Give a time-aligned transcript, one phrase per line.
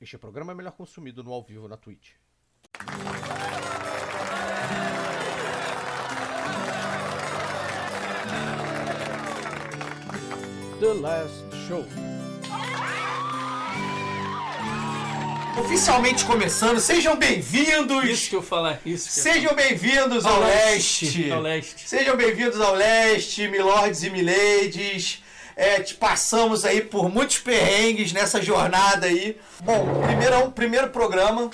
[0.00, 2.10] Este programa é melhor consumido no ao vivo na Twitch.
[10.80, 11.84] The Last Show.
[15.58, 18.04] Oficialmente começando, sejam bem-vindos!
[18.04, 19.08] Isso que eu falar, isso.
[19.08, 21.04] que Sejam bem-vindos ao, Ao leste.
[21.06, 21.88] leste, ao leste.
[21.88, 25.22] Sejam bem-vindos ao leste, milords e miladies.
[25.58, 29.36] É, te passamos aí por muitos perrengues nessa jornada aí.
[29.58, 31.50] Bom, primeiro, primeiro programa.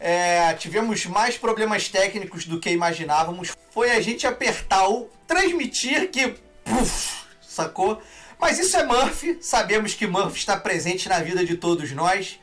[0.00, 3.52] é, tivemos mais problemas técnicos do que imaginávamos.
[3.70, 6.34] Foi a gente apertar o transmitir que.
[6.64, 8.02] puf, sacou?
[8.40, 9.38] Mas isso é Murphy.
[9.40, 12.40] Sabemos que Murphy está presente na vida de todos nós.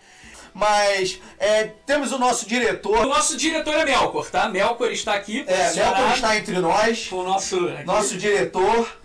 [0.53, 3.05] Mas é, temos o nosso diretor.
[3.05, 4.47] O nosso diretor é Melkor, tá?
[4.47, 5.43] Melkor está aqui.
[5.45, 7.11] É, Melkor está entre nós.
[7.11, 7.59] o nosso.
[7.83, 8.98] nosso diretor.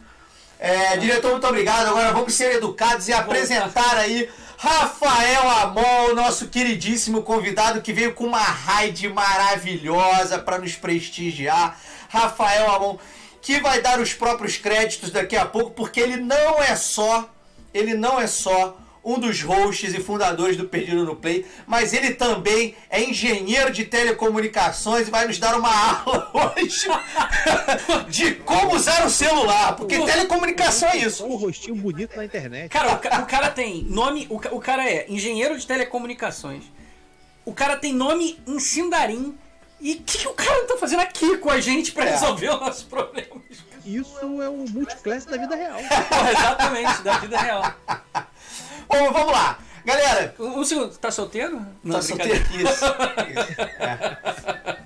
[0.66, 1.88] É, diretor, muito obrigado.
[1.88, 8.24] Agora vamos ser educados e apresentar aí Rafael Amon, nosso queridíssimo convidado que veio com
[8.24, 11.78] uma raid maravilhosa para nos prestigiar.
[12.08, 12.96] Rafael Amon,
[13.42, 17.28] que vai dar os próprios créditos daqui a pouco, porque ele não é só,
[17.74, 18.74] ele não é só
[19.04, 23.84] um dos hosts e fundadores do Perdido no Play, mas ele também é engenheiro de
[23.84, 25.68] telecomunicações e vai nos dar uma
[26.02, 26.86] aula hoje
[28.08, 31.24] de como usar o celular, porque telecomunicação é isso.
[31.24, 32.70] Um rostinho bonito na internet.
[32.70, 34.26] Cara, o, ca- o cara tem nome.
[34.30, 36.64] O, ca- o cara é engenheiro de telecomunicações.
[37.44, 39.36] O cara tem nome em Sindarim.
[39.80, 42.10] E o que, que o cara tá fazendo aqui com a gente pra É.
[42.12, 43.42] resolver os nossos problemas?
[43.84, 45.78] Isso é o multiclass da vida real.
[46.38, 47.74] Exatamente, da vida real.
[48.88, 49.58] Bom, vamos lá.
[49.84, 51.64] Galera, Um, um segundo, tá solteiro?
[51.82, 52.62] Não, tá solteiro isso.
[52.64, 53.60] isso.
[53.80, 54.84] É.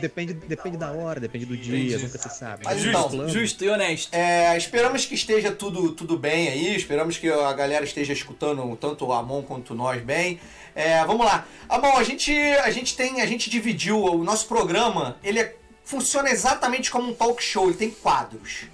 [0.00, 2.04] Depende, depende da hora, depende do dia, Entendi.
[2.04, 2.64] nunca se sabe.
[2.64, 3.28] Mas Tem então.
[3.28, 4.14] Justo e honesto.
[4.14, 6.74] É, esperamos que esteja tudo, tudo bem aí.
[6.74, 10.40] Esperamos que a galera esteja escutando tanto o Amon quanto nós bem.
[10.74, 11.46] É, vamos lá.
[11.68, 13.20] Amon, a gente, a gente tem.
[13.20, 15.16] A gente dividiu o nosso programa.
[15.22, 15.54] Ele é-
[15.84, 17.66] funciona exatamente como um talk show.
[17.68, 18.66] Ele tem quadros.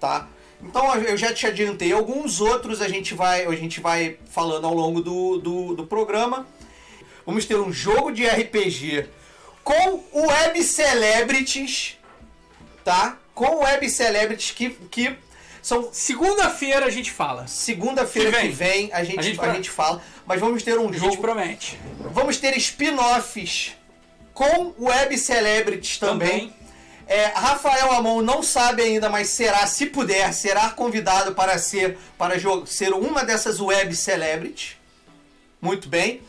[0.00, 0.28] Tá?
[0.62, 1.92] Então eu já te adiantei.
[1.92, 6.46] Alguns outros a gente vai, a gente vai falando ao longo do, do, do programa.
[7.24, 9.06] Vamos ter um jogo de RPG
[9.62, 11.96] com web celebrities,
[12.84, 13.18] tá?
[13.34, 15.16] Com web celebrities que, que
[15.60, 17.46] são Segunda-feira a gente fala.
[17.48, 18.90] segunda-feira Que que vem.
[18.92, 21.16] a gente, A a gente gente, pro- fala, mas vamos ter um A gente jogo,
[21.18, 21.78] promete.
[22.12, 23.72] vamos ter spin-offs
[24.32, 26.54] com web celebrities também.
[27.06, 32.34] É, Rafael Amon não sabe ainda, mas será, se puder, será convidado para ser para
[32.66, 34.76] ser uma dessas web celebrities.
[35.60, 36.20] Muito bem.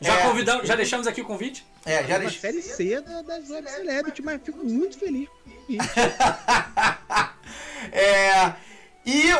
[0.00, 1.64] Já É, convidamos, já deixamos aqui o convite?
[1.84, 2.40] É, já deixei.
[2.40, 5.28] série C da- das web celebrity, mas fico muito feliz.
[7.92, 8.52] É,
[9.04, 9.34] e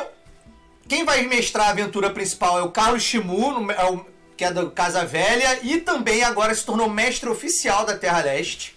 [0.88, 4.00] quem vai mestrar a aventura principal é o Carlos Shimu, é
[4.36, 8.76] que é da Casa Velha, e também agora se tornou mestre oficial da Terra Leste.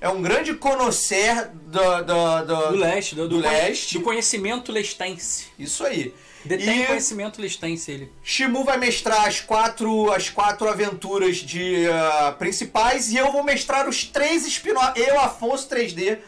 [0.00, 3.98] É um grande conhecer do, do, do- Do leste, do, do leste.
[3.98, 5.46] do conhecimento lestense.
[5.58, 6.14] Isso aí.
[6.44, 8.12] Detém E conhecimento lestense ele.
[8.22, 13.88] Shimu vai mestrar as quatro, as quatro aventuras de ah, principais e eu vou mestrar
[13.88, 14.92] os três spin-offs.
[15.04, 16.18] Eu, Afonso 3D,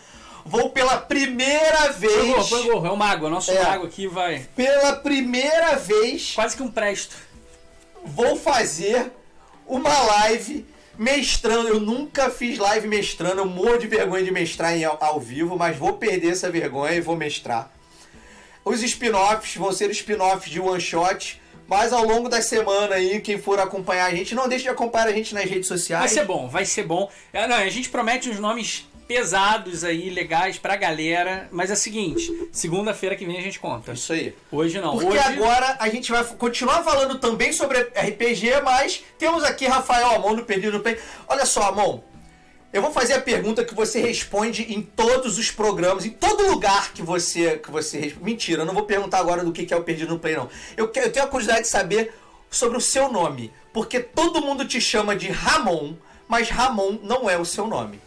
[0.45, 2.13] vou pela primeira vez.
[2.13, 2.87] Pegou, pegou.
[2.87, 3.27] É o mago.
[3.27, 3.63] O nosso É.
[3.63, 4.49] mago aqui vai.
[4.57, 7.15] Pela primeira vez Quase que um presto.
[8.05, 9.13] vou fazer
[9.65, 10.67] uma live
[11.01, 11.69] mestrando.
[11.69, 15.57] Eu nunca fiz live mestrando, eu morro de vergonha de mestrar em, ao, ao vivo,
[15.57, 17.73] mas vou perder essa vergonha e vou mestrar.
[18.63, 23.39] Os spin-offs vão ser spin-offs de one shot, mas ao longo da semana aí, quem
[23.39, 26.11] for acompanhar a gente, não deixe de acompanhar a gente nas redes Vai sociais.
[26.11, 27.11] ser bom, vai ser bom.
[27.33, 31.49] É, não, a gente promete uns nomes pesados aí, legais pra galera.
[31.51, 33.93] Mas é o seguinte: segunda-feira que vem a gente conta.
[33.93, 34.33] Isso aí.
[34.53, 34.93] Hoje não.
[34.93, 35.19] Porque Hoje.
[35.19, 40.45] agora a gente vai continuar falando também sobre RPG, mas temos aqui Rafael Amon do
[40.45, 40.97] Perdido no Play.
[41.27, 41.99] Olha só, Amon,
[42.73, 46.93] eu vou fazer a pergunta que você responde em todos os programas, em todo lugar
[46.93, 48.25] que você que você responde.
[48.25, 50.49] Mentira, eu não vou perguntar agora do que é o Perdido no Play, não.
[50.77, 52.15] Eu, eu tenho a curiosidade de saber
[52.49, 55.95] sobre o seu nome, porque todo mundo te chama de Ramon,
[56.29, 58.01] mas Ramon não é o seu nome.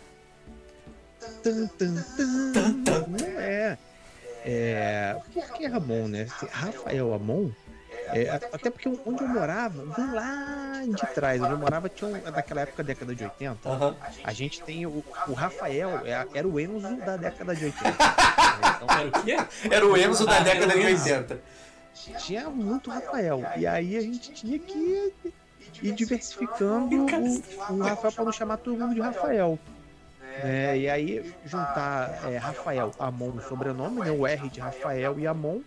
[1.44, 1.96] Tan, tan,
[2.54, 2.74] tan.
[3.08, 3.78] Não é.
[4.46, 5.16] É.
[5.34, 6.28] Por que Ramon, né?
[6.52, 7.50] Rafael Amon?
[8.08, 12.32] É, até porque onde eu morava, vem lá de trás, onde eu morava tinha um,
[12.32, 13.96] naquela época, década de 80, Aham.
[14.24, 17.90] a gente tem o, o Rafael, é- era o Enzo da década de 80.
[17.90, 19.38] Então, Era o quê?
[19.72, 21.04] Era o Enzo da década de o Enzo.
[21.10, 21.40] 80.
[22.20, 23.42] tinha muito Rafael.
[23.58, 25.14] E aí a gente tinha que
[25.82, 29.58] ir diversificando o, o Rafael para não chamar todo mundo de Rafael.
[30.42, 35.28] É, e aí juntar é, Rafael, Amon no sobrenome, né, o R de Rafael e
[35.28, 35.62] Amon,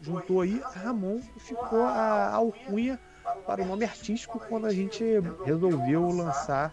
[0.00, 2.98] juntou aí Ramon e ficou a alcunha
[3.46, 5.04] para o nome artístico quando a gente
[5.44, 6.72] resolveu lançar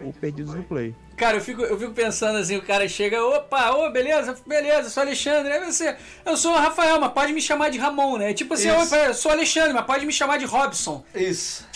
[0.00, 0.94] o Perdidos no Play.
[1.16, 5.02] Cara, eu fico, eu fico pensando assim, o cara chega, opa, ô, beleza, beleza, sou
[5.02, 8.34] Alexandre, aí você, eu sou o Rafael, mas pode me chamar de Ramon, né?
[8.34, 11.02] Tipo assim, eu sou Alexandre, mas pode me chamar de Robson.
[11.14, 11.66] Isso.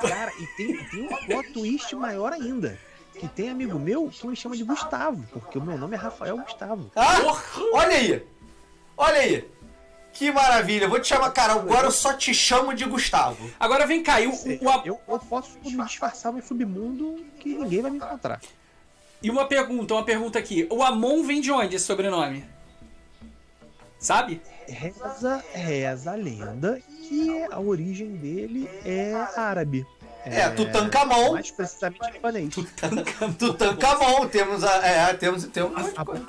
[0.00, 2.78] Cara, e tem, tem um plot twist maior ainda.
[3.18, 6.38] Que tem amigo meu que me chama de Gustavo, porque o meu nome é Rafael
[6.38, 6.90] Gustavo.
[6.94, 7.16] Ah,
[7.72, 8.26] olha aí.
[8.96, 9.48] Olha aí.
[10.12, 10.88] Que maravilha.
[10.88, 13.50] Vou te chamar, cara, agora eu só te chamo de Gustavo.
[13.58, 14.32] Agora vem cá, e, o,
[14.62, 18.40] o- a- Eu, eu posso me disfarçar no submundo que ninguém vai me encontrar.
[19.22, 20.66] e uma pergunta, uma pergunta aqui.
[20.70, 22.44] O Amon vem de onde esse sobrenome?
[23.98, 24.40] Sabe?
[24.68, 29.84] Reza, reza a lenda que a origem dele é árabe.
[30.24, 31.32] É, Tutankhamon.
[31.32, 32.54] Mais precisamente libanês.
[33.38, 34.28] Tutankhamon.
[34.28, 34.86] Temos a.
[34.86, 35.44] É, temos.
[35.44, 35.72] temos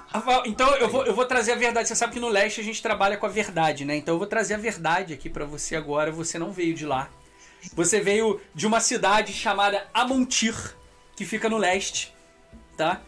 [0.08, 1.88] Rafael, então eu vou, eu vou trazer a verdade.
[1.88, 3.96] Você sabe que no leste a gente trabalha com a verdade, né?
[3.96, 6.12] Então eu vou trazer a verdade aqui pra você agora.
[6.12, 7.10] Você não veio de lá.
[7.74, 10.56] Você veio de uma cidade chamada Amontir,
[11.16, 12.14] que fica no leste,
[12.78, 13.02] tá?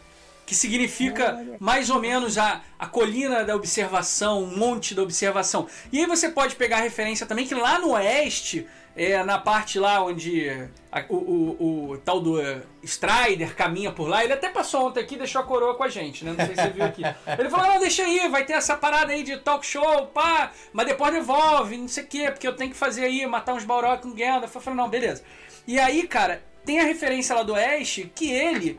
[0.46, 5.68] Que significa mais ou menos a, a colina da observação, um monte da observação.
[5.92, 9.80] E aí você pode pegar a referência também que lá no oeste, é, na parte
[9.80, 10.50] lá onde
[10.92, 12.38] a- o, o- o tal do
[12.84, 15.90] Strider caminha por lá, ele até passou ontem aqui e deixou a coroa com a
[15.90, 16.34] gente, né?
[16.38, 17.02] Não sei se você viu aqui.
[17.40, 20.86] Ele falou, não, deixa aí, vai ter essa parada aí de talk show, pá, mas
[20.88, 24.02] depois devolve, não sei o quê, porque eu tenho que fazer aí, matar uns Balrog
[24.02, 24.54] com Gandalf.
[24.54, 25.24] Eu falei, não, beleza.
[25.66, 28.78] E aí, cara, tem a referência lá do Oeste que ele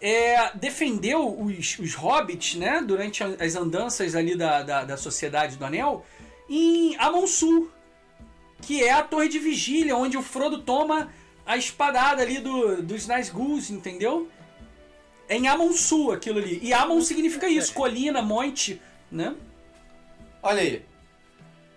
[0.00, 5.64] é, defendeu os, os hobbits, né, durante as andanças ali da, da, da Sociedade do
[5.64, 6.04] Anel,
[6.48, 7.70] em Amon Sul,
[8.66, 11.08] que é a torre de vigília, onde o Frodo toma
[11.46, 14.28] a espadada ali do, dos Nazgûls, entendeu?
[15.28, 16.58] É em Amon Sul aquilo ali.
[16.60, 19.36] E Amon significa isso, colina, monte, né?
[20.42, 20.84] Olha aí.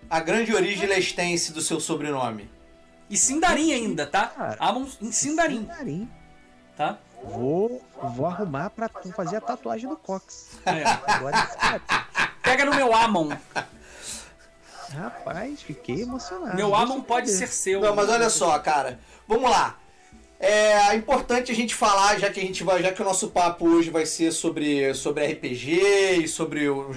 [0.10, 2.50] A grande origem lestense do seu sobrenome.
[3.08, 4.58] E Sindarin ainda, tá?
[4.60, 6.10] Amon em Sindarin, Sindarin.
[6.76, 6.98] tá?
[7.24, 10.58] Vou, vou arrumar pra tu fazer a tatuagem do Cox.
[10.66, 10.84] É.
[11.12, 13.30] Agora esse Pega no meu Amon.
[14.94, 16.56] Rapaz, fiquei emocionado.
[16.56, 17.82] Meu Amon eu pode ser seu.
[17.82, 19.00] Não, mas olha só, cara.
[19.28, 19.78] Vamos lá.
[20.40, 23.68] É importante a gente falar, já que a gente vai, já que o nosso papo
[23.68, 26.96] hoje vai ser sobre, sobre RPG e sobre o,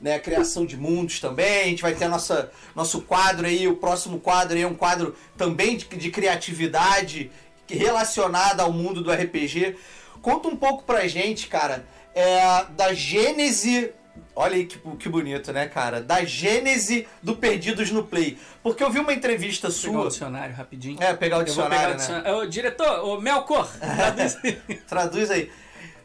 [0.00, 1.60] né, a criação de mundos também.
[1.60, 5.14] A gente vai ter nossa, nosso quadro aí, o próximo quadro aí é um quadro
[5.36, 7.30] também de, de criatividade
[7.68, 9.76] relacionada ao mundo do RPG.
[10.20, 13.92] Conta um pouco pra gente, cara, é, da gênese.
[14.34, 16.00] Olha aí que, que bonito, né, cara?
[16.00, 18.38] Da gênese do Perdidos no Play.
[18.62, 20.08] Porque eu vi uma entrevista Vou pegar o sua.
[20.10, 21.02] dicionário rapidinho.
[21.02, 21.96] É, pegar o vou pegar o dicionário, né?
[21.96, 22.36] dicionário.
[22.36, 24.52] Ô, diretor, ô, Melkor, traduz aí.
[24.88, 25.50] Traduz aí.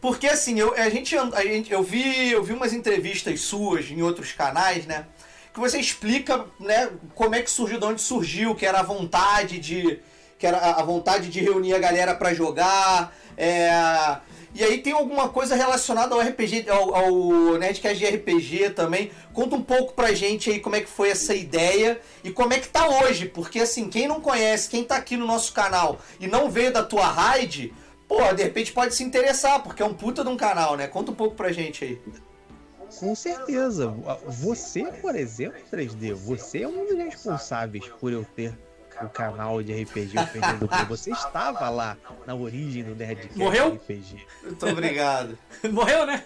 [0.02, 4.02] Porque assim, eu, a gente, a gente, eu, vi, eu vi umas entrevistas suas em
[4.02, 5.06] outros canais, né?
[5.54, 9.58] Que você explica, né, como é que surgiu, de onde surgiu, que era a vontade
[9.58, 10.00] de.
[10.38, 13.12] Que era a a vontade de reunir a galera pra jogar.
[13.36, 14.18] É,
[14.58, 19.12] e aí tem alguma coisa relacionada ao RPG, ao, ao Nerdcast de RPG também.
[19.32, 22.60] Conta um pouco pra gente aí como é que foi essa ideia e como é
[22.60, 23.28] que tá hoje.
[23.28, 26.82] Porque assim, quem não conhece, quem tá aqui no nosso canal e não veio da
[26.82, 27.72] tua raid,
[28.08, 30.88] pô, de repente pode se interessar, porque é um puta de um canal, né?
[30.88, 32.02] Conta um pouco pra gente aí.
[33.00, 33.94] Com certeza.
[34.26, 38.58] Você, por exemplo, 3D, você é um dos responsáveis por eu ter
[39.02, 40.86] o canal de RPG o Perdido do Play.
[40.90, 43.76] Você estava lá na origem do Nerdcast Morreu?
[43.76, 44.26] RPG.
[44.44, 45.38] Muito obrigado.
[45.72, 46.24] Morreu, né?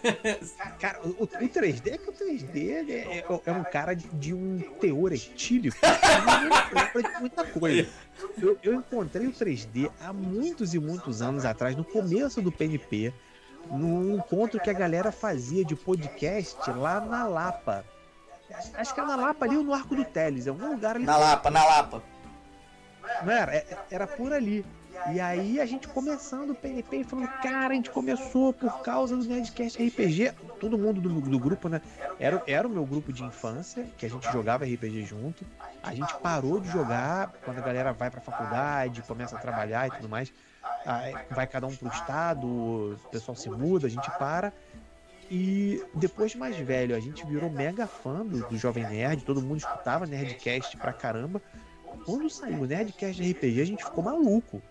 [0.79, 4.33] Cara, o, o 3D é que o 3D é, é- é um cara de, de
[4.33, 7.89] um teor etílico de muita coisa.
[8.41, 13.13] Eu, eu encontrei o 3D há muitos e muitos anos atrás, no começo do PNP,
[13.69, 17.83] num encontro que a galera fazia de podcast lá na Lapa.
[18.75, 21.05] Acho que era na Lapa ali ou no Arco do Teles, é um lugar ali.
[21.05, 22.03] Na Lapa, na Lapa.
[23.23, 23.55] Não era?
[23.55, 24.65] É- Era por ali.
[25.13, 29.23] E aí a gente começando o PNP falando, cara, a gente começou por causa do
[29.23, 30.31] Nerdcast RPG.
[30.59, 31.81] Todo mundo do, do grupo, né?
[32.19, 35.43] Era, era o meu grupo de infância, que a gente jogava RPG junto.
[35.81, 39.91] A gente parou de jogar quando a galera vai pra faculdade, começa a trabalhar e
[39.91, 40.31] tudo mais.
[41.31, 44.53] Vai cada um pro estado, o pessoal se muda, a gente para.
[45.31, 49.41] E depois de mais velho, a gente virou mega fã do, do Jovem Nerd, todo
[49.41, 51.41] mundo escutava Nerdcast pra caramba.
[52.05, 54.61] Quando saiu o Nerdcast de RPG, a gente ficou maluco.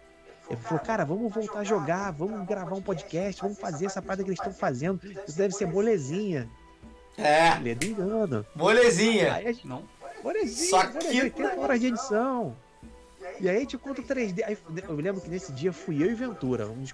[0.49, 4.25] Ele falou, cara, vamos voltar a jogar, vamos gravar um podcast, vamos fazer essa parada
[4.25, 5.01] que eles estão fazendo.
[5.27, 6.49] Isso deve ser molezinha.
[7.17, 8.45] É, Ledo engano.
[8.57, 9.35] molezinha.
[9.35, 9.85] Aí a gente, Não.
[10.25, 12.57] molezinha, Só molezinha, que- 80 horas de edição.
[13.39, 14.43] E aí a gente conta o 3D.
[14.45, 14.59] Aí,
[14.89, 16.67] eu me lembro que nesse dia fui eu e Ventura.
[16.67, 16.85] Um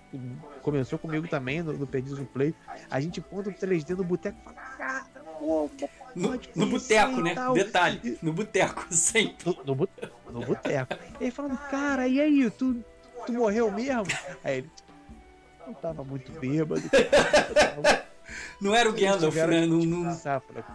[0.62, 2.54] começou comigo também no, no Perdidos no Play.
[2.90, 4.44] A gente conta o 3D no boteco e
[4.76, 5.06] fala,
[6.14, 7.34] No, no boteco, né?
[7.34, 7.52] tal.
[7.54, 9.36] Detalhe, no boteco, sempre.
[9.44, 9.74] No,
[10.32, 10.94] no, boteco.
[11.20, 12.82] Ele falando, cara, e aí, tu,
[13.26, 14.06] tu morreu mesmo?
[14.42, 14.70] Aí ele,
[15.66, 16.82] não tava muito bêbado.
[18.60, 19.66] Não era o Gandalf, né?
[19.66, 20.18] Não, não-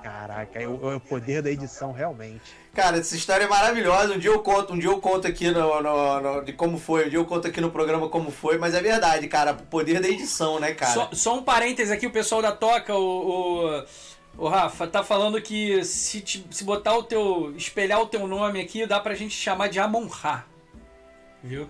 [0.04, 2.42] Caraca, é o, é o poder da edição, realmente.
[2.74, 4.14] Cara, essa história é maravilhosa.
[4.14, 7.08] Um dia eu conto, um dia eu conto aqui no, no- no- de como foi,
[7.08, 9.52] um dia eu conto aqui no programa como foi, mas é verdade, cara.
[9.52, 10.94] O poder da edição, né, cara?
[10.94, 13.84] Só, só um parêntese aqui, o pessoal da Toca, o, o,
[14.38, 17.54] o Rafa, tá falando que se, te- se botar o teu.
[17.56, 20.46] espelhar o teu nome aqui, dá pra gente chamar de Amon-Ra.
[21.44, 21.70] Viu?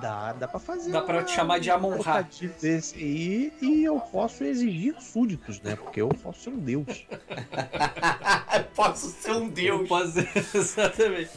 [0.00, 0.90] Dá, dá pra fazer.
[0.92, 1.96] Dá pra uma- te chamar de Amon-Ra.
[2.22, 5.74] trocadilho desse aí e eu posso exigir súditos, né?
[5.76, 7.06] Porque eu posso ser um deus.
[8.74, 9.80] Posso ser um deus.
[9.82, 10.18] Eu posso-
[10.56, 11.30] Exatamente.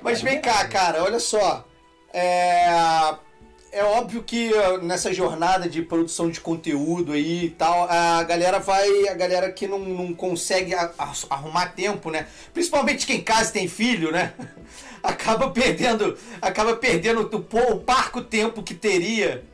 [0.00, 1.66] Mas vem cá, cara, olha só.
[2.12, 2.68] É,
[3.72, 4.50] é óbvio que
[4.82, 9.08] nessa jornada de produção de conteúdo aí e tal, a galera vai.
[9.08, 10.72] A galera que não, não consegue
[11.28, 12.26] arrumar tempo, né?
[12.54, 14.32] Principalmente quem casa tem filho, né?
[15.02, 16.16] Acaba perdendo.
[16.40, 19.44] Acaba perdendo o, o parco tempo que teria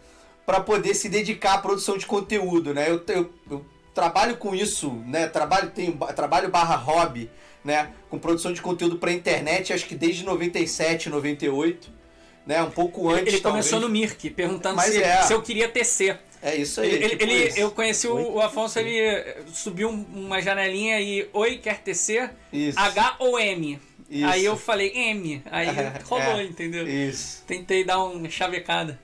[0.46, 2.90] para poder se dedicar à produção de conteúdo, né?
[2.90, 5.26] Eu, eu, eu trabalho com isso, né?
[5.26, 7.30] Trabalho, tenho, ba- trabalho barra hobby,
[7.64, 7.90] né?
[8.10, 12.03] Com produção de conteúdo para internet, acho que desde 97, 98,
[12.46, 12.62] né?
[12.62, 13.32] Um pouco antes.
[13.34, 15.22] Ele começou no Mirk, perguntando se, é.
[15.22, 16.18] se eu queria tecer.
[16.42, 16.90] É isso aí.
[16.92, 17.58] Ele, tipo ele- isso.
[17.58, 22.30] eu conheci o, o Afonso, ele subiu um- uma janelinha e Oi, quer tecer?
[22.52, 22.78] Isso.
[22.78, 23.80] H ou M?
[24.10, 24.26] Isso.
[24.30, 25.42] Aí eu falei M.
[25.50, 25.66] Aí
[26.04, 26.86] rolou, É, entendeu?
[26.86, 29.00] Isso, Tentei dar uma chavecada.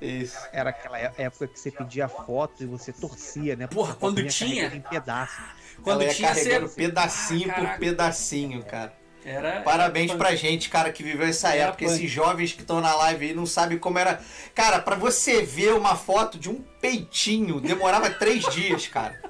[0.00, 0.36] isso.
[0.52, 3.68] Era aquela é- época que você pedia foto e você torcia, né?
[3.68, 4.66] Porra, quando tinha?
[4.66, 5.44] Em pedaços.
[5.82, 8.92] Quando Ela ia tinha carregando ser- pedacinho Ah, por pedacinho, cara.
[9.26, 11.84] Era, Parabéns era pra gente, cara, que viveu essa Era época.
[11.84, 14.20] Esses jovens que estão na live aí não sabem como era.
[14.54, 19.20] Cara, pra você ver uma foto de um peitinho, demorava três dias, cara.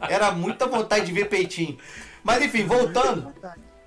[0.00, 1.76] Era muita vontade de ver peitinho.
[2.22, 3.30] Mas enfim, voltando.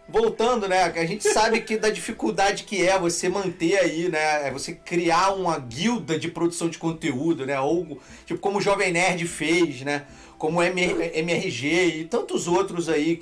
[0.07, 0.83] Voltando, né?
[0.83, 4.47] A gente sabe que da dificuldade que é você manter aí, né?
[4.47, 7.59] É você criar uma guilda de produção de conteúdo, né?
[7.59, 10.05] Ou tipo como o Jovem Nerd fez, né?
[10.37, 13.21] Como MRG e tantos outros aí,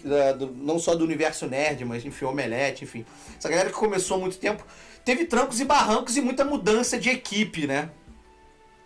[0.57, 3.05] não só do universo nerd, mas enfim, Omelete, enfim.
[3.37, 4.65] Essa galera que começou há muito tempo
[5.05, 7.89] teve trancos e barrancos e muita mudança de equipe, né?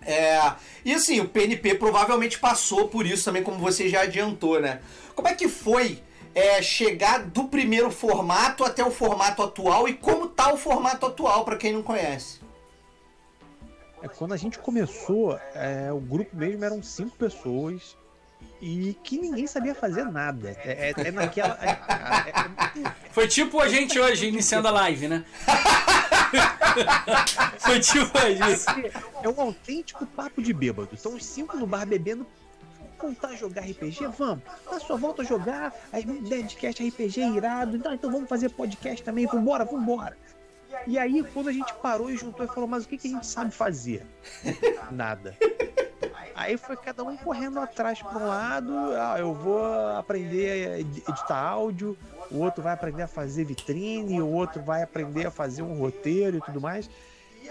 [0.01, 0.39] É,
[0.85, 4.81] e assim, o PNP provavelmente passou por isso também, como você já adiantou, né?
[5.15, 6.01] Como é que foi
[6.33, 11.43] é, chegar do primeiro formato até o formato atual e como tá o formato atual,
[11.43, 12.39] pra quem não conhece?
[14.01, 17.97] É, quando a gente começou, é, o grupo mesmo eram cinco pessoas
[18.61, 20.49] e que ninguém sabia fazer nada.
[20.63, 21.57] É, é- é naquela.
[21.61, 25.25] é- é- é- Foi tipo a gente hoje iniciando a live, né?
[27.59, 28.17] Foi tipo
[28.53, 28.65] isso.
[29.23, 30.95] É um autêntico papo de bêbado.
[30.97, 32.25] São os cinco no bar bebendo.
[33.01, 34.07] Voltar a jogar RPG?
[34.17, 34.43] Vamos.
[34.69, 35.73] Na sua volta a jogar.
[35.91, 37.77] Aí, ideia de cast RPG é irado.
[37.77, 39.25] Então, então vamos fazer podcast também.
[39.25, 40.17] Vambora, vambora.
[40.85, 43.11] E aí, quando a gente parou e juntou e falou, mas o que, que a
[43.11, 44.05] gente sabe fazer?
[44.91, 45.35] Nada.
[46.39, 48.71] Aí foi cada um correndo atrás para um lado.
[48.97, 49.61] Ah, eu vou
[49.97, 51.97] aprender a ed- editar áudio.
[52.31, 54.21] O outro vai aprender a fazer vitrine.
[54.21, 56.89] O outro vai aprender a fazer um roteiro e tudo mais.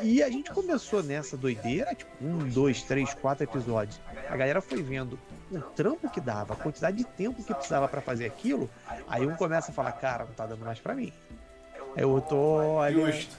[0.01, 4.01] E a gente começou nessa doideira, tipo, um, dois, três, quatro episódios.
[4.31, 5.19] A galera foi vendo
[5.53, 8.71] o trampo que dava, a quantidade de tempo que precisava pra fazer aquilo.
[9.07, 11.13] Aí um começa a falar, cara, não tá dando mais pra mim.
[11.95, 13.37] Aí tô, olha, Justo.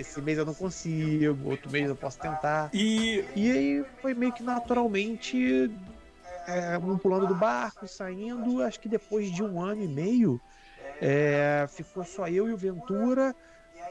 [0.00, 2.70] Esse mês eu não consigo, outro mês eu posso tentar.
[2.72, 5.70] E E aí foi meio que naturalmente
[6.46, 8.62] é, um pulando do barco, saindo.
[8.62, 10.40] Acho que depois de um ano e meio
[11.00, 13.34] é, ficou só eu e o Ventura.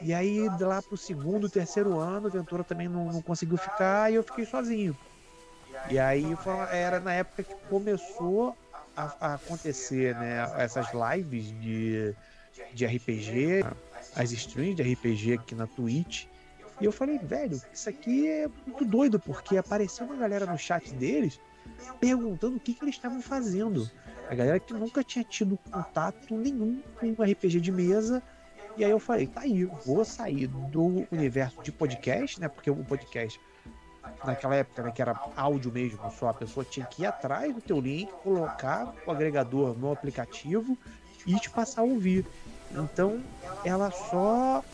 [0.02, 4.10] E aí de lá pro segundo, terceiro ano, o Ventura também não, não conseguiu ficar
[4.10, 4.96] e eu fiquei sozinho.
[5.90, 8.56] E aí foi- era na época que começou
[8.96, 12.14] a, a acontecer né, essas lives de,
[12.74, 13.62] de RPG,
[14.16, 16.26] as streams de RPG aqui na Twitch.
[16.80, 20.92] E eu falei, velho, isso aqui é muito doido, porque apareceu uma galera no chat
[20.94, 21.38] deles
[22.00, 23.88] perguntando o que, que eles estavam fazendo.
[24.28, 28.22] A galera que nunca tinha tido contato nenhum com um RPG de mesa.
[28.76, 32.48] E aí eu falei, tá aí, vou sair do universo de podcast, né?
[32.48, 33.40] Porque o podcast,
[34.24, 37.60] naquela época, né, que era áudio mesmo, só a pessoa tinha que ir atrás do
[37.60, 40.78] teu link, colocar o agregador no aplicativo
[41.26, 42.24] e te passar a ouvir.
[42.72, 43.20] Então,
[43.64, 44.64] ela só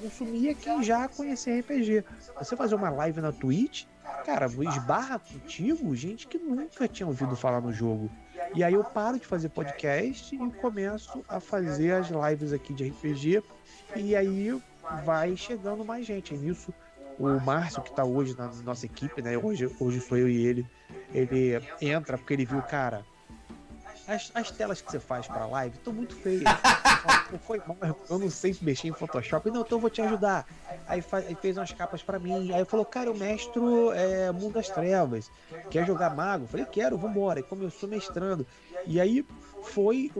[0.00, 2.04] consumia quem já conhecia RPG.
[2.38, 3.84] Você fazer uma live na Twitch,
[4.24, 8.10] cara, esbarra contigo gente que nunca tinha ouvido falar no jogo.
[8.54, 12.88] E aí eu paro de fazer podcast e começo a fazer as lives aqui de
[12.88, 13.42] RPG.
[13.96, 14.60] E aí
[15.04, 16.34] vai chegando mais gente.
[16.34, 16.74] E nisso,
[17.18, 19.38] o Márcio, que tá hoje na nossa equipe, né?
[19.38, 20.66] Hoje, hoje sou eu e ele.
[21.12, 23.04] Ele entra porque ele viu, cara,
[24.06, 26.42] as, as telas que você faz pra live estão muito feias.
[27.30, 27.76] Eu, foi mal,
[28.08, 29.50] eu não sei mexer em Photoshop.
[29.50, 30.46] Não, então eu vou te ajudar.
[30.86, 32.52] Aí, faz, aí fez umas capas pra mim.
[32.52, 33.60] Aí falou, cara, o mestre
[33.94, 35.30] é Mundo das Trevas.
[35.70, 36.44] Quer jogar mago?
[36.44, 37.40] Eu falei, quero, vambora.
[37.40, 38.46] E começou mestrando.
[38.86, 39.24] E aí
[39.64, 40.10] foi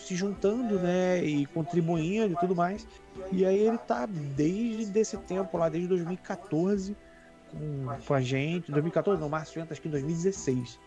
[0.00, 2.86] se juntando, né, e contribuindo e tudo mais.
[3.30, 6.96] E aí ele tá desde esse tempo lá, desde 2014
[7.50, 8.70] com, com a gente.
[8.70, 10.78] 2014 não, Márcio entra acho que em 2016.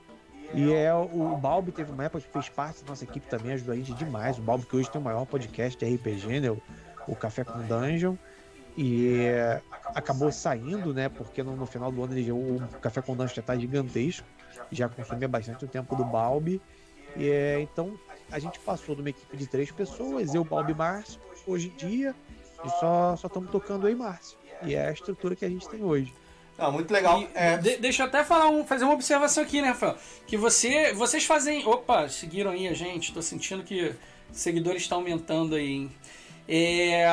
[0.54, 3.74] E é o, Balbi teve uma época que fez parte da nossa equipe também, ajudou
[3.74, 4.38] a gente demais.
[4.38, 6.52] O Balbi que hoje tem o maior podcast de RPG, né?
[6.52, 6.62] O,
[7.08, 8.16] o Café com Dungeon.
[8.76, 9.28] E
[9.94, 11.10] acabou saindo, né?
[11.10, 14.28] Porque no, no, final do ano ele, o Café com Dungeon já tá gigantesco.
[14.72, 16.62] Já consumia bastante o tempo do Balbi.
[17.16, 17.98] E é, então
[18.32, 21.20] a gente passou de uma equipe de três pessoas, eu, Balbi e Márcio.
[21.46, 22.16] Hoje em dia,
[22.64, 24.38] e só estamos tocando aí, Márcio.
[24.64, 26.14] E é a estrutura que a gente tem hoje.
[26.58, 27.22] Não, muito legal.
[27.22, 27.58] E, é...
[27.58, 29.98] de, deixa eu até falar um, fazer uma observação aqui, né, Rafael?
[30.28, 31.66] Que você, vocês fazem.
[31.66, 33.14] Opa, seguiram aí a gente.
[33.14, 33.94] Tô sentindo que
[34.32, 35.92] seguidores estão aumentando aí, hein?
[36.48, 37.06] É,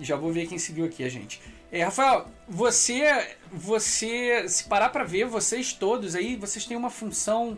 [0.00, 1.40] já vou ver quem seguiu aqui a gente.
[1.70, 7.56] É, Rafael, você, você, se parar para ver, vocês todos aí, vocês têm uma função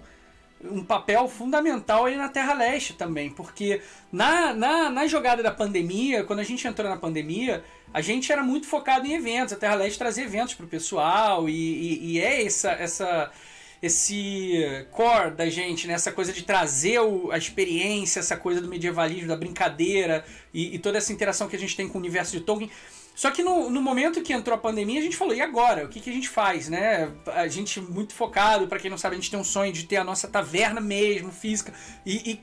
[0.64, 6.24] um papel fundamental aí na Terra Leste também, porque na, na, na jogada da pandemia,
[6.24, 9.74] quando a gente entrou na pandemia, a gente era muito focado em eventos, a Terra
[9.74, 13.30] Leste trazia eventos para o pessoal e, e, e, é essa, essa
[13.82, 15.94] esse core da gente, né?
[15.94, 20.78] essa coisa de trazer o, a experiência, essa coisa do medievalismo, da brincadeira e, e
[20.78, 22.70] toda essa interação que a gente tem com o universo de Tolkien
[23.14, 25.84] só que no, no momento que entrou a pandemia, a gente falou, e agora?
[25.84, 27.10] O que, que a gente faz, né?
[27.26, 29.96] A gente muito focado, para quem não sabe, a gente tem um sonho de ter
[29.96, 31.72] a nossa taverna mesmo, física.
[32.06, 32.40] E, e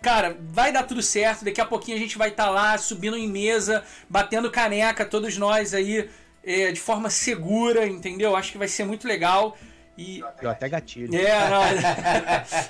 [0.00, 1.44] cara, vai dar tudo certo.
[1.44, 5.36] Daqui a pouquinho a gente vai estar tá lá, subindo em mesa, batendo caneca, todos
[5.36, 6.08] nós aí,
[6.44, 8.36] é, de forma segura, entendeu?
[8.36, 9.56] Acho que vai ser muito legal.
[9.96, 10.22] E...
[10.40, 11.14] Deu até gatilho.
[11.14, 11.62] É, não.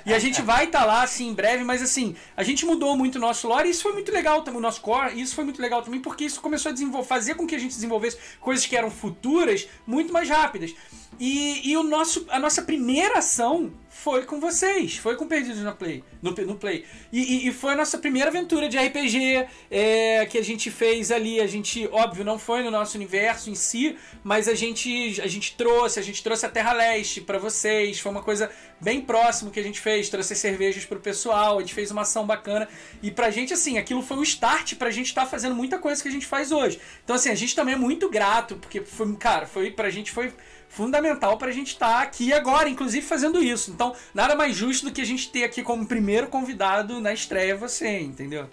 [0.05, 2.95] e a gente vai estar tá lá, assim, em breve, mas assim, a gente mudou
[2.95, 5.35] muito o nosso lore e isso foi muito legal também, o nosso core, e isso
[5.35, 8.17] foi muito legal também, porque isso começou a desenvolver, fazer com que a gente desenvolvesse
[8.39, 10.73] coisas que eram futuras muito mais rápidas.
[11.19, 13.71] E, e o nosso, a nossa primeira ação
[14.03, 16.03] foi com vocês, foi com Perdidos no Play.
[16.21, 16.85] No, no Play.
[17.11, 21.11] E, e, e, foi a nossa primeira aventura de RPG é, que a gente fez
[21.11, 21.41] ali.
[21.41, 25.57] A gente, óbvio, não foi no nosso universo em si, mas a gente, a gente
[25.57, 27.99] trouxe, a gente trouxe a Terra Leste para vocês.
[27.99, 31.73] Foi uma coisa bem próxima que a gente fez, trouxe cervejas pro pessoal, a gente
[31.73, 32.69] fez uma ação bacana.
[33.01, 36.01] E pra gente, assim, aquilo foi o start pra gente estar tá fazendo muita coisa
[36.01, 36.79] que a gente faz hoje.
[37.03, 40.31] Então, assim, a gente também é muito grato, porque foi, cara, foi pra gente foi
[40.67, 43.71] fundamental para a gente estar tá aqui agora, inclusive fazendo isso.
[43.71, 47.55] Então, nada mais justo do que a gente ter aqui como primeiro convidado na estreia
[47.55, 48.47] você, entendeu?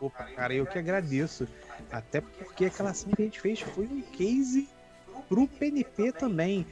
[0.00, 1.46] Opa, cara, eu que agradeço.
[1.90, 4.68] Até porque aquela ação que a gente fez foi um case
[5.28, 6.66] pro PNP também.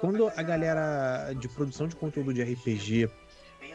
[0.00, 3.10] Quando a galera de produção de conteúdo de RPG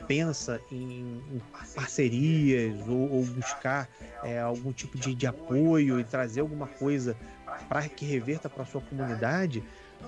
[0.08, 1.42] pensa em, em
[1.74, 3.88] parcerias ou, ou buscar
[4.24, 7.16] é, algum tipo de, de apoio e trazer alguma coisa
[7.70, 9.64] para que reverta para sua comunidade,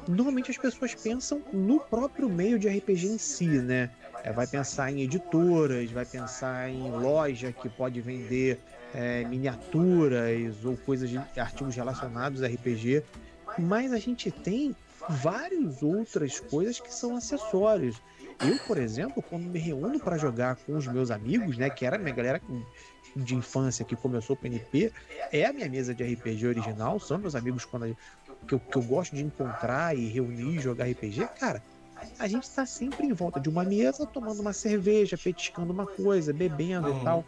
[0.07, 3.89] normalmente as pessoas pensam no próprio meio de RPG em si, né?
[4.23, 8.60] É, vai pensar em editoras, vai pensar em loja que pode vender
[8.93, 13.03] é, miniaturas ou coisas artigos relacionados a RPG,
[13.57, 14.75] mas a gente tem
[15.10, 18.01] várias outras coisas que são acessórios.
[18.45, 21.95] Eu, por exemplo, quando me reúno para jogar com os meus amigos, né, que era
[21.95, 22.41] a minha galera
[23.15, 24.91] de infância que começou o PNP,
[25.31, 27.97] é a minha mesa de RPG original, são meus amigos quando
[28.47, 31.62] que eu, que eu gosto de encontrar e reunir e jogar RPG, cara,
[32.19, 36.34] a gente tá sempre em volta de uma mesa, tomando uma cerveja, petiscando uma coisa,
[36.34, 37.02] bebendo uhum.
[37.02, 37.26] e tal.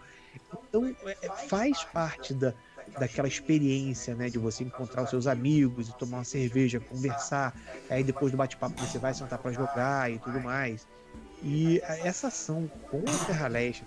[0.68, 2.54] Então, é, é, faz parte da,
[2.98, 7.56] daquela experiência, né, de você encontrar os seus amigos e tomar uma cerveja, conversar,
[7.90, 10.88] aí depois do bate-papo você vai sentar para jogar e tudo mais.
[11.42, 13.84] E essa ação com a Terra Leste,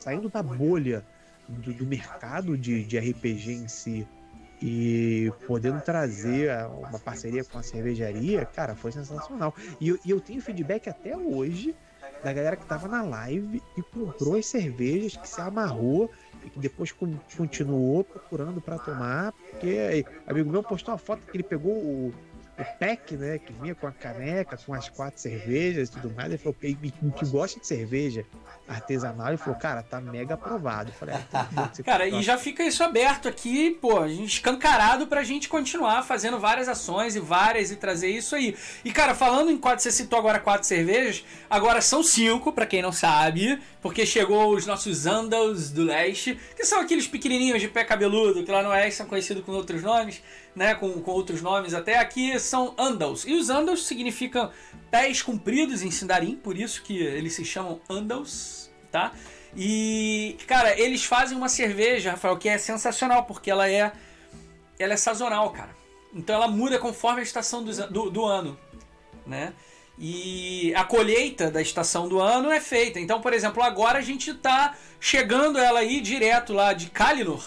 [0.00, 1.04] saindo da bolha
[1.48, 4.06] do, do mercado de, de RPG em si,
[4.60, 9.54] e podendo trazer uma parceria com a cervejaria, cara, foi sensacional.
[9.80, 11.74] E eu, e eu tenho feedback até hoje
[12.22, 16.10] da galera que tava na live e comprou as cervejas, que se amarrou
[16.44, 16.92] e que depois
[17.36, 22.14] continuou procurando para tomar, porque amigo meu postou uma foto que ele pegou o,
[22.58, 26.28] o pack, né, que vinha com a caneca, com as quatro cervejas e tudo mais,
[26.28, 28.24] ele falou que, que gosta de cerveja
[28.66, 30.90] artesanal, ele falou, cara, tá mega aprovado.
[30.90, 36.02] Eu falei, ah, cara, e já fica isso aberto aqui, pô, escancarado pra gente continuar
[36.02, 38.56] fazendo várias ações e várias e trazer isso aí.
[38.84, 42.82] E, cara, falando em quatro, você citou agora quatro cervejas, agora são cinco, para quem
[42.82, 47.84] não sabe, porque chegou os nossos Andals do leste, que são aqueles pequenininhos de pé
[47.84, 50.22] cabeludo, que lá no oeste são conhecidos com outros nomes,
[50.58, 53.24] né, com, com outros nomes até, aqui são Andals.
[53.24, 54.50] E os Andals significam
[54.90, 58.58] pés compridos em Sindarin, por isso que eles se chamam Andals
[58.90, 59.12] tá?
[59.56, 63.92] E, cara, eles fazem uma cerveja, Rafael, que é sensacional, porque ela é
[64.78, 65.76] ela é sazonal, cara.
[66.14, 68.58] Então ela muda conforme a estação do, do, do ano,
[69.26, 69.52] né?
[69.98, 73.00] E a colheita da estação do ano é feita.
[73.00, 77.42] Então, por exemplo, agora a gente tá chegando ela aí direto lá de Kalinor,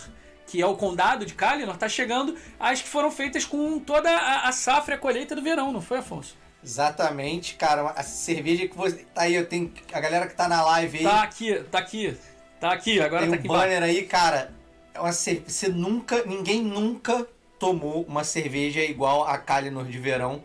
[0.51, 4.49] que é o condado de Kalinor, tá chegando as que foram feitas com toda a,
[4.49, 6.35] a safra e a colheita do verão, não foi, Afonso?
[6.61, 7.89] Exatamente, cara.
[7.95, 9.05] A cerveja que você.
[9.13, 9.71] Tá aí, eu tenho.
[9.93, 11.03] A galera que tá na live aí.
[11.03, 12.17] Tá aqui, tá aqui.
[12.59, 13.97] Tá aqui, agora tem tá um aqui banner embaixo.
[13.97, 14.53] aí, cara.
[14.93, 16.23] É uma cer- Você nunca.
[16.25, 17.25] Ninguém nunca
[17.57, 20.43] tomou uma cerveja igual a Kalinor de verão.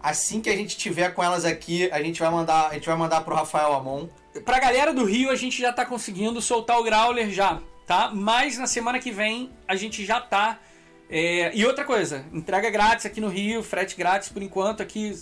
[0.00, 2.96] Assim que a gente tiver com elas aqui, a gente vai mandar, a gente vai
[2.96, 4.08] mandar pro Rafael Amon.
[4.44, 8.10] Pra galera do Rio, a gente já tá conseguindo soltar o Growler já, tá?
[8.14, 10.58] Mas na semana que vem a gente já tá.
[11.08, 15.16] é, E outra coisa, entrega grátis aqui no Rio, frete grátis por enquanto aqui.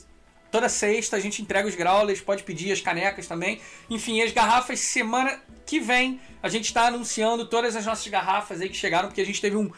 [0.51, 3.61] Toda sexta a gente entrega os growlers, pode pedir as canecas também.
[3.91, 8.69] Enfim, as garrafas semana que vem a gente está anunciando todas as nossas garrafas aí
[8.69, 9.69] que chegaram, porque a gente teve um,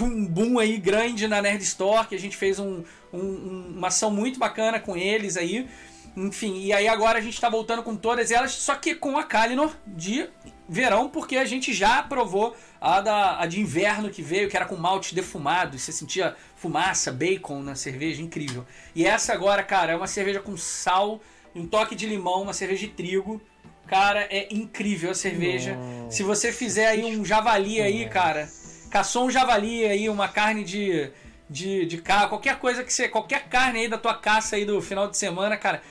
[0.00, 4.08] um boom aí grande na Nerd Store, que a gente fez um- um- uma ação
[4.08, 5.66] muito bacana com eles aí.
[6.16, 9.22] Enfim, e aí agora a gente tá voltando com todas elas, só que com a
[9.22, 10.28] Kalinor de
[10.68, 14.66] verão, porque a gente já provou a, da, a de inverno que veio, que era
[14.66, 18.66] com malte defumado, e você sentia fumaça, bacon na cerveja, incrível.
[18.94, 21.20] E essa agora, cara, é uma cerveja com sal,
[21.54, 23.40] um toque de limão, uma cerveja de trigo.
[23.86, 25.74] Cara, é incrível a cerveja.
[25.74, 26.16] Nossa.
[26.16, 28.48] Se você fizer aí um javali aí, cara,
[28.88, 31.10] caçou um javali aí, uma carne de
[31.50, 34.80] de, de carro, qualquer coisa que você, qualquer carne aí da tua caça aí do
[34.80, 35.82] final de semana, cara,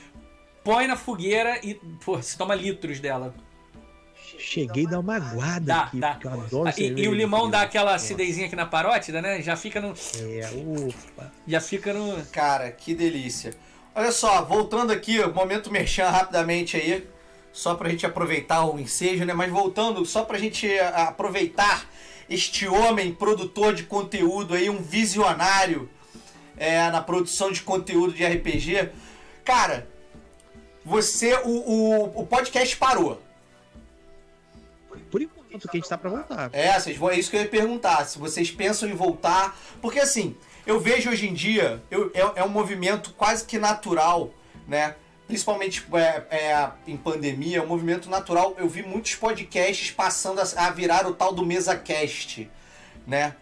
[0.64, 3.34] põe na fogueira e, pô, você toma litros dela.
[4.38, 6.10] Cheguei a dar uma aguada Dá, aqui, dá.
[6.12, 9.42] porque eu adoro E, e o limão dá aquela acidezinha aqui na parótida, né?
[9.42, 10.50] Já fica no É,
[10.86, 11.30] opa.
[11.46, 13.52] já fica no Cara, que delícia.
[13.94, 17.06] Olha só, voltando aqui, momento merchan rapidamente aí,
[17.52, 19.34] só pra gente aproveitar o ensejo, né?
[19.34, 21.84] Mas voltando, só pra gente aproveitar
[22.28, 25.90] este homem produtor de conteúdo aí, um visionário
[26.56, 28.90] é, na produção de conteúdo de RPG.
[29.44, 29.89] Cara,
[30.84, 33.20] você, o, o, o podcast parou.
[35.10, 36.50] Por enquanto que a gente tá pra voltar.
[36.52, 38.04] É, vocês vão, é isso que eu ia perguntar.
[38.06, 39.58] Se vocês pensam em voltar.
[39.80, 44.30] Porque assim, eu vejo hoje em dia, eu- é, é um movimento quase que natural,
[44.66, 44.94] né?
[45.26, 48.54] Principalmente é, é, em pandemia, é um movimento natural.
[48.58, 52.50] Eu vi muitos podcasts passando a, a virar o tal do MesaCast,
[53.06, 53.36] né?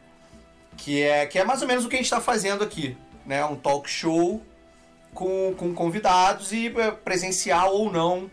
[0.77, 3.45] Que é, que é mais ou menos o que a gente está fazendo aqui, né?
[3.45, 4.43] Um talk show
[5.15, 8.31] com, com convidados e é, presencial ou não,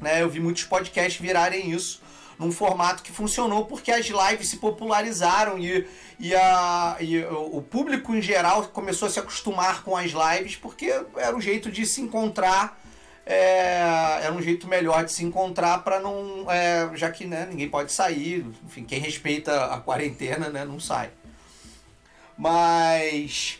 [0.00, 0.22] né?
[0.22, 2.00] Eu vi muitos podcasts virarem isso
[2.40, 5.86] num formato que funcionou porque as lives se popularizaram e,
[6.18, 10.56] e, a, e o o público em geral começou a se acostumar com as lives
[10.56, 12.80] porque era um jeito de se encontrar
[13.26, 17.68] é, era um jeito melhor de se encontrar para não é, já que né, ninguém
[17.68, 21.10] pode sair enfim quem respeita a quarentena né, não sai
[22.38, 23.59] mas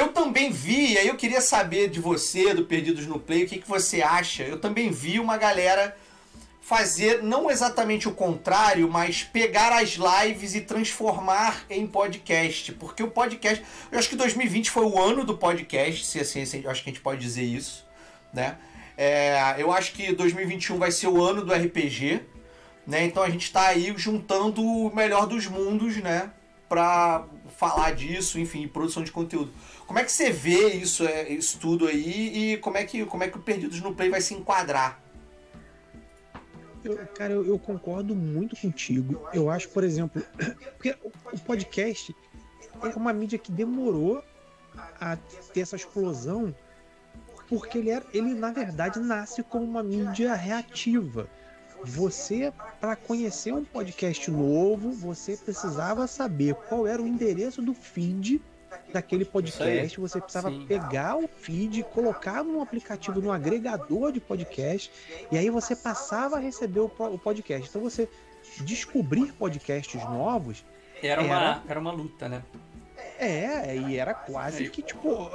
[0.00, 3.58] eu também vi, aí eu queria saber de você, do Perdidos no Play, o que,
[3.58, 4.42] que você acha.
[4.42, 5.96] Eu também vi uma galera
[6.60, 12.72] fazer não exatamente o contrário, mas pegar as lives e transformar em podcast.
[12.72, 13.64] Porque o podcast.
[13.90, 16.92] Eu acho que 2020 foi o ano do podcast, se assim, se- acho que a
[16.92, 17.84] gente pode dizer isso,
[18.32, 18.56] né?
[18.96, 22.20] É, eu acho que 2021 vai ser o ano do RPG,
[22.86, 23.04] né?
[23.04, 26.30] Então a gente está aí juntando o melhor dos mundos, né?
[26.68, 27.24] Pra
[27.58, 29.50] falar disso, enfim, produção de conteúdo.
[29.90, 33.24] Como é que você vê isso, é, isso tudo aí e como é que como
[33.24, 35.02] é que o Perdidos no Play vai se enquadrar?
[36.84, 39.28] Eu- cara, eu, eu concordo muito contigo.
[39.34, 40.22] Eu acho, por exemplo,
[40.78, 42.14] porque o, podcast
[42.84, 44.22] é uma mídia que demorou
[45.00, 45.16] a
[45.52, 46.54] ter essa explosão,
[47.48, 51.28] porque ele, era, ele na verdade nasce como uma mídia reativa.
[51.82, 58.40] Você, para conhecer um podcast novo, você precisava saber qual era o endereço do feed
[58.92, 59.98] daquele podcast.
[60.00, 60.66] Você precisava Sim.
[60.66, 64.90] pegar o feed, colocar num aplicativo, num agregador de podcast,
[65.30, 67.68] e aí você passava a receber o, po- o podcast.
[67.68, 68.08] Então você
[68.60, 70.64] descobrir podcasts novos
[71.02, 71.62] era uma Era.
[71.68, 72.42] era uma luta, né?
[73.18, 75.28] é, e era quase que tipo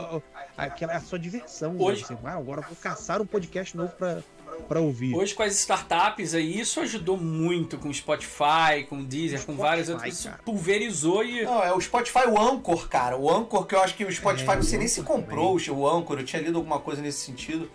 [0.57, 1.75] aquela a sua diversão.
[1.79, 2.07] Hoje- Né?
[2.15, 4.23] Assim, ah, agora vou caçar um podcast novo pra,
[4.67, 5.15] pra ouvir.
[5.15, 9.53] Hoje com as startups aí, isso ajudou muito com o Spotify, com o Deezer, com
[9.53, 10.13] Spotify, vários outros.
[10.13, 10.41] Isso cara.
[10.43, 13.17] pulverizou e Não, é o Spotify, o Anchor, cara.
[13.17, 15.55] O Anchor, que eu acho que o Spotify, É, não sei o nem se comprou
[15.55, 17.69] o Anchor, eu tinha lido alguma coisa nesse sentido.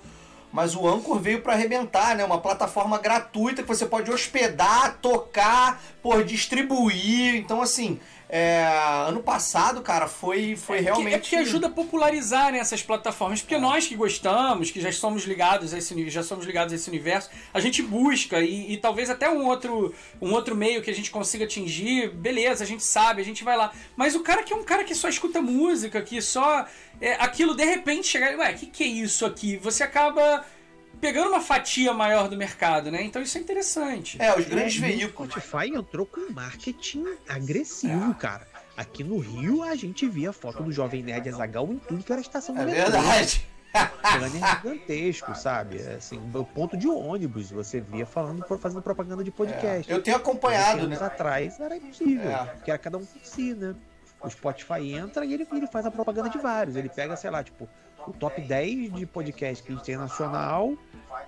[0.53, 2.25] Mas o Anchor veio para arrebentar, né?
[2.25, 7.37] Uma plataforma gratuita que você pode hospedar, tocar, por distribuir.
[7.37, 8.01] Então, assim,
[8.33, 8.65] É,
[9.09, 11.03] ano passado, cara, foi, foi É realmente.
[11.03, 13.43] porque, é porque ajuda a popularizar né, essas plataformas.
[13.43, 16.89] Porque nós que gostamos, que já somos ligados a esse já somos ligados a esse
[16.89, 20.95] universo, a gente busca e, e talvez até um outro, um outro meio que a
[20.95, 23.73] gente consiga atingir, beleza, a gente sabe, a gente vai lá.
[23.97, 26.65] Mas o cara que é um cara que só escuta música, que só.
[27.01, 28.39] é, aquilo de repente chegar.
[28.39, 29.57] Ué, o que, que é isso aqui?
[29.57, 30.47] Você acaba
[31.01, 33.03] pegando uma fatia maior do mercado, né?
[33.03, 34.21] Então isso é interessante.
[34.21, 35.31] É, os grandes É, e o veículos.
[35.33, 38.47] Spotify entrou com marketing agressivo, cara.
[38.77, 42.21] Aqui no Rio, a gente via foto do Jovem Nerd Azagal em tudo que era
[42.21, 42.91] estação É do metrô.
[42.93, 43.47] verdade.
[44.03, 45.79] Banner gigantesco, sabe?
[45.81, 49.91] Assim, o ponto de ônibus, você via falando, fazendo propaganda de podcast.
[49.91, 51.07] É, Eu tenho acompanhado, anos né?
[51.07, 52.45] atrás era impossível, É.
[52.47, 53.75] porque era cada um por si, né?
[54.23, 56.75] O Spotify entra e ele, ele faz a propaganda de vários.
[56.77, 57.69] Ele pega, sei lá, tipo,
[58.07, 60.77] o top 10 de podcast que a gente tem nacional,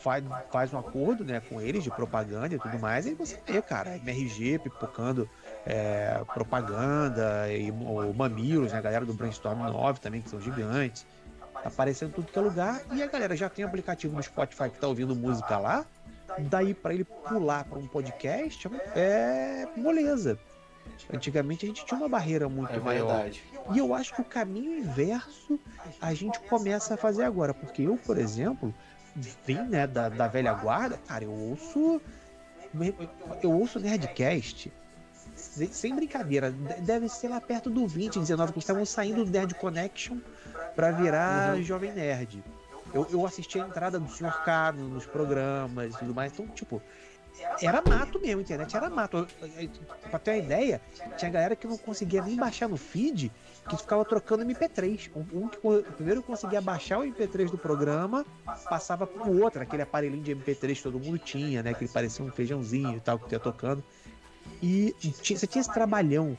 [0.01, 3.61] faz, faz um acordo né, com eles de propaganda e tudo mais, e você vê,
[3.63, 5.29] cara, MRG pipocando
[5.67, 11.07] é, propaganda, e o Mamilos, né, a galera do Brainstorm 9 também, que são gigantes.
[11.63, 14.79] Tá aparecendo tudo que é lugar, e a galera já tem aplicativo no Spotify que
[14.79, 15.87] tá ouvindo música lá,
[16.39, 20.39] daí para ele pular para um podcast é moleza.
[21.13, 23.07] Antigamente a gente tinha uma barreira muito É maior.
[23.09, 23.43] verdade.
[23.73, 25.59] E eu acho que o caminho inverso
[26.01, 27.55] a gente começa a fazer agora.
[27.55, 28.75] Porque eu, por exemplo,
[29.47, 32.01] vim né, da, da velha guarda, cara, eu ouço.
[33.43, 34.73] Eu ouço Nerdcast.
[35.35, 39.55] Sem, brincadeira, de- deve ser lá perto do 20, 19, que estavam saindo do Nerd
[39.55, 40.19] Connection
[40.75, 42.43] pra virar Jovem Nerd.
[42.95, 44.45] Eu, eu assisti a entrada do Sr.
[44.45, 46.33] K nos programas e tudo mais.
[46.33, 46.83] Então, tipo,
[47.61, 49.27] era mato mesmo, a internet era mato.
[50.11, 50.81] Pra ter uma ideia,
[51.17, 53.31] tinha galera que não conseguia nem baixar no feed,
[53.69, 55.11] que ficava trocando MP3.
[55.33, 58.25] Um, que co- primeiro conseguia baixar o MP3 do programa,
[58.69, 61.73] passava pro outro, aquele aparelhinho de MP3 que todo mundo tinha, né?
[61.75, 63.83] Que ele parecia um feijãozinho e tal, que ia tocando.
[64.63, 66.37] E tinha- você tinha esse trabalhão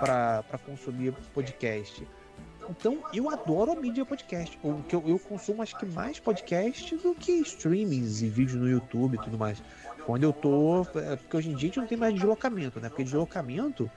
[0.00, 2.06] pra pra consumir podcast.
[2.68, 4.58] Então, eu adoro a mídia podcast.
[4.62, 8.66] O que eu, eu consumo, acho que mais podcast do que streamings e vídeos no
[8.66, 9.62] YouTube e tudo mais.
[10.06, 10.82] Quando eu tô.
[10.98, 12.88] é, Porque hoje em dia a gente não tem mais deslocamento, né?
[12.88, 13.90] Porque deslocamento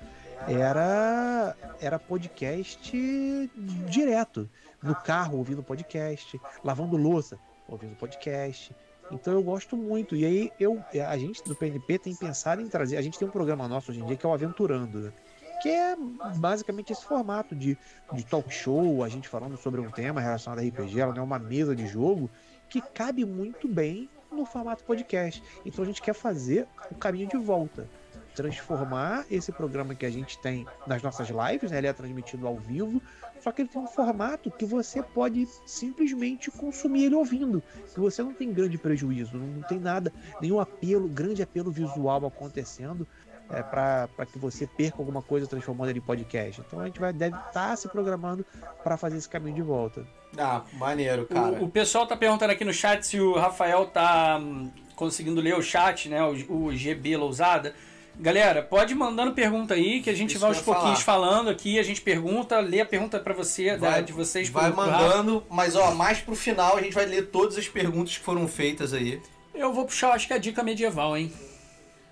[0.48, 3.52] era, era podcast
[3.90, 4.50] direto.
[4.82, 6.40] No carro, ouvindo podcast.
[6.64, 8.76] Lavando louça, ouvindo podcast.
[9.12, 10.16] Então eu gosto muito.
[10.16, 12.98] E aí eu, a gente do PNP tem pensado em trazer.
[12.98, 15.14] A gente tem um programa nosso hoje em dia que é o Aventurando, né?
[15.62, 15.96] Que é
[16.38, 17.76] basicamente esse formato de,
[18.14, 21.40] de talk show, a gente falando sobre um tema relacionado a RPG, ela é uma
[21.40, 22.30] mesa de jogo
[22.70, 25.44] que cabe muito bem no formato podcast.
[25.66, 27.88] Então a gente quer fazer o caminho de volta.
[28.36, 31.80] Transformar esse programa que a gente tem nas nossas lives, né?
[31.80, 33.02] Ele é transmitido ao vivo,
[33.40, 37.64] só que ele tem um formato que você pode simplesmente consumir ele ouvindo.
[37.94, 43.08] Que você não tem grande prejuízo, não tem nada, nenhum apelo, grande apelo visual acontecendo
[43.50, 46.62] é, para que você perca alguma coisa transformando ele em podcast.
[46.66, 48.46] Então a gente vai deve estar se programando
[48.84, 50.06] para fazer esse caminho de volta.
[50.38, 51.54] Ah, maneiro, cara.
[51.54, 55.56] O, o pessoal tá perguntando aqui no chat se o Rafael tá hum, conseguindo ler
[55.56, 56.22] o chat, né?
[56.24, 57.74] O, o GB Lousada.
[58.20, 61.28] Galera, pode ir mandando pergunta aí, que a gente Isso vai aos pouquinhos falar.
[61.28, 64.50] falando aqui, a gente pergunta, lê a pergunta pra você, da, de vocês.
[64.50, 68.24] vai mandando, mas ó, mais pro final a gente vai ler todas as perguntas que
[68.24, 69.22] foram feitas aí.
[69.54, 71.32] Eu vou puxar, acho que a dica medieval, hein?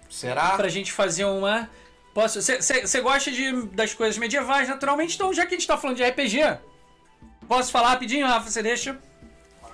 [0.10, 0.52] Será?
[0.52, 1.70] Pra gente fazer uma.
[2.14, 2.42] Posso.
[2.42, 6.04] Você gosta de, das coisas medievais, naturalmente, então já que a gente tá falando de
[6.04, 6.58] RPG,
[7.48, 8.50] posso falar rapidinho, Rafa?
[8.50, 8.98] Você deixa?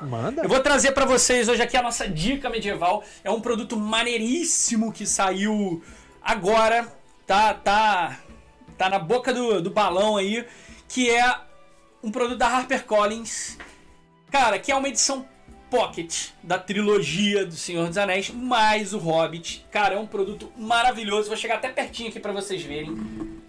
[0.02, 0.42] Manda.
[0.42, 3.04] Eu vou trazer pra vocês hoje aqui a nossa dica medieval.
[3.24, 5.84] É um produto maneiríssimo que saiu
[6.22, 6.92] agora.
[7.28, 8.20] Tá, tá,
[8.78, 10.46] tá na boca do, do balão aí.
[10.88, 11.36] Que é
[12.02, 13.58] um produto da HarperCollins.
[14.32, 15.28] Cara, que é uma edição
[15.72, 19.66] pocket da trilogia do Senhor dos Anéis, mais o Hobbit.
[19.72, 21.30] Cara, é um produto maravilhoso.
[21.30, 22.94] Vou chegar até pertinho aqui pra vocês verem.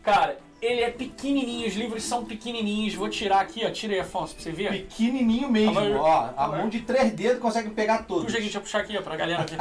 [0.04, 2.94] Cara, ele é pequenininho, os livros são pequenininhos.
[2.94, 3.70] Vou tirar aqui, ó.
[3.70, 4.70] Tira aí, Afonso, pra você ver.
[4.70, 6.32] Pequenininho mesmo, mas- ó.
[6.36, 8.24] A mão de três dedos consegue pegar todos.
[8.26, 9.58] Puxa aqui, deixa eu puxar aqui, ó, pra galera ver.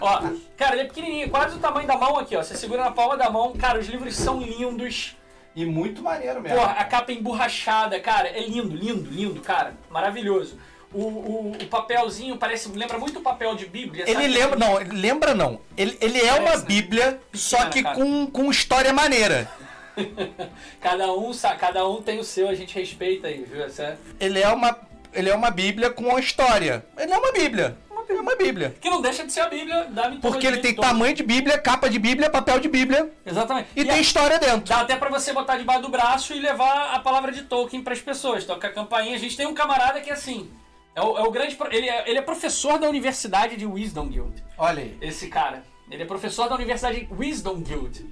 [0.00, 0.22] ó,
[0.56, 2.42] cara, ele é pequenininho, quase o tamanho da mão aqui, ó.
[2.42, 3.52] Você segura na palma da mão.
[3.52, 5.14] Cara, os livros são lindos.
[5.54, 6.58] E muito maneiro mesmo.
[6.58, 8.26] Porra, a capa é emborrachada, cara.
[8.28, 9.74] É lindo, lindo, lindo, cara.
[9.88, 10.58] Maravilhoso.
[10.94, 14.28] O, o, o papelzinho parece, lembra muito o papel de Bíblia, Ele sabe?
[14.28, 15.60] lembra, não, lembra não.
[15.76, 16.66] Ele, ele é uma Parece, né?
[16.68, 19.50] bíblia, só que com, com história maneira.
[20.80, 23.64] Cada um, cada um tem o seu, a gente respeita aí, viu?
[23.64, 24.76] Essa é- Ele é uma,
[25.12, 26.84] ele é uma bíblia com uma história.
[26.98, 27.76] Ele é uma bíblia.
[28.06, 28.74] É uma bíblia.
[28.80, 30.20] Que não deixa de ser a Bíblia da mitologia.
[30.20, 33.68] Porque ele tem tamanho de bíblia, capa de bíblia, papel de bíblia Exatamente.
[33.74, 34.68] e, E tem a- história dentro.
[34.68, 38.00] Dá até pra você botar debaixo do braço e levar a palavra de Tolkien pras
[38.02, 38.44] pessoas.
[38.44, 39.16] Toca a campainha.
[39.16, 40.50] A gente tem um camarada que é assim.
[40.94, 41.56] É o, é o grande.
[41.70, 44.42] Ele é, ele é professor da Universidade de Wisdom Guild.
[44.56, 44.96] Olha aí.
[45.00, 45.64] Esse cara.
[45.90, 48.06] Ele é professor da Universidade Wisdom Guild.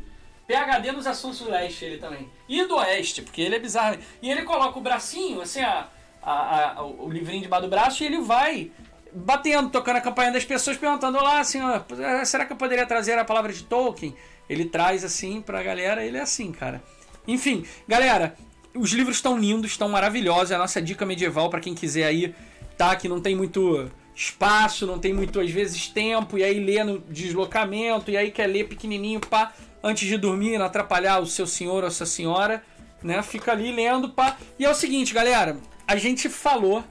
[0.46, 2.28] PHD nos assuntos do leste, ele também.
[2.48, 3.96] E do oeste, porque ele é bizarro.
[4.20, 5.88] E ele coloca o bracinho, assim, a,
[6.22, 8.70] a- a- o livrinho debaixo do braço, e ele vai
[9.14, 12.84] batendo, tocando a campanha das pessoas, perguntando lá, assim, ó, "Eh, será que eu poderia
[12.86, 14.14] trazer a palavra de Tolkien?
[14.48, 16.82] Ele traz assim pra galera, ele é assim, cara.
[17.26, 18.34] Enfim, galera,
[18.74, 20.50] os livros estão lindos, estão maravilhosos.
[20.50, 22.34] É a nossa dica medieval pra quem quiser aí,
[22.76, 22.94] tá?
[22.96, 26.98] Que não tem muito espaço, não tem muito, às vezes, tempo, e aí lê no
[26.98, 31.82] deslocamento, e aí quer ler pequenininho, pá, antes de dormir, não atrapalhar o seu senhor
[31.82, 32.62] ou a sua senhora,
[33.02, 33.22] né?
[33.22, 34.36] Fica ali lendo, pá.
[34.58, 35.56] E é o seguinte, galera,
[35.86, 36.84] a gente falou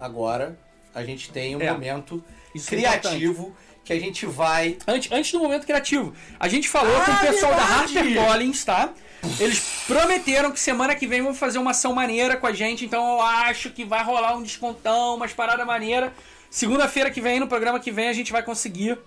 [0.00, 0.58] Agora,
[0.94, 1.70] a gente tem um É.
[1.72, 2.22] momento
[2.54, 4.76] é criativo que a gente vai.
[4.86, 7.94] Antes, antes do momento criativo, a gente falou Ah, com o pessoal verdade!
[7.94, 8.92] da HarperCollins, tá?
[9.38, 13.14] Eles prometeram que semana que vem vão fazer uma ação maneira com a gente, então
[13.14, 16.10] eu acho que vai rolar um descontão, umas paradas maneiras.
[16.50, 18.98] Segunda-feira que vem, no programa que vem, a gente vai conseguir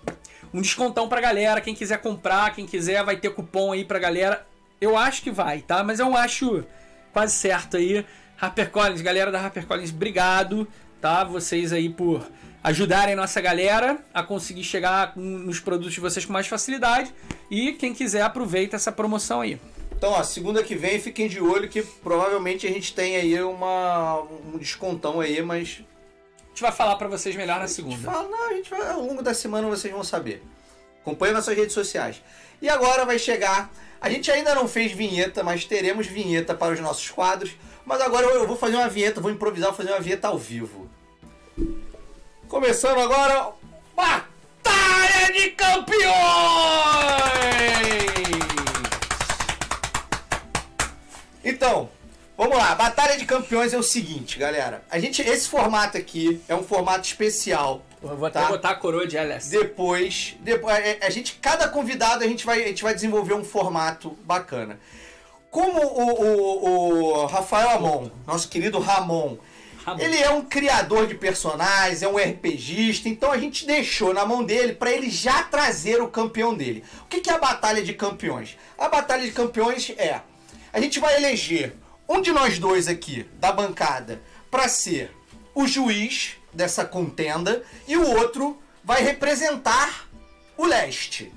[0.52, 1.60] um descontão pra galera.
[1.60, 4.46] Quem quiser comprar, quem quiser, vai ter cupom aí pra galera.
[4.80, 5.84] Eu acho que vai, tá?
[5.84, 6.64] Mas eu acho
[7.12, 8.04] quase certo aí.
[8.40, 10.66] HarperCollins, galera da HarperCollins, obrigado,
[11.00, 11.24] tá?
[11.24, 12.26] Vocês aí por
[12.64, 17.14] ajudarem nossa galera a conseguir chegar nos produtos de vocês com mais facilidade.
[17.50, 19.60] E quem quiser, aproveita essa promoção aí.
[19.96, 24.20] Então, ó, segunda que vem, fiquem de olho que provavelmente a gente tem aí uma,
[24.20, 25.80] um descontão aí, mas.
[26.44, 27.96] A gente vai falar pra vocês melhor na segunda.
[27.98, 30.42] fala, não, a gente vai, ao longo da semana vocês vão saber.
[31.00, 32.22] Acompanhe nossas redes sociais.
[32.60, 33.70] E agora vai chegar.
[34.00, 37.52] A gente ainda não fez vinheta, mas teremos vinheta para os nossos quadros.
[37.84, 40.38] Mas agora eu eu vou fazer uma vinheta, vou improvisar, vou fazer uma vinheta ao
[40.38, 40.88] vivo.
[42.48, 43.52] Começando agora.
[43.94, 46.06] Batalha de Campeões!
[51.48, 51.88] Então,
[52.36, 52.74] vamos lá.
[52.74, 54.82] Batalha de Campeões é o seguinte, galera.
[54.90, 57.82] A gente, esse formato aqui é um formato especial.
[58.02, 58.48] Eu vou até Tá.
[58.48, 59.48] botar a coroa de LS.
[59.48, 63.44] Depois, depois a, a gente, cada convidado a gente vai, a gente vai desenvolver um
[63.44, 64.80] formato bacana.
[65.52, 69.38] Como o, o, o Rafael Amon, nosso querido Ramon,
[69.84, 70.00] Ramon.
[70.02, 74.42] ele é um criador de personagens, é um RPGista, então a gente deixou na mão
[74.44, 76.82] dele para ele já trazer o campeão dele.
[77.02, 78.58] O que que é a batalha de campeões?
[78.76, 80.20] A batalha de campeões é
[80.76, 81.74] a gente vai eleger
[82.06, 85.10] um de nós dois aqui da bancada para ser
[85.54, 90.06] o juiz dessa contenda e o outro vai representar
[90.54, 91.32] o leste,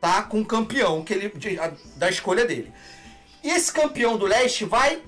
[0.00, 0.22] tá?
[0.22, 2.72] Com o campeão que ele de- a- da escolha dele.
[3.44, 5.02] E esse campeão do leste vai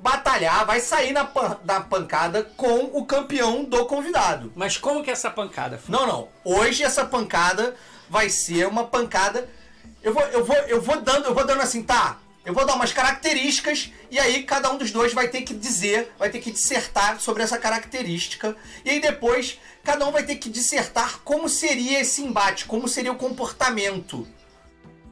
[0.00, 4.50] batalhar, vai sair na, pan- da pancada com o campeão do convidado.
[4.56, 5.78] Mas como que é essa pancada?
[5.86, 6.28] Não, não.
[6.44, 7.76] Hoje essa pancada
[8.08, 9.48] vai ser uma pancada.
[10.02, 12.18] Eu vou, eu vou, eu vou dando, eu vou dando assim, tá?
[12.48, 16.10] Eu vou dar umas características e aí cada um dos dois vai ter que dizer,
[16.18, 18.56] vai ter que dissertar sobre essa característica.
[18.86, 23.12] E aí depois cada um vai ter que dissertar como seria esse embate, como seria
[23.12, 24.26] o comportamento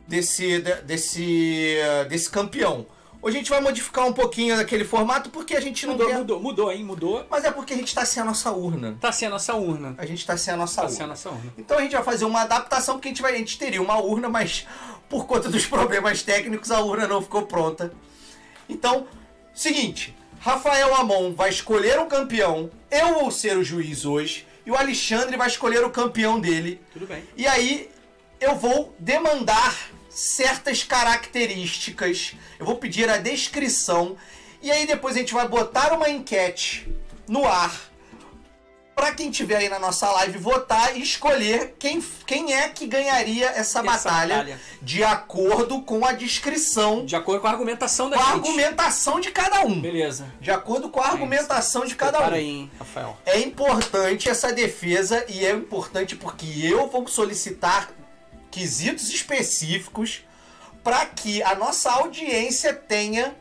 [0.08, 1.76] desse de- desse
[2.08, 2.86] desse campeão.
[3.20, 6.18] Hoje a gente vai modificar um pouquinho daquele formato porque a gente não Mudou, quer,
[6.18, 6.84] mudou, mudou, hein?
[6.84, 7.26] Mudou.
[7.28, 8.96] mas é porque a gente tá sem a nossa urna.
[9.00, 9.94] Tá sendo a nossa urna.
[9.98, 10.94] A gente tá sem a nossa Tá urna.
[10.96, 11.52] sendo a nossa urna.
[11.58, 13.98] Então a gente vai fazer uma adaptação, porque a gente, vai, a gente teria uma
[13.98, 14.66] urna, mas
[15.08, 17.92] por conta dos problemas técnicos a urna não ficou pronta.
[18.68, 19.06] Então,
[19.54, 24.76] seguinte, Rafael Amon vai escolher um campeão, eu vou ser o juiz hoje, e o
[24.76, 26.80] Alexandre vai escolher o campeão dele.
[26.92, 27.22] Tudo bem.
[27.36, 27.88] E aí
[28.40, 34.16] eu vou demandar certas características, eu vou pedir a descrição,
[34.62, 36.88] e aí depois a gente vai botar uma enquete
[37.28, 37.90] no ar
[38.96, 43.46] para quem tiver aí na nossa live votar e escolher quem, quem é que ganharia
[43.50, 44.60] essa, batalha, batalha.
[44.80, 48.36] de acordo com a descrição, De acordo com a argumentação da com a gente.
[48.48, 49.78] argumentação de cada um.
[49.82, 50.32] Beleza.
[50.40, 52.34] De acordo com a argumentação de cada Para um.
[52.38, 53.18] aí, hein, Rafael.
[53.26, 57.90] É importante essa defesa e é importante porque eu vou solicitar
[58.50, 60.22] quesitos específicos
[60.82, 63.36] para que a nossa audiência tenha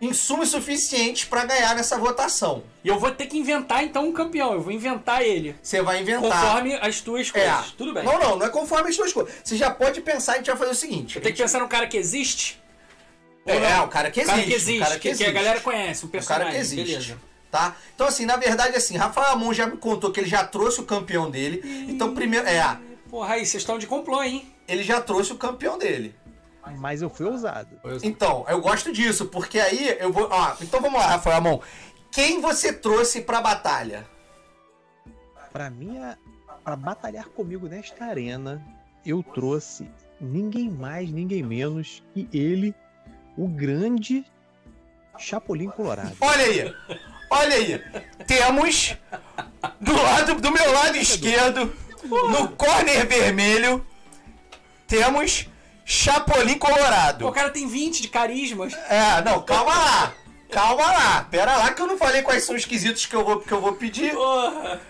[0.00, 2.62] insumos suficientes para ganhar nessa votação.
[2.82, 4.52] E eu vou ter que inventar então um campeão.
[4.54, 5.54] Eu vou inventar ele.
[5.62, 6.30] Você vai inventar.
[6.30, 7.50] Conforme as tuas coisas.
[7.50, 7.64] É.
[7.76, 8.04] Tudo bem.
[8.04, 9.32] Não, não, não é conforme as suas coisas.
[9.44, 11.16] Você já pode pensar, a gente vai fazer o seguinte.
[11.16, 12.58] Eu tenho que pensar num cara que existe.
[13.46, 14.36] É, é, o cara que O existe.
[14.36, 16.44] cara que existe, o cara que, que a galera conhece, O personagem.
[16.46, 16.84] cara que existe.
[16.84, 17.18] Beleza.
[17.50, 17.74] Tá?
[17.94, 20.84] Então, assim, na verdade, assim, Rafael Amon já me contou que ele já trouxe o
[20.84, 21.60] campeão dele.
[21.88, 22.46] Então, primeiro.
[22.46, 22.78] É,
[23.10, 24.46] Porra, aí, vocês estão de complô, hein?
[24.68, 26.14] ele já trouxe o campeão dele.
[26.78, 27.68] Mas eu fui ousado.
[28.02, 30.28] Então, eu gosto disso, porque aí eu vou.
[30.30, 31.60] Ó, então vamos lá, Rafael Amon.
[32.12, 34.06] Quem você trouxe pra batalha?
[35.52, 36.16] Pra mim, a-
[36.62, 38.62] pra batalhar comigo nesta arena,
[39.04, 39.90] eu trouxe
[40.20, 42.74] ninguém mais, ninguém menos que ele,
[43.36, 44.24] o grande
[45.18, 46.16] Chapolin Colorado.
[46.20, 46.74] Olha aí!
[47.30, 47.78] Olha aí!
[48.26, 48.96] Temos
[49.80, 51.72] do lado do meu lado esquerdo,
[52.04, 53.84] no corner vermelho,
[54.86, 55.48] temos
[55.90, 57.26] Chapolin Colorado.
[57.26, 58.72] O cara tem 20 de carismas.
[58.88, 60.12] É, não, calma lá.
[60.48, 61.24] Calma lá.
[61.28, 63.60] Pera lá que eu não falei quais são os quesitos que eu vou, que eu
[63.60, 64.14] vou pedir.
[64.14, 64.80] Porra.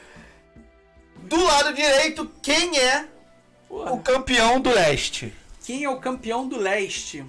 [1.22, 3.06] Do lado direito, quem é
[3.66, 3.92] Porra.
[3.92, 5.32] o campeão do leste?
[5.64, 7.24] Quem é o campeão do leste?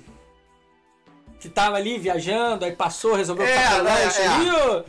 [1.40, 4.28] Que tava ali viajando, aí passou, resolveu É, ficar né, leste é.
[4.54, 4.84] ó.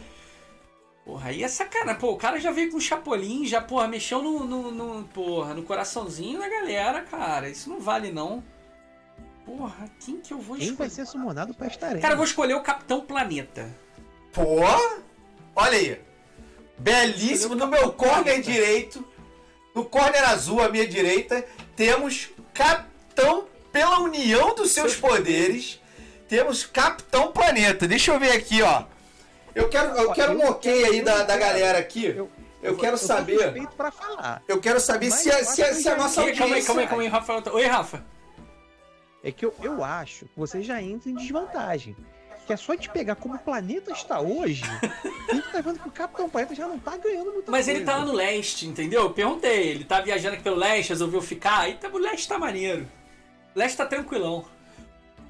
[1.05, 2.01] Porra, aí é sacanagem.
[2.01, 5.55] Pô, o cara já veio com o Chapolin, já, porra, mexeu no, no, no- porra,
[5.55, 7.49] no coraçãozinho da galera, cara.
[7.49, 8.43] Isso não vale, não.
[9.45, 11.07] Porra, quem que eu vou Quem vai escolher?
[11.07, 12.01] ser summonado pra esta arena?
[12.01, 13.69] Cara, eu vou escolher o Capitão Planeta.
[14.33, 14.61] Pô,
[15.57, 16.01] olha aí.
[16.79, 17.55] Belíssimo.
[17.55, 19.05] No meu corner direito,
[19.75, 21.45] no corner azul à minha direita,
[21.77, 25.81] temos Capitão pela união dos seus poderes.
[26.29, 27.87] Temos Capitão Planeta.
[27.87, 28.85] Deixa eu ver aqui, ó.
[29.55, 32.07] Eu quero, eu quero um ok aí da, eu da galera aqui.
[32.07, 32.31] eu-
[32.63, 33.39] Eu quero saber.
[33.43, 34.41] suspeito pra falar.
[34.47, 36.61] Eu quero saber Mas se a, se a, se a nossa Calma aí, calma aí,
[36.61, 36.87] audiência.
[36.89, 37.51] calma aí, Rafa.
[37.53, 38.05] Oi, Rafa.
[39.23, 41.97] É que eu, eu acho que você já entra em desvantagem.
[42.47, 44.65] Que é só te pegar como o planeta está hoje,
[45.31, 47.71] a gente tá vendo que o Capitão Planeta já não tá ganhando muita Mas coisa.
[47.71, 49.03] ele tá lá no leste, entendeu?
[49.03, 49.69] Eu perguntei.
[49.69, 51.61] Ele tá viajando aqui pelo leste, resolveu ficar.
[51.61, 52.89] Aí tá, o leste tá maneiro.
[53.55, 54.45] O leste tá tranquilão.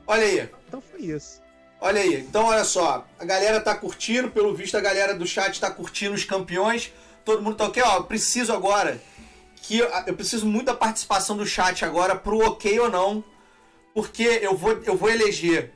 [0.07, 0.49] Olha aí.
[0.66, 1.43] Então foi isso.
[1.84, 5.61] Olha aí, então olha só, a galera tá curtindo, pelo visto a galera do chat
[5.61, 6.93] tá curtindo os campeões,
[7.24, 9.03] todo mundo tá ok, ó, eu preciso agora,
[9.57, 13.24] que eu, eu preciso muito da participação do chat agora pro ok ou não,
[13.95, 15.72] porque eu vou, eu vou eleger,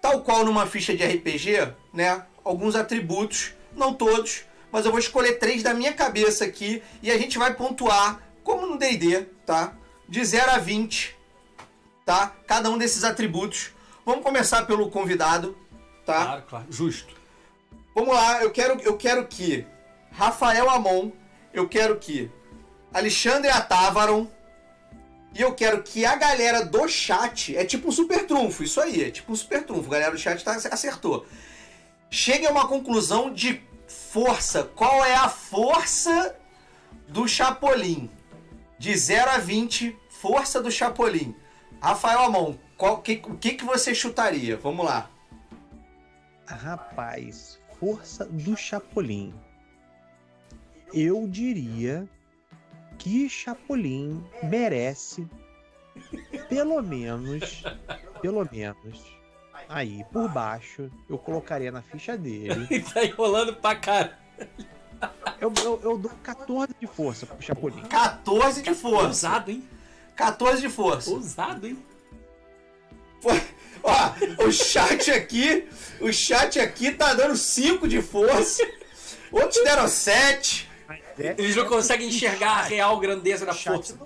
[0.00, 5.38] tal qual numa ficha de RPG, né, alguns atributos, não todos, mas eu vou escolher
[5.38, 9.74] três da minha cabeça aqui, e a gente vai pontuar, como no D&D, tá,
[10.08, 11.16] de 0 a 20,
[12.04, 13.70] tá, cada um desses atributos,
[14.06, 15.58] Vamos começar pelo convidado,
[16.04, 16.24] tá?
[16.24, 16.66] Claro, claro.
[16.70, 17.12] Justo.
[17.92, 19.66] Vamos lá, eu quero, eu quero que
[20.12, 21.10] Rafael Amon,
[21.52, 22.30] eu quero que
[22.94, 24.30] Alexandre Atávaron
[25.36, 29.04] e eu quero que a galera do chat, é tipo um super trunfo, isso aí,
[29.04, 31.26] é tipo um super trunfo, a galera do chat tá, acertou.
[32.08, 34.64] Chegue a uma conclusão de força.
[34.64, 36.34] Qual é a força
[37.08, 38.10] do Chapolin?
[38.78, 41.34] De 0 a 20, força do Chapolin.
[41.82, 44.56] Rafael Amon, qual, que, o que, que você chutaria?
[44.56, 45.10] Vamos lá.
[46.46, 49.34] Rapaz, força do Chapolin.
[50.94, 52.08] Eu diria
[52.98, 55.26] que Chapolin merece
[56.48, 57.62] pelo menos,
[58.20, 59.02] pelo menos,
[59.68, 62.66] aí por baixo, eu colocaria na ficha dele.
[62.70, 64.18] Ele tá enrolando pra cara.
[65.40, 67.82] Eu, eu, eu dou 14 de força pro Chapolin.
[67.82, 69.06] 14 de força.
[69.06, 69.68] Ousado, hein?
[70.14, 71.10] 14 de força.
[71.10, 71.78] Ousado, hein?
[73.82, 75.68] Ó, o chat aqui,
[76.00, 78.66] o chat aqui tá dando 5 de força.
[79.30, 80.68] Outros deram 7.
[81.18, 83.98] É, Eles não conseguem enxergar a real grandeza da força.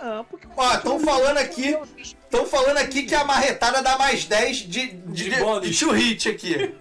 [0.00, 4.56] Ah, porque Ó, estão falando aqui, estão falando aqui que a marretada dá mais 10
[4.58, 6.74] de de, De de, aqui.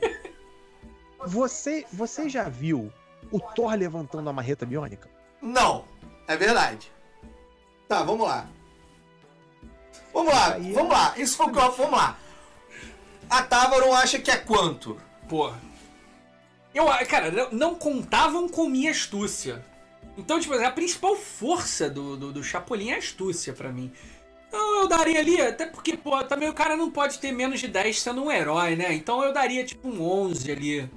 [1.25, 2.91] Você, você já viu
[3.31, 5.09] o Thor levantando a marreta biônica?
[5.41, 5.85] Não,
[6.27, 6.91] é verdade.
[7.87, 8.47] Tá, vamos lá.
[10.13, 11.13] Vamos lá, Aí é- vamos lá.
[11.17, 11.71] Isso foi o que eu...
[11.71, 12.17] Vamos lá.
[13.29, 14.99] A Távaron acha que é quanto?
[15.27, 15.59] Porra.
[16.73, 19.65] Eu, cara, não contavam com minha astúcia.
[20.17, 23.91] Então, tipo, a principal força do, do, do Chapolin é a astúcia pra mim.
[24.47, 27.67] Então eu daria ali, até porque, pô, também o cara não pode ter menos de
[27.67, 28.93] 10 sendo um herói, né?
[28.93, 30.81] Então eu daria tipo um 11 ali.
[30.81, 30.89] Vou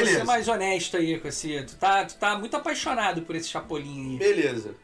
[0.00, 0.18] Beleza.
[0.18, 1.62] ser mais honesto aí com esse.
[1.64, 4.16] Tu tá, tu tá muito apaixonado por esse Chapolin aí.
[4.18, 4.74] Beleza.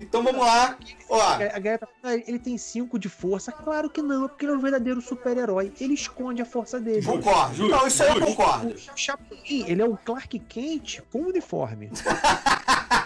[0.00, 0.76] Então vamos lá.
[1.08, 3.52] Ó, A galera tá falando, "Ah, ele tem 5 de força.
[3.52, 5.72] Claro que não, é porque ele é um verdadeiro super-herói.
[5.80, 7.06] Ele esconde a força dele.
[7.06, 7.54] concordo.
[7.54, 8.74] justo, Não, isso aí eu concordo.
[8.74, 11.90] O Chapolin, ele é o Clark Kent com uniforme.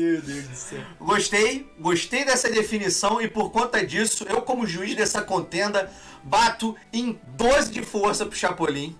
[0.00, 0.80] Meu Deus do céu.
[0.98, 5.92] Gostei, gostei dessa definição e por conta disso, eu como juiz dessa contenda,
[6.22, 8.96] bato em 12 de força pro Chapolin.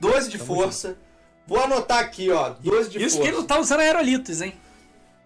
[0.00, 0.98] 12 de força.
[1.46, 3.22] Vou anotar aqui, ó, 12 de Isso força.
[3.22, 4.52] que ele não tá usando aerolitos, hein?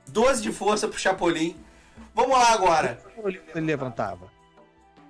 [0.08, 1.56] 12 de força pro Chapolin.
[2.14, 3.02] Vamos lá agora.
[3.24, 4.30] Ele levantava.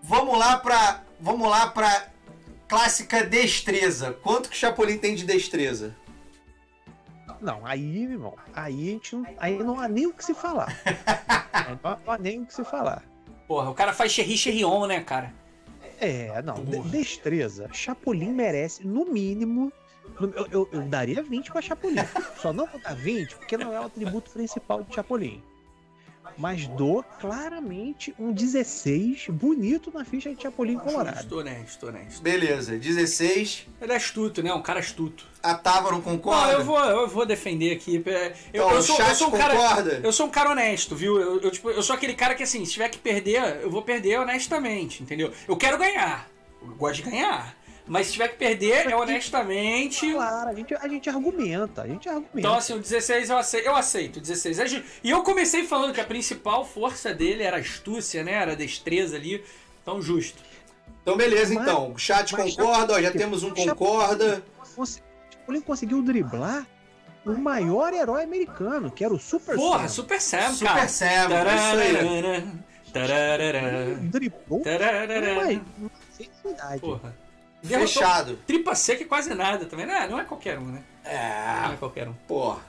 [0.01, 2.09] Vamos lá pra, vamos lá pra
[2.69, 4.13] clássica destreza.
[4.23, 5.97] Quanto que o Chapolin tem de destreza?
[7.43, 10.33] Não, aí, meu irmão, aí a gente não, aí não há nem o que se
[10.33, 10.69] falar.
[11.83, 13.03] não, há nem o que se falar.
[13.49, 15.35] Porra, o cara faz Cherry Cherrion, né, cara?
[16.01, 17.69] É, não, de- destreza.
[17.73, 19.73] Chapolin merece, no mínimo.
[20.21, 21.97] Eu, eu- eu daria 20 pra Chapolin.
[22.41, 25.43] Só não vou dar 20 porque não é o atributo principal de Chapolin.
[26.37, 31.21] Mas dou claramente um 16 bonito na ficha de Chapolin Colorado.
[31.21, 32.23] Estou honesto, honesto.
[32.23, 33.67] Beleza, 16.
[33.81, 34.53] Ele é astuto, né?
[34.53, 35.27] Um cara astuto.
[35.43, 36.53] A Távaron Não, concorda?
[36.53, 38.03] eu vou, eu vou defender aqui.
[38.07, 39.55] É, Eu, Então, eu o sou, chat eu sou um cara.
[39.57, 40.01] concorda?
[40.03, 41.21] Eu sou um cara honesto, viu?
[41.21, 43.83] Eu, eu, tipo, eu sou aquele cara que, assim, se tiver que perder, eu vou
[43.83, 45.33] perder honestamente, entendeu?
[45.49, 46.29] Eu quero ganhar.
[46.63, 47.57] Eu gosto de ganhar.
[47.87, 50.13] Mas se tiver que perder, é honestamente.
[50.13, 52.39] Claro, a gente, a gente argumenta, a gente argumenta.
[52.39, 53.67] Então, assim, o 16 eu aceito.
[53.67, 57.59] Eu aceito, o 16 é E eu comecei falando que a principal força dele era
[57.59, 58.33] astúcia, né?
[58.33, 59.43] Era destreza ali.
[59.83, 60.41] Então, justo.
[61.03, 61.93] Então, beleza, Mas- então.
[61.93, 64.43] O chat concorda, ó, já temos um concorda.
[64.77, 65.03] Cons-
[65.33, 66.65] Chapolin conseguiu driblar
[67.27, 69.89] o maior herói americano, que era o Super Porra, Sam.
[69.89, 70.89] Super Sam, Super cara.
[70.89, 71.29] Sam, isso aí.
[71.33, 72.45] Tararara,
[72.93, 75.61] tararara, Driblou tararara.
[75.79, 76.81] uma sensibilidade.
[76.81, 77.17] Porra.
[77.63, 78.37] Derrotou Fechado.
[78.47, 79.87] Tripa seca e quase nada também.
[79.87, 80.83] Não é, não é qualquer um, né?
[81.05, 82.13] Não É, é qualquer um.
[82.27, 82.63] porra.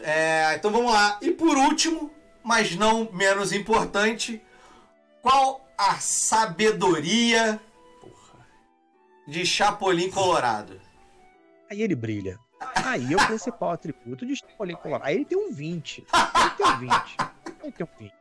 [0.00, 1.18] É, então vamos lá.
[1.20, 2.10] E por último,
[2.42, 4.42] mas não menos importante,
[5.22, 7.60] qual a sabedoria
[8.00, 8.46] Porra.
[9.28, 10.80] de Chapolin Colorado?
[11.70, 12.38] Aí ele brilha.
[12.76, 15.06] Aí é o principal atributo de Chapolin Colorado.
[15.08, 15.98] Aí ele tem um 20.
[15.98, 17.16] Ele tem um 20.
[17.62, 18.12] Ele tem um 20.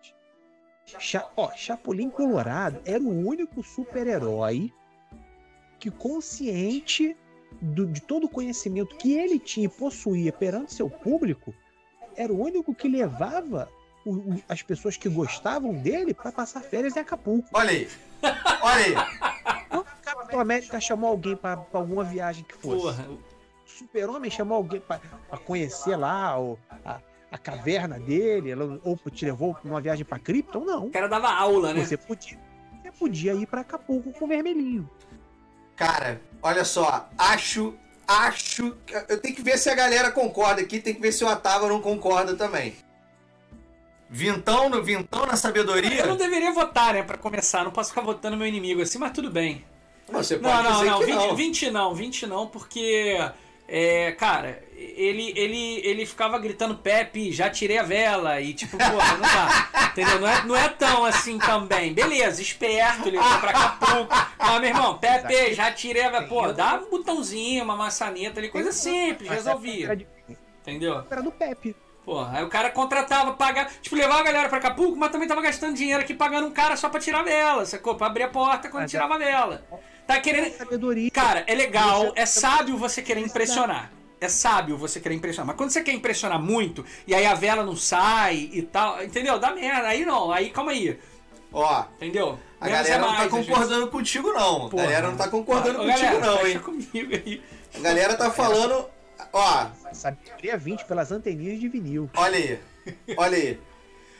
[0.99, 4.71] Cha ó, Chapolin Colorado era o único super-herói
[5.83, 7.13] que, consciente
[7.61, 11.53] do- de todo o conhecimento que ele tinha e possuía perante seu público,
[12.15, 13.69] era o único que levava
[14.05, 17.49] o- o- as pessoas que gostavam dele para passar férias em Acapulco.
[17.53, 17.89] Olha aí.
[18.61, 18.93] Olha aí.
[19.67, 23.07] Quando o Capitão América chamou alguém para alguma viagem que fosse, Porra.
[23.65, 25.01] Super-Homem chamou alguém para
[25.45, 30.17] conhecer lá o- a, a caverna dele, ela- ou te levou pra uma viagem para
[30.19, 30.85] Krypton, não.
[30.85, 31.83] O cara dava aula, né?
[31.83, 32.39] Você podia,
[32.81, 34.89] você podia ir para Acapulco com o vermelhinho.
[35.75, 37.09] Cara, olha só.
[37.17, 37.73] Acho.
[38.07, 38.75] Acho.
[39.07, 40.79] Eu tenho que ver se a galera concorda aqui.
[40.79, 42.75] Tem que ver se o Otávio não concorda também.
[44.09, 46.01] Vintão, no, vintão na sabedoria?
[46.01, 47.01] Eu não deveria votar, né?
[47.01, 47.63] Pra começar.
[47.63, 49.65] Não posso ficar votando meu inimigo assim, mas tudo bem.
[50.11, 50.99] Você pode Não, não, dizer não.
[50.99, 51.35] que 20 não.
[51.35, 53.17] 20 não, 20 não, porque.
[53.67, 59.13] É, cara, ele, ele, ele ficava gritando Pepe, já tirei a vela, e tipo, porra,
[59.13, 59.69] não dá.
[59.93, 60.19] Entendeu?
[60.19, 61.93] Não é, não é tão assim também.
[61.93, 64.13] Beleza, esperto, ele foi pra Acapulco.
[64.37, 66.27] Mas, meu irmão, Pepe, já tirei a vela.
[66.27, 69.95] Pô, dá um botãozinho, uma maçaneta ali, coisa simples, Era, resolvia.
[69.95, 70.07] de-
[70.61, 71.03] Entendeu?
[71.09, 71.75] era do Pepe.
[72.05, 75.41] Porra, aí o cara contratava, pagava, tipo, levava a galera pra Acapulco, mas também tava
[75.41, 77.95] gastando dinheiro aqui pagando um cara só pra tirar a vela, sacou?
[77.95, 79.63] Pra abrir a porta quando Mas é- tirava a vela.
[80.05, 80.51] Tá querendo.
[80.57, 81.09] Sabedoria.
[81.11, 83.89] Cara, é legal, é sábio você querer impressionar.
[84.19, 85.47] É sábio você querer impressionar.
[85.47, 89.39] Mas quando você quer impressionar muito, e aí a vela não sai e tal, entendeu?
[89.39, 89.87] Dá merda.
[89.87, 90.99] Aí não, aí calma aí.
[91.53, 92.39] Ó, Entendeu?
[92.59, 94.65] a Menos galera é não tá mais, às concordando contigo, não.
[94.65, 94.83] A Porra.
[94.83, 96.59] galera não tá concordando contigo, galera, não, hein?
[96.59, 97.41] comigo aí.
[97.75, 98.89] A galera tá falando.
[99.33, 102.09] Ó, Sabedoria 20 pelas anteninhas de vinil.
[102.15, 102.59] olha aí.
[103.17, 103.59] Olha aí.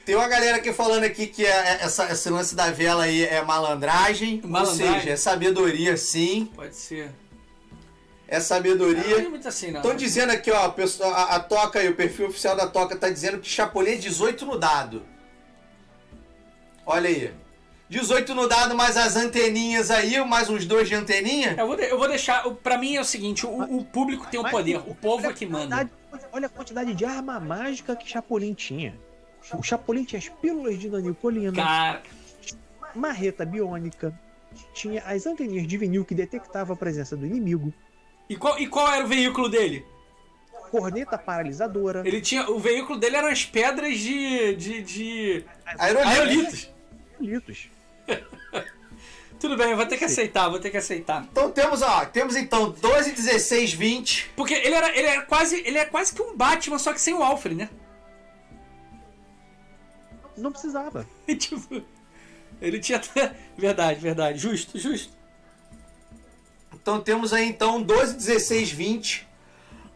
[0.05, 3.23] Tem uma galera aqui falando aqui que é- é- essa, esse lance da vela aí
[3.23, 4.41] é malandragem.
[4.43, 4.87] Malandragem.
[4.95, 6.51] Ou seja, é sabedoria sim.
[6.55, 7.11] Pode ser.
[8.27, 9.19] É Não sabedoria.
[9.19, 9.81] é muito assim, não.
[9.81, 12.97] Estão dizendo aqui, ó, a, pessoa- a, a Toca aí, o perfil oficial da Toca
[12.97, 15.03] tá dizendo que Chapolin é 18 no dado.
[16.85, 17.33] Olha aí.
[17.93, 21.55] 18 no dado, mais as anteninhas aí, mais uns dois de anteninha.
[21.57, 22.43] Eu vou, de- eu vou deixar.
[22.55, 25.45] Pra mim é o seguinte: o, o público tem o poder, o povo é que
[25.45, 25.89] manda.
[26.31, 28.95] Olha a quantidade de arma mágica que Chapolin tinha.
[29.53, 32.01] O Chapolin tinha as pílulas de Danicolina, Cara,
[32.95, 34.17] marreta biônica,
[34.73, 37.73] tinha as anteninhas de vinil que detectava a presença do inimigo,
[38.29, 39.85] e qual, e qual era o veículo dele?
[40.71, 42.49] corneta paralisadora, Ele tinha.
[42.49, 44.55] O veículo dele eram as pedras de.
[44.55, 44.81] de.
[44.81, 45.45] de.
[45.77, 46.07] Aerolito.
[46.09, 47.69] aerolitos.
[49.39, 51.27] Tudo bem, eu vou ter que aceitar, vou ter que aceitar.
[51.29, 54.31] Então temos, ó, temos então 12, 16, 20.
[54.35, 55.61] Porque ele era, ele era quase.
[55.65, 57.69] Ele é quase que um Batman, só que sem o Alfred, né?
[60.37, 61.05] Não precisava.
[61.37, 61.83] tipo.
[62.61, 63.35] Ele tinha até.
[63.57, 64.39] Verdade, verdade.
[64.39, 65.13] Justo, justo.
[66.73, 69.27] Então temos aí então 12, 16, 20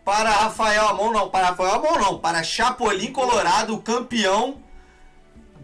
[0.07, 4.63] para Rafael Amon, não, para Rafael Amon não, para Chapolin Colorado, o campeão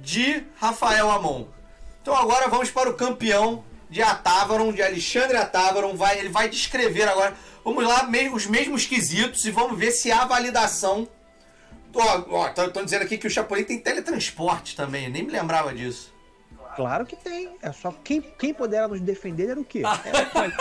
[0.02, 1.46] de Rafael Amon.
[2.04, 7.08] Então agora vamos para o campeão de Atávaron, de Alexandre Atávaron, vai, ele vai descrever
[7.08, 7.34] agora.
[7.64, 11.08] Vamos lá, me- os mesmos quesitos e vamos ver se há validação.
[11.95, 16.12] Ó, estão dizendo aqui que o Chapolin tem teletransporte também, eu nem me lembrava disso.
[16.76, 17.56] Claro que tem.
[17.62, 19.84] É só quem, quem pudera nos defender era o quê?
[20.04, 20.51] Era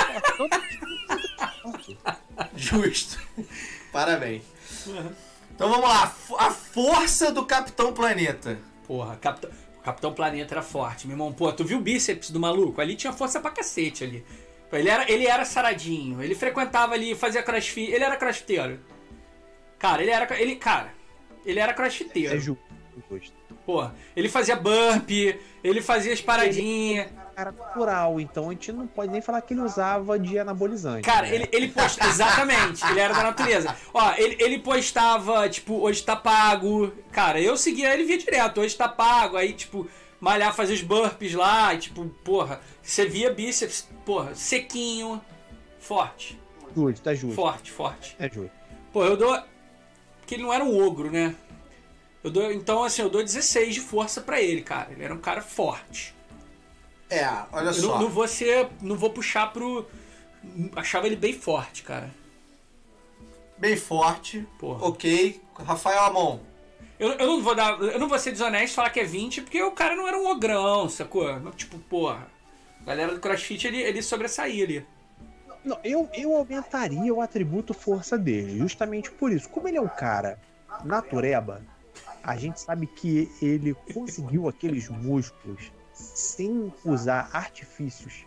[2.57, 3.19] Justo.
[3.91, 4.43] Parabéns.
[5.55, 6.15] Então vamos lá.
[6.39, 8.59] A força do Capitão Planeta.
[8.87, 9.51] Porra, Capitão,
[9.83, 11.33] Capitão Planeta era forte, meu irmão.
[11.33, 12.81] Pô, tu viu o bíceps do maluco?
[12.81, 14.25] Ali tinha força pra cacete ali.
[14.73, 18.81] Ele era, ele era saradinho, ele frequentava ali, fazia crossfit, ele era crossfiteiro.
[19.79, 20.41] Cara, ele era.
[20.41, 20.95] Ele, cara,
[21.45, 22.35] ele era crossfiteiro.
[22.35, 22.63] É justo.
[23.67, 25.11] Porra, ele fazia burp,
[25.63, 27.09] ele fazia as paradinhas.
[27.35, 31.03] Cara natural, então a gente não pode nem falar que ele usava de anabolizante.
[31.03, 31.35] Cara, né?
[31.35, 32.11] ele, ele postava.
[32.13, 33.77] Exatamente, ele era da natureza.
[33.93, 36.93] Ó, ele, ele postava, tipo, hoje tá pago.
[37.11, 39.37] Cara, eu seguia ele via direto, hoje tá pago.
[39.37, 39.89] Aí, tipo,
[40.21, 41.75] malhar, fazer os burpees lá.
[41.75, 45.21] E, tipo, porra, você via bíceps, porra, sequinho,
[45.81, 46.41] forte.
[46.75, 47.35] Justo, tá justo.
[47.35, 48.17] Forte, forte.
[48.19, 48.53] É justo.
[48.93, 49.43] Pô, eu dou.
[50.21, 51.35] Porque ele não era um ogro, né?
[52.23, 54.93] Eu dou, então, assim, eu dou 16 de força pra ele, cara.
[54.93, 56.15] Ele era um cara forte.
[57.13, 57.89] É, olha Eu só.
[57.89, 58.69] não, não vou ser.
[58.81, 59.87] Não vou puxar pro.
[60.75, 62.11] Achava ele bem forte, cara.
[63.59, 64.47] Bem forte.
[64.59, 64.87] Porra.
[64.87, 65.39] Ok.
[65.55, 66.39] Rafael Amon.
[66.99, 67.79] Eu, eu não vou dar.
[67.79, 70.17] Eu não vou ser desonesto e falar que é 20, porque o cara não era
[70.17, 71.29] um ogrão, sacou?
[71.53, 72.27] Tipo, porra.
[72.81, 74.87] A galera do CrossFit ele, ele sobressaía ali.
[75.63, 79.49] Não, eu, eu aumentaria o atributo força dele, justamente por isso.
[79.51, 80.41] Como ele é um cara
[80.83, 81.63] natureba,
[82.25, 88.25] a gente sabe que ele conseguiu aqueles músculos sem usar artifícios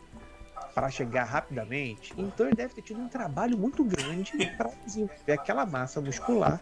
[0.74, 2.13] para chegar rapidamente.
[2.18, 6.61] Então ele deve ter tido um trabalho muito grande para desenvolver aquela massa muscular.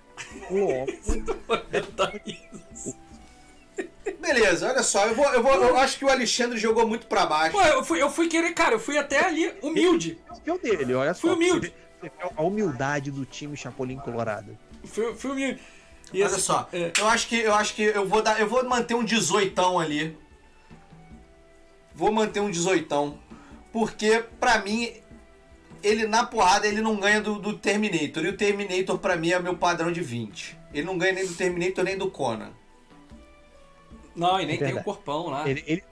[0.52, 0.86] Logo,
[4.20, 5.08] Beleza, olha só.
[5.08, 7.58] Eu, vou, eu, vou, eu acho que o Alexandre jogou muito pra baixo.
[7.58, 10.20] Pô, eu fui, eu fui querer, cara, eu fui até ali humilde.
[10.46, 11.22] eu dele, olha só.
[11.22, 11.74] Fui humilde.
[12.00, 14.58] Você vê A humildade do time Chapolin Colorado.
[14.84, 15.60] Fui, fui humilde.
[16.14, 18.48] E Olha assim, só, é, eu acho que eu acho que eu vou dar, eu
[18.48, 20.18] vou manter um 18 ali.
[21.96, 23.18] Vou manter um 18
[23.72, 24.92] porque pra mim
[25.82, 28.24] ele na porrada ele não ganha do, do Terminator.
[28.26, 30.58] E o Terminator pra mim é meu padrão de 20.
[30.74, 32.52] Ele não ganha nem do Terminator nem do Conan.
[34.16, 35.48] Não, e nem É tem o corpão lá.
[35.50, 35.84] Ele- ele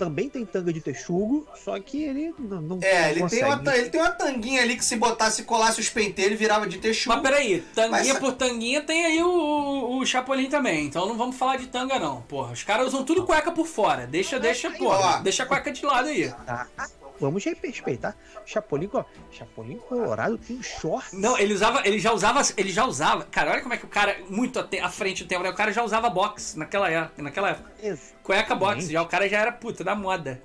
[0.00, 3.90] também tem tanga de texugo, só que ele não, não É, ele tem, uma, ele
[3.90, 7.14] tem uma tanguinha ali que se botasse e colasse os penteiros virava de texugo.
[7.14, 10.86] Mas peraí, tanguinha Mas- por tanguinha tem aí o, o, o Chapolin também.
[10.86, 12.22] Então não vamos falar de tanga, não.
[12.22, 14.06] Porra, os caras usam tudo cueca por fora.
[14.06, 15.18] Deixa, deixa, porra.
[15.18, 15.20] ó.
[15.20, 16.32] Deixa a cueca de lado aí.
[17.20, 18.16] Vamos respeitar.
[18.46, 18.88] Chapolin,
[19.30, 21.14] Chapolin Colorado tem um short.
[21.14, 23.24] Não, ele usava, ele já usava, ele já usava.
[23.24, 25.50] Cara, olha como é que o cara, muito à te- à frente do tempo, né?
[25.50, 27.22] O cara já usava box naquela época.
[27.22, 27.70] Naquela época.
[28.22, 30.40] Cueca box, já o cara já era puta da moda.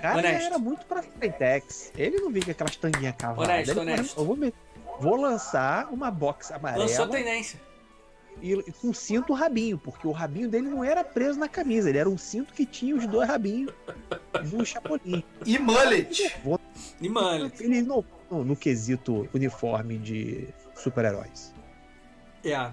[0.00, 0.46] Cara Honesto.
[0.46, 1.90] era muito pra Frentex.
[1.96, 3.48] Ele não vinha com aquelas tanguinhas cavadas.
[3.48, 4.20] Honesto, Ele- honesto.
[4.20, 4.38] Eu vou,
[5.00, 7.60] vou lançar uma box amarela Lançou tendência.
[8.42, 11.98] E, e com cinto rabinho, porque o rabinho dele não era preso na camisa, ele
[11.98, 13.72] era um cinto que tinha os dois rabinhos
[14.50, 15.22] do Chapolin.
[15.44, 16.34] E mullet.
[17.00, 21.52] E mano, ele no, no, no quesito uniforme de super-heróis.
[22.44, 22.70] é.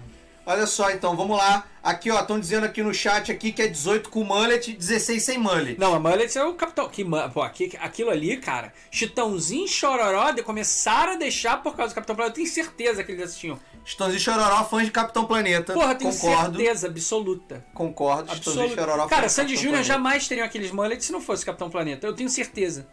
[0.48, 1.66] Olha só, então, vamos lá.
[1.82, 5.20] Aqui, ó, estão dizendo aqui no chat aqui que é 18 com mullet e 16
[5.24, 5.76] sem mullet.
[5.76, 6.88] Não, a Mullet é o capitão.
[6.88, 7.04] Que,
[7.34, 11.96] pô, aqui- aquilo ali, cara, Chitãozinho e Chororó de- começaram a deixar por causa do
[11.96, 12.38] Capitão Planeta.
[12.38, 13.58] Eu tenho certeza que eles assistiam.
[13.86, 15.72] Estãozinho e Chororó, fãs de Capitão Planeta.
[15.72, 17.64] Porra, tenho concordo, certeza absoluta.
[17.72, 18.28] concordo.
[18.30, 18.74] E Absoluta.
[18.74, 19.94] Chororó, Cara, fãs de Sandy Capitão Júnior Planeta.
[19.94, 22.06] jamais teriam aqueles mullets se não fosse Capitão Planeta.
[22.06, 22.86] Eu tenho certeza.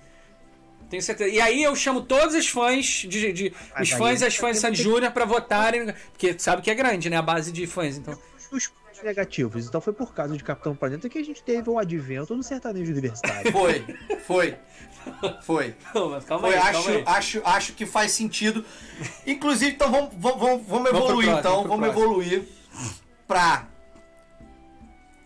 [0.90, 1.30] Tenho certeza.
[1.32, 4.36] E aí eu chamo todos os fãs, de, de- Mas os aí fãs e as
[4.36, 5.92] fãs de Sandy Júnior pra votarem.
[6.12, 7.18] Porque sabe que é grande, né?
[7.18, 7.98] A base de fãs.
[7.98, 8.16] Então.
[8.52, 8.70] Os
[9.04, 9.68] negativos.
[9.68, 12.92] Então foi por causa de Capitão Planeta que a gente teve o advento do sertanejo
[12.92, 13.52] universitário.
[13.54, 13.86] Foi,
[14.26, 14.56] foi.
[15.42, 15.76] Foi.
[15.94, 17.04] Não, mas calma Foi, aí, acho, calma aí.
[17.06, 18.64] acho, acho que faz sentido.
[19.28, 21.64] Inclusive, então vamos, vamos, vamos, vamos evoluir, próximo, então.
[21.68, 22.04] Vamos próximo.
[22.04, 22.44] evoluir
[23.28, 23.68] pra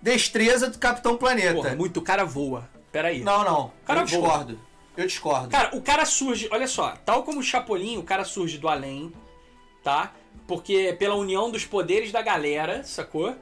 [0.02, 1.54] destreza do Capitão Planeta.
[1.56, 2.68] Porra, muito cara voa.
[2.92, 3.22] Pera aí.
[3.22, 3.72] Não, não.
[3.86, 4.60] Cara, eu discordo.
[4.96, 5.50] Eu discordo.
[5.50, 9.14] Cara, o cara surge, olha só, tal como o Chapolin, o cara surge do além,
[9.84, 10.12] tá?
[10.48, 13.36] Porque pela união dos poderes da galera, sacou?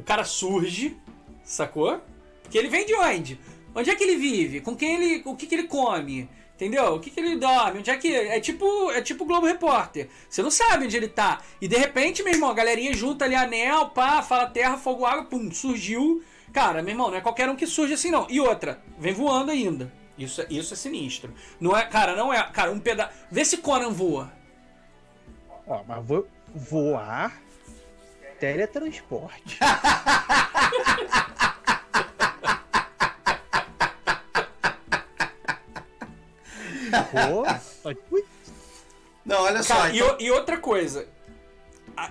[0.00, 0.96] O cara surge,
[1.44, 2.00] sacou?
[2.42, 3.38] Porque ele vem de onde?
[3.74, 4.62] Onde é que ele vive?
[4.62, 6.26] Com quem ele, o que que ele come?
[6.54, 6.94] Entendeu?
[6.94, 7.80] O que, que ele dorme?
[7.80, 8.14] Onde é que.
[8.14, 10.08] É tipo, é tipo Globo Repórter.
[10.28, 11.40] Você não sabe onde ele tá.
[11.60, 15.24] E de repente, meu irmão, a galerinha junta ali anel, pá, fala terra, fogo, água,
[15.24, 16.22] pum, surgiu.
[16.50, 18.26] Cara, meu irmão, não é qualquer um que surge assim, não.
[18.30, 19.92] E outra, vem voando ainda.
[20.18, 21.32] Isso, é- isso é sinistro.
[21.60, 22.42] Não é, cara, não é.
[22.52, 23.12] Cara, um pedaço.
[23.30, 24.32] Vê se Conan voa.
[25.66, 27.38] Ó, mas vo voar,
[28.40, 29.58] teletransporte.
[37.10, 38.24] Pô, ui,
[39.24, 39.74] Não, olha só.
[39.76, 41.06] Cara, e, então- o- e outra coisa.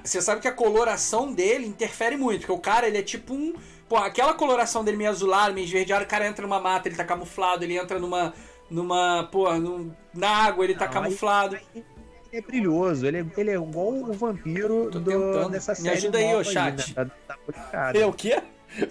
[0.03, 3.53] Você sabe que a coloração dele interfere muito, porque o cara, ele é tipo um.
[3.87, 7.03] Pô, aquela coloração dele meio azulado, meio esverdeado, o cara entra numa mata, ele tá
[7.03, 8.33] camuflado, ele entra numa.
[8.69, 9.27] numa.
[9.31, 11.55] Pô, num- na água, ele tá Não, camuflado.
[11.55, 11.85] ele
[12.31, 15.49] é brilhoso, ele é, ele é igual o vampiro Tô do, tentando.
[15.49, 15.97] dessa Me série.
[15.97, 16.95] ajuda aí, ô, chat.
[16.95, 17.97] né, da molecada.
[17.99, 18.41] É o quê?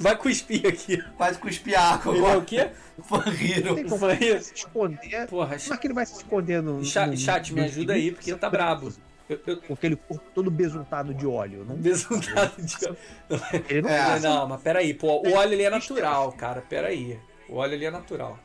[0.01, 1.01] Vai cuspir aqui.
[1.17, 2.39] Quase cuspi água Ele é agora.
[2.41, 2.69] o quê?
[2.99, 5.27] Vai- ele se esconder.
[5.29, 6.85] Porra, Como é que ele vai se esconder no.
[6.85, 8.93] Chat, no- chat, me ajuda aí, porque tá brabo.
[9.29, 11.65] Eu, eu, Com aquele corpo todo besuntado de óleo.
[11.69, 12.77] Não, besuntado de...
[13.69, 14.19] ele não É.
[14.19, 17.19] Não, não, mas peraí, pô, o óleo ali é natural, cara, peraí.
[17.49, 18.39] O óleo ali é natural.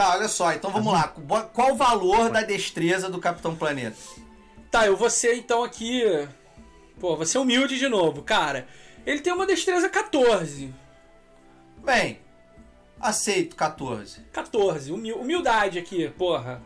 [0.00, 1.12] Tá, olha só, então vamos lá.
[1.14, 3.98] Bo- Qual o valor da destreza do Capitão Planeta?
[4.70, 6.02] Tá, eu vou ser então aqui.
[6.98, 8.66] Pô, vou ser humilde de novo, cara.
[9.04, 10.72] Ele tem uma destreza 14.
[11.84, 12.18] Bem,
[12.98, 14.22] aceito 14.
[14.32, 16.62] 14, humil- humildade aqui, porra.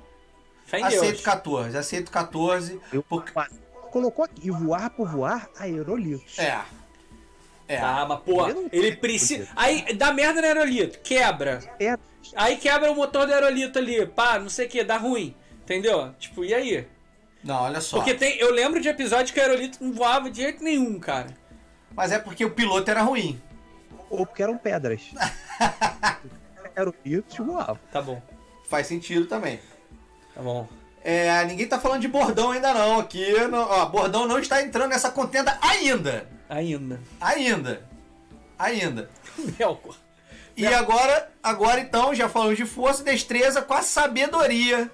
[0.64, 0.94] Fé em Deus.
[1.02, 2.80] Aceito 14, aceito 14.
[2.92, 3.32] Eu- Porque...
[3.90, 6.38] Colocou aqui, e voar por voar, aerolitos.
[6.38, 6.60] É.
[7.66, 7.78] É.
[7.80, 9.48] Tá, mas pô, Ele precisa.
[9.56, 11.60] Aí dá merda no aerolito, quebra.
[11.80, 11.96] É,
[12.36, 15.34] Aí quebra o motor do aerolito ali, pá, não sei o que, dá ruim.
[15.62, 16.12] Entendeu?
[16.18, 16.86] Tipo, e aí?
[17.42, 17.96] Não, olha só.
[17.98, 21.28] Porque tem, eu lembro de episódio que o aerolito não voava de jeito nenhum, cara.
[21.94, 23.40] Mas é porque o piloto era ruim.
[24.10, 25.00] ou porque eram pedras.
[26.76, 27.78] aerolitos voavam.
[27.92, 28.20] Tá bom,
[28.68, 29.60] Faz sentido também.
[30.34, 30.66] tá bom.
[31.02, 32.98] É, ninguém tá falando de bordão ainda não.
[33.00, 36.26] Aqui, não- ó, bordão não está entrando nessa contenda ainda.
[36.48, 37.00] Ainda.
[37.20, 37.86] Ainda.
[38.58, 39.10] Ainda.
[39.58, 39.94] Melkor.
[40.56, 44.90] E agora, agora então, já falamos de força e destreza com a sabedoria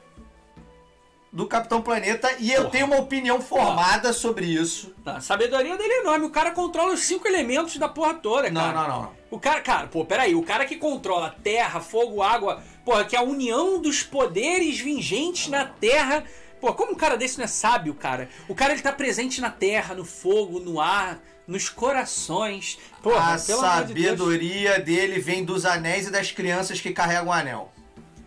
[1.32, 2.30] do Capitão Planeta.
[2.38, 2.70] E eu Porra.
[2.70, 4.94] tenho uma opinião formada sobre isso.
[5.04, 6.26] Tá, a sabedoria dele é enorme.
[6.26, 8.72] O cara controla os cinco elementos da porra toda, cara.
[8.72, 9.20] não, não, não.
[9.30, 13.18] O cara, cara, pô, peraí, o cara que controla terra, fogo, água, porra, que é
[13.18, 16.24] a união dos poderes vingentes na terra.
[16.60, 18.28] Pô, como um cara desse não é sábio, cara?
[18.48, 22.78] O cara ele tá presente na terra, no fogo, no ar, nos corações.
[23.02, 27.26] Porra, a pelo amor de sabedoria dele vem dos anéis e das crianças que carregam
[27.26, 27.72] o anel.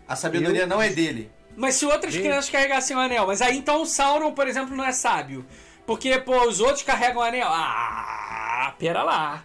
[0.05, 1.32] A sabedoria Eu- não é dele.
[1.55, 4.84] Mas se outras crianças carregassem o anel, mas aí então o Sauron, por exemplo, não
[4.84, 5.45] é sábio.
[5.86, 7.47] Porque, pô, os outros carregam o anel.
[7.49, 9.43] Ah, pera lá.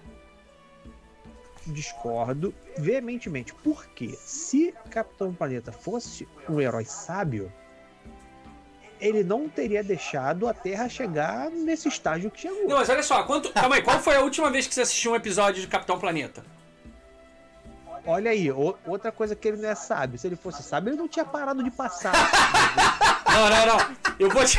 [1.66, 3.54] Discordo veementemente.
[3.62, 7.52] Porque se Capitão Planeta fosse um herói sábio,
[9.00, 12.68] ele não teria deixado a Terra chegar nesse estágio que chegou.
[12.68, 13.52] Não, mas olha só, quanto...
[13.52, 16.44] calma aí, qual foi a última vez que você assistiu um episódio de Capitão Planeta?
[18.06, 20.18] Olha aí, o- outra coisa que ele não é sábio.
[20.18, 22.12] Se ele fosse sábio, ele não tinha parado de passar.
[23.28, 23.96] Não, não, não.
[24.18, 24.58] Eu vou te,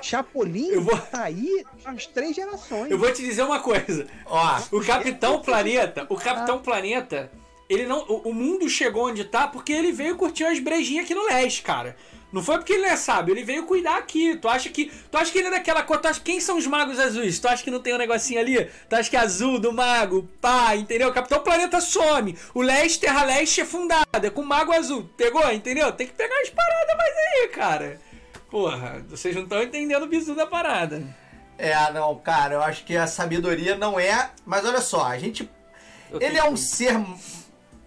[0.00, 2.90] Chapolin Eu vou- tá aí umas três gerações.
[2.90, 4.06] eu vou te dizer uma coisa.
[4.24, 7.30] Ó, O Capitão Planeta, o Capitão Planeta,
[7.68, 7.98] ele não.
[8.08, 11.60] O, o mundo chegou onde tá porque ele veio curtir umas brejinhas aqui no leste,
[11.62, 11.96] cara.
[12.32, 14.36] Não foi porque ele não é sábio, ele veio cuidar aqui.
[14.36, 14.90] Tu acha que.
[15.10, 15.98] Tu acha que ele é daquela cor.
[15.98, 17.38] Tu acha, quem são os magos azuis?
[17.38, 18.68] Tu acha que não tem um negocinho ali?
[18.88, 20.28] Tu acha que é azul do mago?
[20.40, 21.12] Pá, entendeu?
[21.12, 22.36] Capitão Planeta some.
[22.52, 25.08] O leste, Terra Leste é fundada, é com mago azul.
[25.16, 25.50] Pegou?
[25.52, 25.92] Entendeu?
[25.92, 28.00] Tem que pegar as paradas mais aí, cara.
[28.50, 31.02] Porra, vocês não estão entendendo o bizu da parada.
[31.58, 34.30] é, não, cara, eu acho que a sabedoria não é.
[34.44, 35.48] Mas olha só, a gente.
[36.10, 36.96] Eu Ele é um ser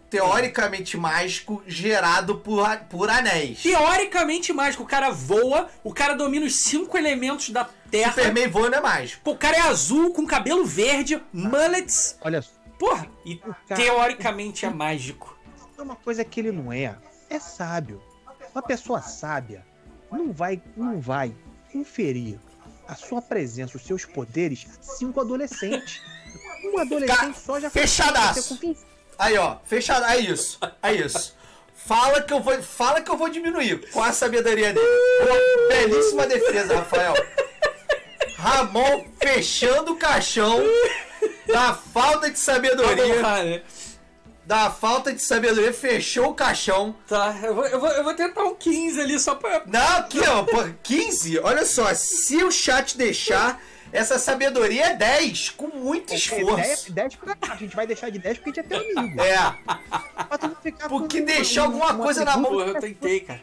[0.10, 3.62] teoricamente mágico gerado por, por anéis.
[3.62, 8.12] Teoricamente mágico, o cara voa, o cara domina os cinco elementos da Terra.
[8.14, 9.22] Superman voa não é mágico.
[9.24, 12.18] Pô, o cara é azul, com cabelo verde, mullets.
[12.22, 15.38] Olha só, Porra, e cara- teoricamente é mágico.
[15.78, 16.96] é uma coisa que ele não é.
[17.30, 18.02] É sábio.
[18.54, 19.66] Uma pessoa sábia
[20.12, 21.34] não vai, não vai
[21.74, 22.40] inferir
[22.88, 26.02] a sua presença, os seus poderes a cinco adolescentes.
[26.74, 28.50] Um adolescente só já fechadaço.
[28.56, 28.86] com 15
[29.20, 30.06] Aí, ó, fechado.
[30.06, 30.58] É isso.
[30.82, 31.38] É isso.
[31.76, 34.88] Fala que eu vou, fala que eu vou diminuir com a sabedoria dele.
[35.20, 37.14] Pô, belíssima defesa, Rafael.
[38.38, 40.64] Ramon fechando o caixão
[41.48, 43.16] da falta de sabedoria.
[43.16, 43.62] Porra, né?
[44.46, 46.96] Da falta de sabedoria, fechou o caixão.
[47.08, 49.64] Tá, eu vou, eu, vou, eu vou tentar um 15 ali só pra.
[49.66, 51.40] Não, aqui, ó, pô, 15.
[51.40, 53.62] Olha só, se o chat deixar,
[53.92, 56.56] essa sabedoria é 10, com muito esforço.
[56.56, 57.54] 10, 10 pra cá.
[57.54, 59.22] A gente vai deixar de 10 porque a gente é teu amigo.
[59.22, 59.38] É,
[60.28, 63.42] Pra tu não ficar Porque com deixar alguma coisa na Porra, eu tentei, cara.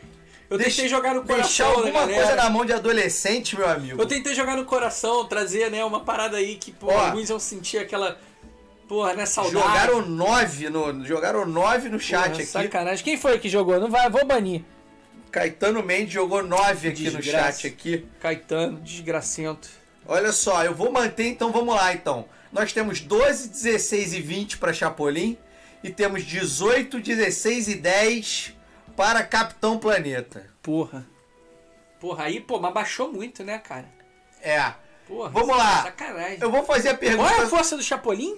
[0.48, 2.22] Eu Deixa- tentei jogar no coração deixar alguma galera.
[2.22, 4.00] coisa na mão de adolescente, meu amigo.
[4.00, 7.06] Eu tentei jogar no coração, trazer, né, uma parada aí que, pô, Ó.
[7.06, 8.16] alguns iam sentir aquela.
[8.86, 9.54] Porra, né, saudade.
[9.66, 12.46] Jogaram 9 no, jogaram 9 no chat Porra, aqui.
[12.46, 13.04] Sacanagem.
[13.04, 13.80] Quem foi que jogou?
[13.80, 14.62] Não vai, vou banir.
[15.32, 17.62] Caetano Mendes jogou 9 aqui no Desgraça.
[17.62, 18.06] chat aqui.
[18.20, 19.68] Caetano, desgracento.
[20.08, 22.28] Olha só, eu vou manter, então vamos lá então.
[22.52, 25.36] Nós temos 12, 16 e 20 para Chapolin
[25.82, 28.54] e temos 18, 16 e 10
[28.96, 30.46] para Capitão Planeta.
[30.62, 31.06] Porra.
[32.00, 33.86] Porra, aí, pô, mas baixou muito, né, cara?
[34.40, 34.72] É.
[35.08, 35.30] Porra.
[35.30, 35.82] Vamos lá.
[35.82, 36.38] Sacanagem.
[36.40, 38.36] Eu vou fazer a Qual é a pergunta força do Chapolin?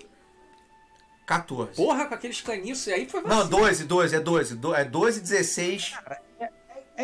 [1.27, 1.75] 14.
[1.77, 3.49] Porra, com aqueles caniços aí foi Não, vacilo.
[3.51, 4.55] 12, 12, é 12.
[4.57, 5.95] do- É 12, 16.
[6.41, 6.49] É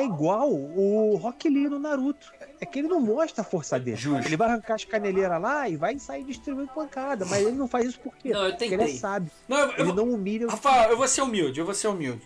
[0.02, 2.32] igual o Rock Lee no Naruto.
[2.60, 3.96] É que ele não mostra a força dele.
[3.96, 4.26] Justo.
[4.26, 7.24] Ele vai arrancar as caneleiras lá e vai sair distribuindo pancada.
[7.26, 8.30] Mas ele não faz isso por quê?
[8.30, 8.94] Não, eu Porque ele tentei.
[8.96, 9.30] é sábio.
[9.46, 11.88] Não, eu, eu Ele vou- não humilha Rafael, eu vou ser humilde, eu vou ser
[11.88, 12.22] humilde.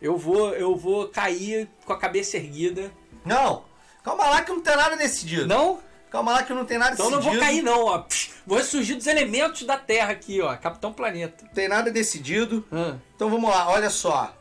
[0.00, 2.90] Eu vou, eu vou cair com a cabeça erguida.
[3.24, 3.64] Não,
[4.04, 5.46] Calma lá que não tem nada decidido.
[5.46, 5.78] Não?
[6.10, 7.40] Calma lá que não tem nada Então não decidido.
[7.40, 7.98] vou cair não, ó.
[8.00, 10.54] Psh, Vou ressurgir dos elementos da Terra aqui, ó.
[10.56, 11.44] Capitão Planeta.
[11.44, 12.64] Não tem nada decidido.
[12.72, 12.96] Ah.
[13.14, 14.34] Então vamos lá, olha só.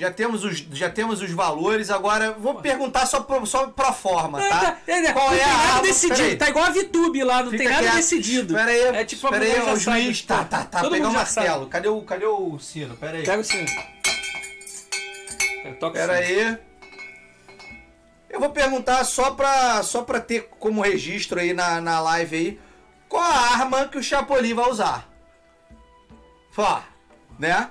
[0.00, 4.38] Já temos os, já temos os valores, agora vou perguntar só pro, só pro forma,
[4.38, 4.78] tá?
[4.86, 5.82] É, é, Qual não é tem a nada arma?
[5.82, 6.38] decidido.
[6.38, 7.96] Tá igual a VTube lá, não Fica tem nada quieto.
[7.96, 8.56] decidido.
[8.56, 10.22] Espera aí, É tipo a espera aí, já o juiz.
[10.22, 10.80] Tá, tá, tá.
[10.80, 11.66] Todo Pegar o martelo.
[11.66, 12.96] Cadê o, cadê o sino?
[12.96, 13.24] Pera aí.
[13.24, 13.66] Pega o sino.
[15.92, 16.38] Pera sino.
[16.40, 16.58] aí.
[18.30, 22.60] Eu vou perguntar só pra, só pra ter como registro aí na, na live aí.
[23.06, 25.10] Qual a arma que o Chapolin vai usar?
[26.52, 26.84] Fala,
[27.38, 27.70] né?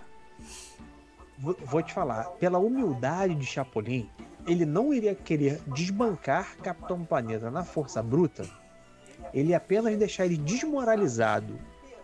[1.40, 4.10] Vou, te falar, pela humildade de Chapolin,
[4.46, 8.46] ele não iria querer desbancar Capitão Planeta na força bruta.
[9.34, 11.58] Ele ia apenas deixar ele desmoralizado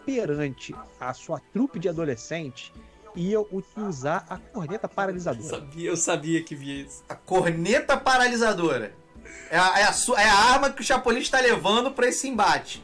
[0.05, 2.71] perante a sua trupe de adolescentes
[3.13, 3.39] e ia
[3.75, 5.49] usar a corneta Eu paralisadora.
[5.49, 7.03] sabia, eu sabia que via isso.
[7.09, 8.93] A corneta paralisadora.
[9.49, 12.83] É a, é a é a arma que o Chapolin está levando pra esse embate.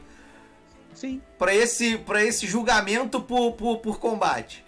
[0.93, 4.65] Sim, Pra esse, pra esse julgamento por, por, por combate.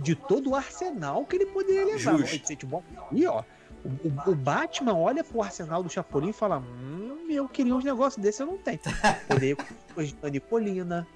[0.00, 2.16] De todo o arsenal que ele poderia levar.
[2.18, 2.36] Justo.
[2.36, 2.82] Esse tipo,
[3.12, 3.42] E ó,
[3.84, 8.22] o, o- Batman olha pro arsenal do Chapolin e fala: Hum, eu queria uns negócios
[8.22, 8.80] desses, eu não tenho.
[9.28, 9.56] Poder
[9.94, 11.06] coisa de Nicolina,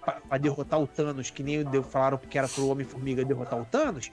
[0.00, 3.64] pra, pra derrotar o Thanos, que nem deu- falaram que era pro Homem-Formiga derrotar o
[3.64, 4.10] Thanos.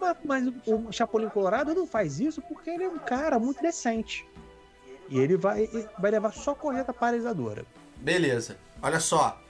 [0.00, 4.26] Mas, mas o, Chapolin Colorado não faz isso porque ele é um cara muito decente.
[5.08, 5.68] E ele vai,
[5.98, 7.64] vai levar só corneta paralisadora.
[7.96, 8.58] Beleza.
[8.82, 9.40] Olha só.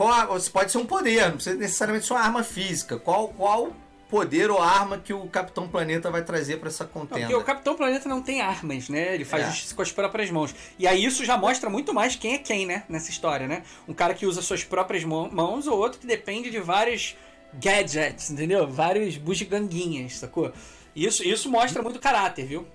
[0.00, 2.98] Qual a- você pode ser um poder, não precisa necessariamente ser uma arma física.
[2.98, 3.70] Qual, qual
[4.08, 7.20] poder ou arma que o Capitão Planeta vai trazer pra essa Não, contenda?
[7.20, 9.14] porque o Capitão Planeta não tem armas, né?
[9.14, 9.46] Ele faz É.
[9.50, 10.54] justiça com as próprias mãos.
[10.78, 12.84] E aí isso já mostra muito mais quem é quem, né?
[12.88, 13.62] Nessa história, né?
[13.86, 17.14] Um cara que usa suas próprias mão- mãos ou outro que depende de vários
[17.52, 18.66] gadgets, entendeu?
[18.66, 20.50] Vários bugiganguinhas, sacou?
[20.96, 22.66] Isso, isso mostra muito caráter, viu?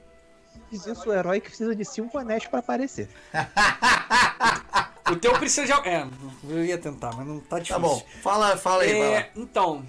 [0.72, 3.10] Diz isso o herói que precisa de cinco anéis pra aparecer.
[5.12, 5.88] O teu precisa de.
[5.88, 6.08] É,
[6.49, 7.80] eu ia tentar, mas não tá Tá difícil.
[7.80, 8.06] bom.
[8.24, 8.91] Fala, fala aí.
[8.91, 9.86] É, então,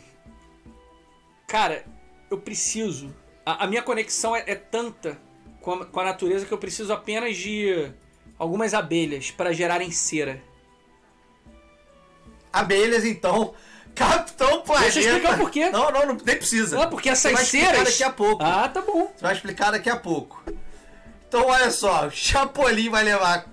[1.47, 1.85] cara,
[2.31, 3.15] eu preciso.
[3.45, 5.19] A, a minha conexão é, é tanta
[5.63, 7.91] com a, com a natureza que eu preciso apenas de
[8.39, 10.43] algumas abelhas para gerarem cera.
[12.53, 13.55] Abelhas, então.
[13.95, 14.93] Capitão Planeta.
[14.93, 15.71] Deixa eu explicar por quê.
[15.71, 16.83] Não, não, não nem precisa.
[16.83, 17.85] Ah, porque Você essas vai explicar ceras.
[17.91, 18.45] daqui a pouco.
[18.45, 19.11] Ah, tá bom.
[19.17, 20.43] Você vai explicar daqui a pouco.
[21.27, 22.07] Então, olha só.
[22.07, 23.47] O Chapolin vai levar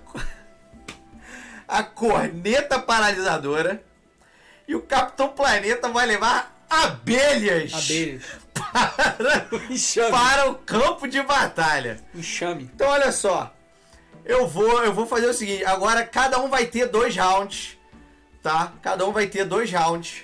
[1.80, 3.84] a corneta paralisadora.
[4.67, 7.74] E o Capitão Planeta vai levar abelhas.
[7.74, 8.24] Abelhas.
[8.53, 9.47] Para,
[10.11, 11.99] para o campo de batalha.
[12.15, 12.69] Enxame.
[12.74, 13.53] Então, olha só.
[14.26, 15.65] Eu vou, eu vou fazer o seguinte.
[15.65, 17.78] Agora, cada um vai ter dois rounds.
[18.41, 18.71] Tá?
[18.82, 20.24] Cada um vai ter dois rounds.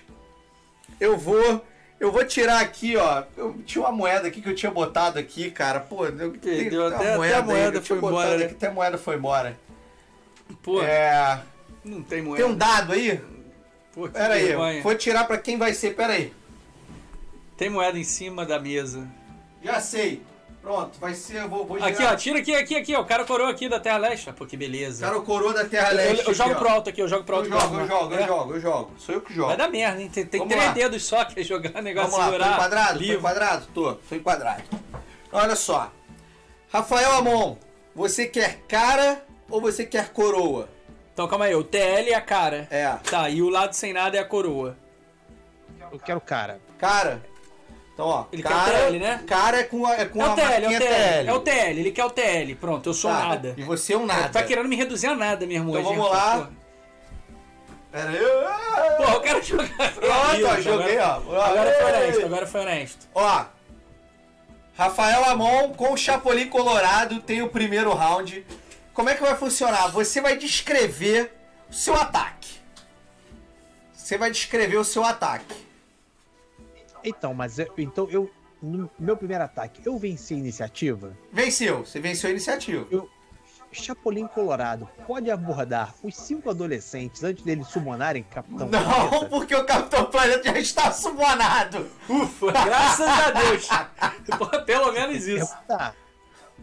[0.99, 1.65] Eu vou...
[1.99, 3.23] Eu vou tirar aqui, ó.
[3.35, 5.81] Eu tinha uma moeda aqui que eu tinha botado aqui, cara.
[5.81, 8.45] Pô, eu tem deu até- até a aí moeda tinha foi embora, né?
[8.45, 9.59] aqui, Até a moeda foi embora.
[10.63, 11.41] Pô, É,
[11.83, 12.43] não tem moeda.
[12.43, 13.21] tem um dado aí?
[13.93, 14.81] Pô, que Pera aí.
[14.81, 15.95] Vou tirar pra quem vai ser.
[15.95, 16.33] Pera aí.
[17.57, 19.07] Tem moeda em cima da mesa.
[19.63, 20.21] Já sei.
[20.61, 21.37] Pronto, vai ser.
[21.43, 23.01] Eu vou, vou Aqui, ó, tira aqui, aqui, aqui, ó.
[23.01, 24.31] O cara coroa aqui da Terra Leste.
[24.33, 25.05] Pô, que beleza.
[25.07, 26.27] Cara, coroa da Terra eu, Leste.
[26.27, 27.49] eu jogo aqui, pro alto aqui, eu jogo pro Eu alto.
[27.49, 28.27] jogo, eu jogo, eu É.
[28.27, 28.91] jogo, eu jogo.
[28.97, 29.47] Sou eu que jogo.
[29.47, 30.09] Vai dar merda, hein?
[30.09, 30.71] Tem, tem três lá.
[30.73, 32.53] dedos só que é jogar negócio Vamos lá, tô segurar.
[32.55, 32.93] enquadrado?
[32.93, 33.17] Tô livro.
[33.19, 33.65] enquadrado?
[33.73, 34.63] Tô, tô enquadrado.
[35.31, 35.91] Olha só.
[36.71, 37.55] Rafael Amon,
[37.95, 40.69] você quer cara ou você quer coroa?
[41.13, 42.67] Então calma aí, o TL é a cara.
[42.71, 44.77] É, Tá, e o lado sem nada é a coroa.
[45.91, 46.59] Eu quero cara.
[46.77, 47.21] cara.
[47.93, 48.25] Então, ó.
[48.31, 49.23] Ele quer cara, o TL, né?
[49.27, 51.27] Cara é com a, é com É a o TL, é o marquinha TL.
[51.29, 52.55] É o TL, ele quer o TL.
[52.55, 53.53] Pronto, eu sou Tá, nada.
[53.57, 54.29] E você é um nada.
[54.29, 55.77] Tá querendo me reduzir a nada, meu irmão.
[55.77, 55.97] Então gente.
[55.97, 56.37] vamos lá.
[56.37, 56.59] Pô,
[57.91, 58.97] Pera aí.
[58.97, 59.67] Pô, eu quero jogar.
[59.95, 61.15] Pronto, ó, joguei, ó.
[61.43, 63.07] Agora foi honesto, agora foi honesto.
[63.15, 63.45] Ó,
[64.77, 68.45] Rafael Amon com o Chapolin Colorado tem o primeiro round.
[68.99, 69.87] Como é que vai funcionar?
[69.91, 71.31] Você vai descrever
[71.69, 72.59] o seu ataque.
[73.93, 75.55] Você vai descrever o seu ataque.
[77.01, 78.29] Então, mas eu, então eu.
[78.61, 81.17] No meu primeiro ataque, eu venci a iniciativa.
[81.31, 82.85] Venceu, você venceu a iniciativa.
[83.71, 89.25] Chapolin Colorado pode abordar os cinco adolescentes antes deles summonarem Capitão Não, Planeta?
[89.31, 91.89] porque o Capitão Planeta já está sumonado.
[92.09, 93.69] Ufa, graças a Deus.
[94.67, 95.55] Pelo menos isso.
[95.65, 95.95] Tá.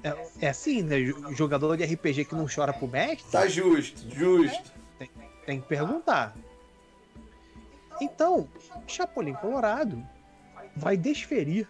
[0.03, 1.01] É, é assim, né?
[1.01, 4.73] Jo- Jogador de RPG que não chora pro mestre Tá justo, justo.
[5.47, 6.35] tem que perguntar.
[8.01, 8.47] Então,
[8.87, 10.03] Chapolin Colorado
[10.77, 11.67] vai desferir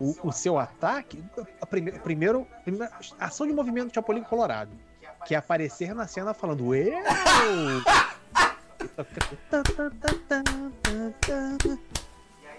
[0.00, 1.22] o, o seu ataque.
[1.60, 2.90] A prime, primeiro, primeira
[3.20, 4.70] ação de movimento do Chapolin Colorado,
[5.26, 6.92] que é aparecer na cena falando eu.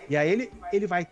[0.09, 1.07] E aí ele, ele vai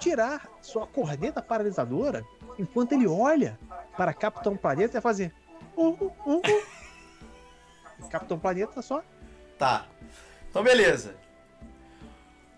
[0.00, 2.24] tirar sua corneta paralisadora
[2.58, 3.58] enquanto ele olha
[3.96, 5.32] para Capitão Planeta ia fazer.
[5.76, 8.08] Uh, uh, uh, uh.
[8.10, 9.02] Capitão Planeta só.
[9.58, 9.86] Tá.
[10.50, 11.14] Então, beleza.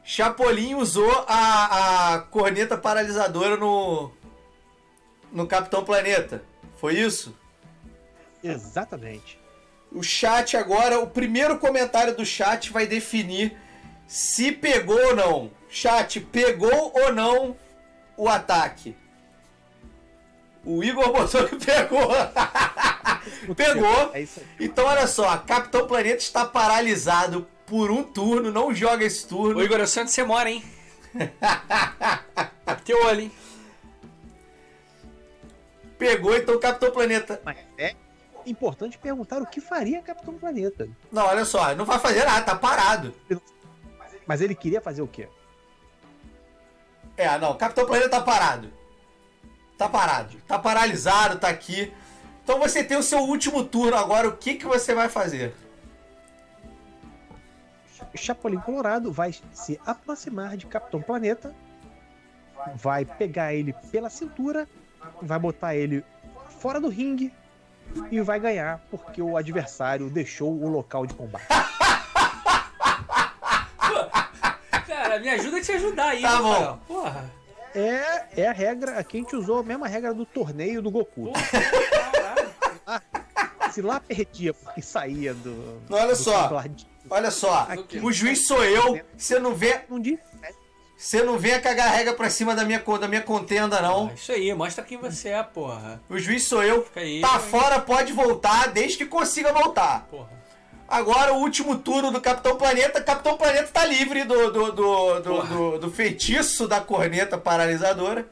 [0.02, 4.12] Chapolin usou a, a corneta paralisadora no.
[5.32, 6.42] No Capitão Planeta.
[6.76, 7.34] Foi isso?
[8.42, 9.40] Exatamente.
[9.90, 13.56] O chat agora, o primeiro comentário do chat vai definir
[14.06, 15.50] se pegou ou não.
[15.68, 17.56] Chat, pegou ou não
[18.16, 18.96] o ataque?
[20.64, 22.08] O Igor botou que pegou.
[23.54, 24.14] pegou.
[24.14, 24.26] É.
[24.58, 29.60] Então, olha só, Capitão Planeta está paralisado por um turno, não joga esse turno.
[29.60, 30.64] Ô Igor, eu sei onde você mora, hein?
[32.84, 33.32] Teu olho, hein?
[35.98, 37.40] Pegou, então, Capitão Planeta.
[37.44, 37.94] Mas é
[38.46, 40.88] importante perguntar o que faria Capitão Planeta.
[41.10, 43.14] Não, olha só, não vai fazer nada, tá parado.
[44.26, 45.28] Mas ele queria fazer o quê?
[47.16, 48.72] É, não, Capitão Planeta tá parado.
[49.76, 50.36] Tá parado.
[50.46, 51.92] Tá paralisado, tá aqui.
[52.42, 55.54] Então você tem o seu último turno agora, o que, que você vai fazer?
[58.14, 61.54] Chapolin Colorado vai se aproximar de Capitão Planeta,
[62.76, 64.68] vai pegar ele pela cintura,
[65.20, 66.04] vai botar ele
[66.60, 67.32] fora do ringue
[68.10, 71.46] e vai ganhar porque o adversário deixou o local de combate.
[74.86, 76.78] Cara, me ajuda a te ajudar aí, Tá bom.
[76.86, 77.43] Porra.
[77.74, 81.32] É, é a regra, aqui a gente usou a mesma regra do torneio do Goku.
[81.32, 82.52] Caralho.
[83.72, 85.82] Se lá perdia porque saía do.
[85.90, 86.62] Olha do só.
[87.10, 87.98] Olha só, Aqui.
[87.98, 90.18] o juiz sou eu, você não vê, Não diz.
[90.96, 94.10] você não venha cagar a regra pra cima da minha, da minha contenda, não.
[94.14, 96.00] Isso aí, mostra quem você é, porra.
[96.08, 96.82] O juiz sou eu.
[96.84, 97.20] Fica aí.
[97.20, 100.06] Tá fora, pode voltar, desde que consiga voltar.
[100.10, 100.30] Porra.
[100.88, 103.02] Agora o último turno do Capitão Planeta.
[103.02, 108.28] Capitão Planeta tá livre do, do, do, do, do- do feitiço da corneta paralisadora.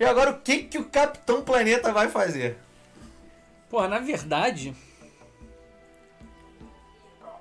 [0.00, 2.58] E agora o que, que o Capitão Planeta vai fazer?
[3.70, 4.74] Porra, na verdade,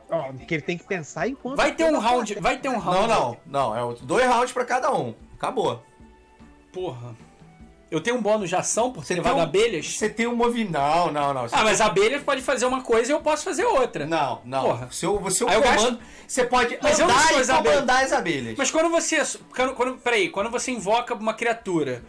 [0.10, 1.56] Ó, que ele tem que pensar enquanto.
[1.56, 2.36] vai ter um round.
[2.39, 3.08] Vai ter um Não, round.
[3.08, 3.76] não, não.
[3.78, 5.16] É o- dois rounds pra cada um.
[5.36, 5.82] Acabou.
[6.74, 7.16] Porra.
[7.92, 9.86] Eu tenho um bônus de ação por ter levado um- abelhas.
[9.98, 10.72] Você tem um movimento.
[10.72, 11.46] Não, não, não.
[11.52, 14.06] Ah, mas abelhas pode fazer uma coisa e eu posso fazer outra.
[14.06, 14.64] Não, não.
[14.64, 14.88] Porra.
[14.92, 16.00] Seu, seu Aí eu comando.
[16.26, 17.74] Você pode Mas eu andar sou e as abelhas.
[17.76, 18.56] comandar as abelhas.
[18.58, 19.22] Mas quando você.
[19.54, 22.02] Quando, quando, peraí, quando você invoca uma criatura,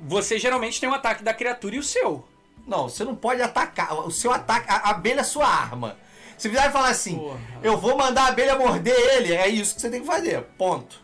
[0.00, 2.24] você geralmente tem um ataque da criatura e o seu.
[2.66, 3.92] Não, você não pode atacar.
[4.06, 4.64] O seu ataque.
[4.70, 5.96] A a abelha é sua arma.
[6.38, 7.38] Se vier e falar assim, Porra.
[7.62, 10.40] eu vou mandar a abelha morder ele, é isso que você tem que fazer.
[10.56, 11.02] Ponto.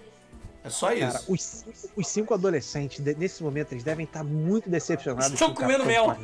[0.65, 1.01] É só isso.
[1.13, 5.33] Cara, os cinco, os cinco adolescentes, de- nesse momento, eles devem estar muito decepcionados.
[5.35, 6.17] Estão com comendo mel.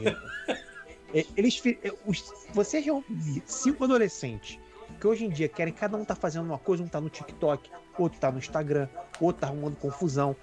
[1.15, 2.25] É, Eles, fi- é, os,
[2.57, 3.05] ouviram
[3.45, 4.59] cinco adolescentes
[5.01, 7.71] que hoje em dia querem cada um tá fazendo uma coisa, um tá no TikTok,
[7.99, 8.89] outro tá no Instagram,
[9.21, 10.35] outro tá arrumando confusão.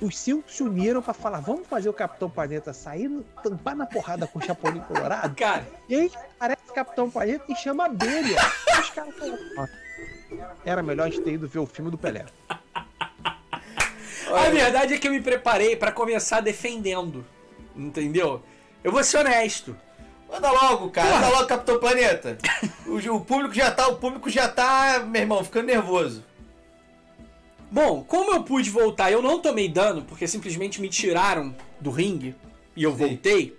[0.00, 3.10] Os cinco se uniram pra falar: vamos fazer o Capitão Planeta sair,
[3.42, 5.34] tampar na porrada com o Chapolin Colorado.
[5.36, 8.36] Cara, E aí aparece o Capitão Planeta e chama a abelha.
[8.80, 9.66] Os caras falam, "Ó,
[10.64, 12.24] Era melhor a gente ter ido ver o filme do Pelé.
[14.36, 17.24] A verdade é que eu me preparei pra começar defendendo.
[17.76, 18.42] Entendeu?
[18.82, 19.76] Eu vou ser honesto.
[20.30, 21.08] Manda logo, cara.
[21.08, 21.20] Porra.
[21.20, 22.38] Manda logo, Capitão Planeta.
[22.86, 26.24] O, o público já tá, o público já tá, meu irmão, ficando nervoso.
[27.70, 32.34] Bom, como eu pude voltar, eu não tomei dano, porque simplesmente me tiraram do ringue
[32.74, 32.96] e eu Sim.
[32.96, 33.56] voltei.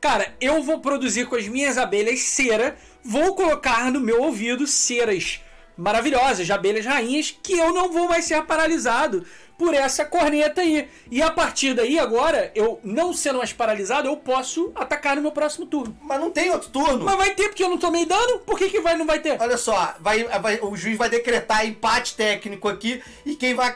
[0.00, 5.40] Cara, eu vou produzir com as minhas abelhas cera, vou colocar no meu ouvido ceras
[5.78, 9.24] maravilhosas de abelhas rainhas que eu não vou mais ser paralisado
[9.56, 10.88] por essa corneta aí.
[11.10, 15.32] E a partir daí, agora, eu não sendo mais paralisado, eu posso atacar no meu
[15.32, 15.96] próximo turno.
[16.02, 17.04] Mas não tem outro turno.
[17.04, 18.38] Mas vai ter, porque eu não tomei dano?
[18.40, 19.36] Por que, que vai, não vai ter?
[19.40, 23.74] Olha só, vai, vai- o juiz vai decretar empate técnico aqui e quem vai.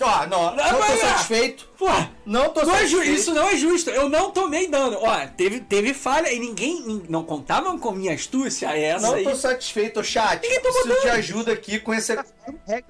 [0.00, 1.68] Ó, não, não tô mas- satisfeito.
[1.78, 2.10] Porra!
[2.24, 3.20] Não tô Não é ju- satisfeito.
[3.20, 3.90] isso não é justo.
[3.90, 4.98] Eu não tomei dano.
[5.00, 9.24] Ó, teve, teve falha e ninguém nin- não contavam com minha astúcia essa Não aí.
[9.24, 10.42] tô satisfeito, chat.
[10.42, 11.18] Ninguém tomou Preciso de dano.
[11.18, 12.14] ajuda aqui com esse.
[12.16, 12.84] Tá de.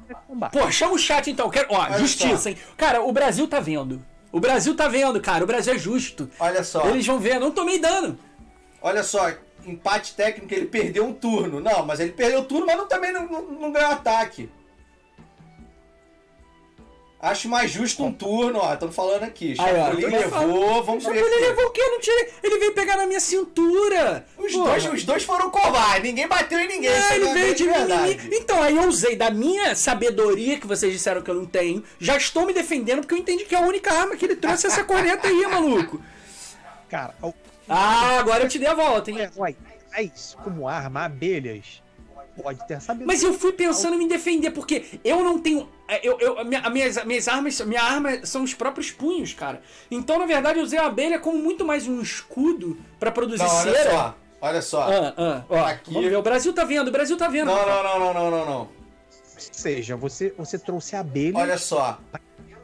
[0.52, 1.50] Pô, chama o chat então.
[1.50, 2.48] Quero, ó, Olha justiça, só.
[2.48, 2.58] hein?
[2.76, 4.04] Cara, o Brasil tá vendo.
[4.32, 5.42] O Brasil tá vendo, cara.
[5.42, 6.30] O Brasil é justo.
[6.38, 7.40] Olha só, Eles vão ver.
[7.40, 8.18] Não tomei dano.
[8.80, 9.32] olha só.
[9.66, 11.61] Empate técnico, ele perdeu um turno.
[11.61, 14.48] Não, mas ele perdeu o turno, mas não, também não, não, não ganhou ataque.
[17.22, 18.72] Acho mais justo um turno, ó.
[18.72, 19.54] Estamos falando aqui.
[19.54, 21.20] Chapolin tô levou, vamos Mas ver.
[21.22, 21.80] ele levou o quê?
[21.82, 22.32] Eu não tirei.
[22.42, 24.24] Ele veio pegar na minha cintura.
[24.38, 26.88] Os dois, os dois foram covardes, ninguém bateu em ninguém.
[26.90, 28.30] Ah, é ele uma veio de grande mim, verdade.
[28.32, 31.84] Então, aí eu usei da minha sabedoria, que vocês disseram que eu não tenho.
[31.98, 34.70] Já estou me defendendo, porque eu entendi que a única arma que ele trouxe é
[34.70, 36.00] essa corneta aí, maluco.
[36.88, 37.34] Cara, o
[37.68, 39.18] Ah, agora eu te dei a volta, hein?
[39.20, 39.54] herói
[39.90, 41.82] traz como arma abelhas.
[42.43, 43.07] Pode ter sabido.
[43.07, 45.68] Mas eu fui pensando em me defender, porque eu não tenho.
[45.88, 47.61] é, Eu, eu, a minha, minhas, minhas armas.
[47.61, 49.62] Minha arma são os próprios punhos, cara.
[49.91, 53.55] Então, na verdade, eu usei a abelha como muito mais um escudo pra produzir Não,
[53.55, 53.91] olha cera.
[53.91, 54.16] só.
[54.43, 54.82] Olha só.
[54.82, 56.16] Ah, ah, ó, Aqui- Vamos ver.
[56.16, 57.47] O Brasil tá vendo, o Brasil tá vendo.
[57.49, 58.61] Não, não, não, não, não, não, não.
[58.61, 58.68] Ou
[59.53, 61.36] seja, você, você trouxe a abelha.
[61.36, 61.99] Olha só.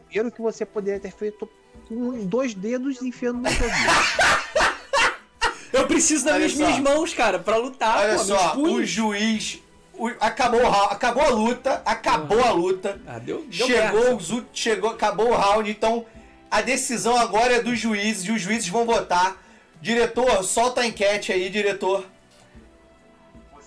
[0.08, 1.48] Primeiro que você poderia ter feito
[1.88, 3.66] com dois dedos enfiando no seu.
[5.72, 7.98] Eu preciso das minhas, minhas mãos, cara, pra lutar.
[7.98, 9.60] Olha pô, meus só, o juiz.
[10.20, 11.82] Acabou, o round, acabou a luta.
[11.84, 13.00] Acabou a luta.
[13.06, 15.70] Ah, deu, deu chegou, os chegou, acabou o round.
[15.70, 16.04] Então
[16.50, 19.42] a decisão agora é dos juízes e os juízes vão votar.
[19.80, 22.06] Diretor, solta a enquete aí, diretor.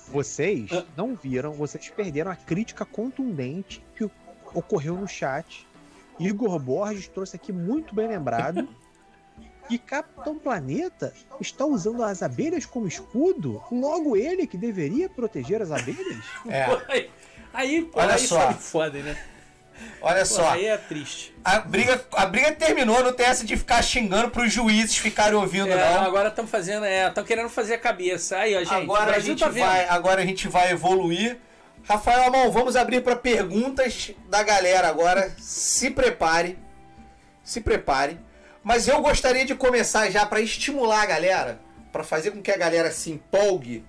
[0.08, 0.84] Vocês Ah.
[0.98, 4.10] não viram, vocês perderam a crítica contundente que
[4.54, 5.68] ocorreu no chat.
[6.20, 8.68] Igor Borges trouxe aqui muito bem lembrado
[9.70, 13.64] que Capitão Planeta está usando as abelhas como escudo.
[13.72, 16.18] Logo ele que deveria proteger as abelhas.
[16.50, 17.10] É, Aí,
[17.54, 18.52] aí, pô, Olha aí só.
[18.54, 19.18] foda, né?
[20.02, 20.50] olha Pô, só.
[20.52, 21.34] aí é triste.
[21.44, 25.70] A briga, a briga terminou, não tem essa de ficar xingando pros juízes ficarem ouvindo,
[25.72, 26.02] É, não.
[26.02, 28.38] agora estão fazendo, é, estão querendo fazer a cabeça.
[28.38, 31.38] Aí, ó, gente, Agora a, gente tá vai, agora a gente vai evoluir.
[31.88, 35.34] Rafael Amon, vamos abrir para perguntas da galera agora.
[35.40, 36.58] Se prepare.
[37.44, 38.20] Se prepare.
[38.70, 41.60] Mas eu gostaria de começar já para estimular a galera,
[41.92, 43.84] para fazer com que a galera se empolgue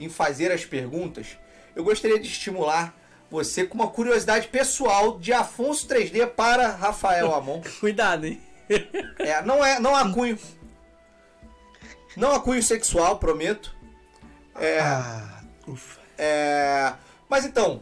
[0.00, 1.38] em fazer as perguntas.
[1.76, 2.92] Eu gostaria de estimular
[3.30, 7.62] você com uma curiosidade pessoal de Afonso 3D para Rafael Amon.
[7.78, 8.42] Cuidado, hein?
[9.20, 10.36] É, não é, não há cunho.
[12.16, 13.72] Não há cunho sexual, prometo.
[14.56, 16.00] É, Ah, Ufa.
[16.18, 16.92] é,
[17.28, 17.80] mas então,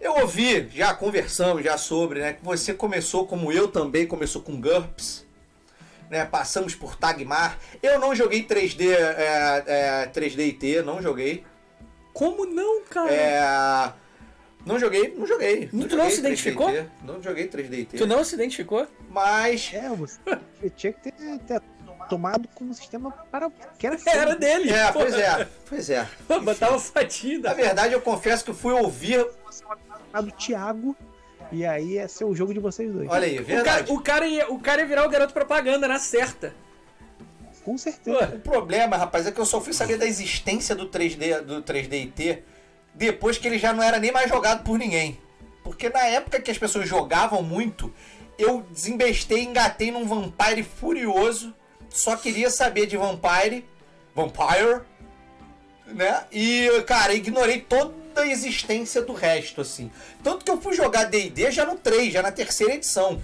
[0.00, 4.58] eu ouvi, já conversamos já sobre, né, que você começou como eu também, começou com
[4.58, 5.30] GURPS,
[6.12, 7.58] né, passamos por Tagmar.
[7.82, 11.42] Eu não joguei 3D, é, é, 3D IT, não joguei.
[12.12, 13.10] Como não, cara?
[13.10, 13.92] É,
[14.66, 15.68] não joguei, não joguei.
[15.68, 16.86] Tu não joguei se 3D identificou?
[17.02, 17.96] Não joguei 3D IT.
[17.96, 18.86] Tu não se identificou?
[19.08, 21.62] Mas é, você tinha que ter, ter
[22.10, 24.70] tomado como sistema para que era Era dele.
[24.70, 24.98] é, pô.
[25.00, 26.06] pois é, pois é.
[26.28, 27.38] Pô, Botava fatia.
[27.38, 29.26] Na verdade, eu confesso que fui ouvir.
[30.22, 30.94] do Thiago
[31.52, 33.08] e aí ia ser o jogo de vocês dois.
[33.08, 33.92] Olha aí, O cara, verdade.
[33.92, 36.54] o, cara ia, o cara ia virar o garoto propaganda na certa.
[37.64, 38.34] Com certeza.
[38.34, 41.92] O problema, rapaz, é que eu só fui saber da existência do 3D, do 3D
[41.92, 42.42] IT
[42.94, 45.18] depois que ele já não era nem mais jogado por ninguém.
[45.62, 47.92] Porque na época que as pessoas jogavam muito,
[48.36, 51.54] eu desembestei, engatei num Vampire furioso,
[51.88, 53.64] só queria saber de Vampire,
[54.14, 54.80] Vampire,
[55.86, 56.24] né?
[56.32, 59.90] E, cara, ignorei toda a existência do resto, assim.
[60.22, 63.20] Tanto que eu fui jogar D&D já no 3, já na terceira edição.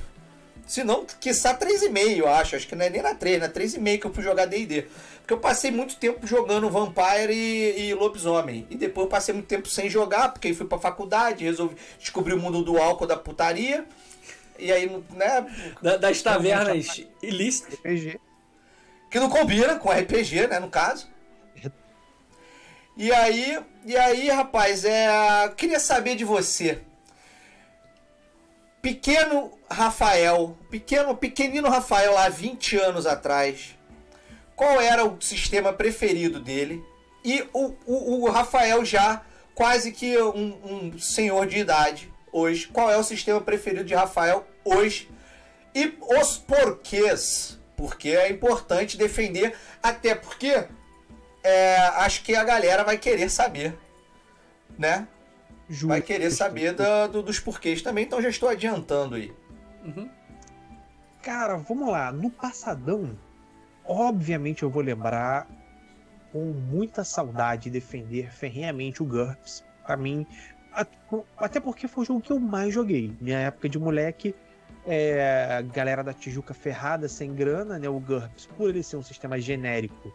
[0.67, 2.57] Se não, quiçá 3,5, eu acho.
[2.57, 4.87] Acho que não é nem na 3, na 3,5 que eu fui jogar D&D.
[5.21, 8.67] Porque eu passei muito tempo jogando Vampire e, e Lobisomem.
[8.71, 12.35] E depois eu passei muito tempo sem jogar, porque aí fui pra faculdade, resolvi descobrir
[12.35, 13.85] o mundo do álcool, da putaria.
[14.59, 15.47] E aí, né,
[15.81, 17.75] Da- das tavernas ilícitas.
[17.79, 18.19] RPG.
[19.11, 21.09] que não combina com RPG, né, no caso.
[22.99, 25.09] E aí, e aí, rapaz, é,
[25.57, 26.81] queria saber de você.
[28.83, 33.77] Pequeno Rafael, pequeno, pequenino Rafael lá 20 anos atrás.
[34.57, 36.85] Qual era o sistema preferido dele?
[37.25, 39.23] E o, o, o Rafael já
[39.55, 42.67] quase que um, um senhor de idade hoje.
[42.67, 45.09] Qual é o sistema preferido de Rafael hoje?
[45.73, 47.61] E os porquês.
[47.77, 50.67] Porque é importante defender, até porque
[51.49, 53.77] é, acho que a galera vai querer saber,
[54.79, 55.07] né?
[55.69, 56.03] Vai Justo.
[56.07, 59.33] querer saber da- do- dos porquês também, então já estou adiantando aí.
[61.23, 62.11] Cara, vamos lá.
[62.13, 63.19] No passadão,
[63.85, 65.47] obviamente eu vou lembrar
[66.33, 69.65] com muita saudade defender ferrenhamente o GURPS.
[69.87, 70.27] Pra mim,
[71.37, 73.17] até porque foi o jogo que eu mais joguei.
[73.21, 74.35] Minha época de moleque,
[74.87, 77.89] é, a galera da Tijuca ferrada, sem grana, né?
[77.89, 80.13] O GURPS, por ele ser um sistema genérico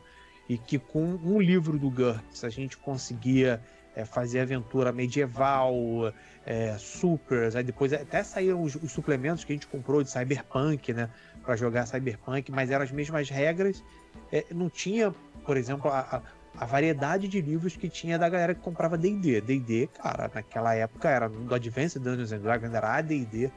[0.50, 3.62] e que com um livro do GURPS a gente conseguia
[3.96, 6.12] é, fazer aventura medieval,
[6.46, 10.94] é, supers, aí depois até saíram os, os suplementos que a gente comprou de Cyberpunk,
[10.94, 11.10] né,
[11.44, 13.84] para jogar Cyberpunk, mas eram as mesmas regras,
[14.32, 15.14] é, não tinha,
[15.46, 16.24] por exemplo, a,
[16.56, 19.42] a- variedade de livros que tinha da galera que comprava D&D.
[19.42, 23.52] D&D, cara, naquela época era do Advanced Dungeons and Dragons, era AD&D,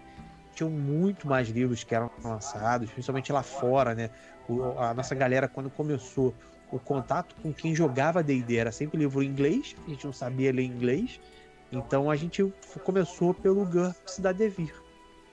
[0.55, 4.09] tinham muito mais livros que eram lançados, principalmente lá fora, né,
[4.49, 6.33] O- a nossa galera quando começou
[6.73, 10.53] o contato com quem jogava D&D era sempre livro em inglês, a gente não sabia
[10.53, 11.21] ler inglês,
[11.71, 12.43] então a gente
[12.85, 14.73] começou pelo GURPS da Devir.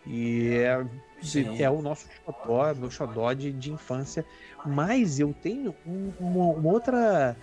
[0.05, 0.85] E é,
[1.59, 4.25] é o nosso xodó, meu xodó de, de infância.
[4.65, 7.37] Mas eu tenho um- uma, uma outra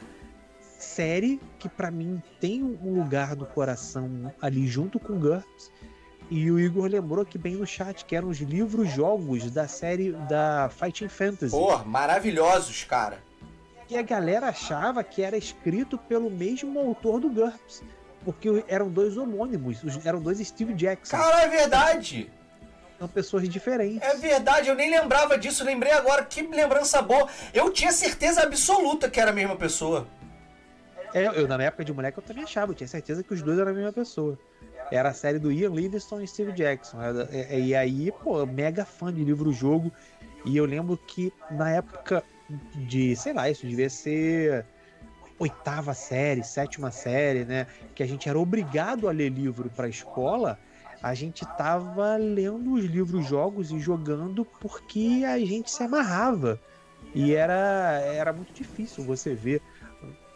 [0.78, 5.70] série que para mim tem um lugar no coração ali junto com GURPS.
[6.30, 10.70] E o Igor lembrou aqui bem no chat que eram os livros-jogos da série da
[10.70, 11.50] Fighting Fantasy.
[11.56, 13.18] Pô, maravilhosos, cara.
[13.90, 17.82] E a galera achava que era escrito pelo mesmo autor do GURPS.
[18.24, 21.16] Porque eram dois homônimos, eram dois Steve Jackson.
[21.16, 22.30] Cara, é verdade.
[22.98, 24.02] São pessoas diferentes.
[24.02, 26.24] É verdade, eu nem lembrava disso, lembrei agora.
[26.24, 27.28] Que lembrança boa.
[27.52, 30.06] Eu tinha certeza absoluta que era a mesma pessoa.
[31.12, 33.58] É, eu na época de moleque eu também achava, eu tinha certeza que os dois
[33.58, 34.38] eram a mesma pessoa.
[34.92, 36.98] Era a série do Ian Livingstone e Steve Jackson.
[37.50, 39.90] E aí, pô, mega fã de livro-jogo.
[40.44, 42.22] E eu lembro que na época
[42.74, 44.66] de, sei lá, isso devia ser
[45.38, 47.66] oitava série, sétima série, né?
[47.94, 50.58] Que a gente era obrigado a ler livro para a escola.
[51.02, 56.60] A gente tava lendo os livros-jogos e jogando porque a gente se amarrava.
[57.14, 59.62] E era, era muito difícil você ver.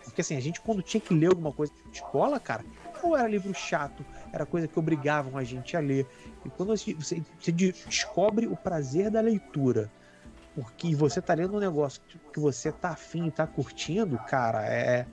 [0.02, 2.64] Porque assim, a gente quando tinha que ler alguma coisa na escola, cara,
[3.02, 6.06] ou era livro chato, era coisa que obrigavam a gente a ler.
[6.44, 9.90] E quando você, você descobre o prazer da leitura,
[10.54, 12.00] porque você tá lendo um negócio
[12.32, 15.06] que você tá afim, tá curtindo, cara, é,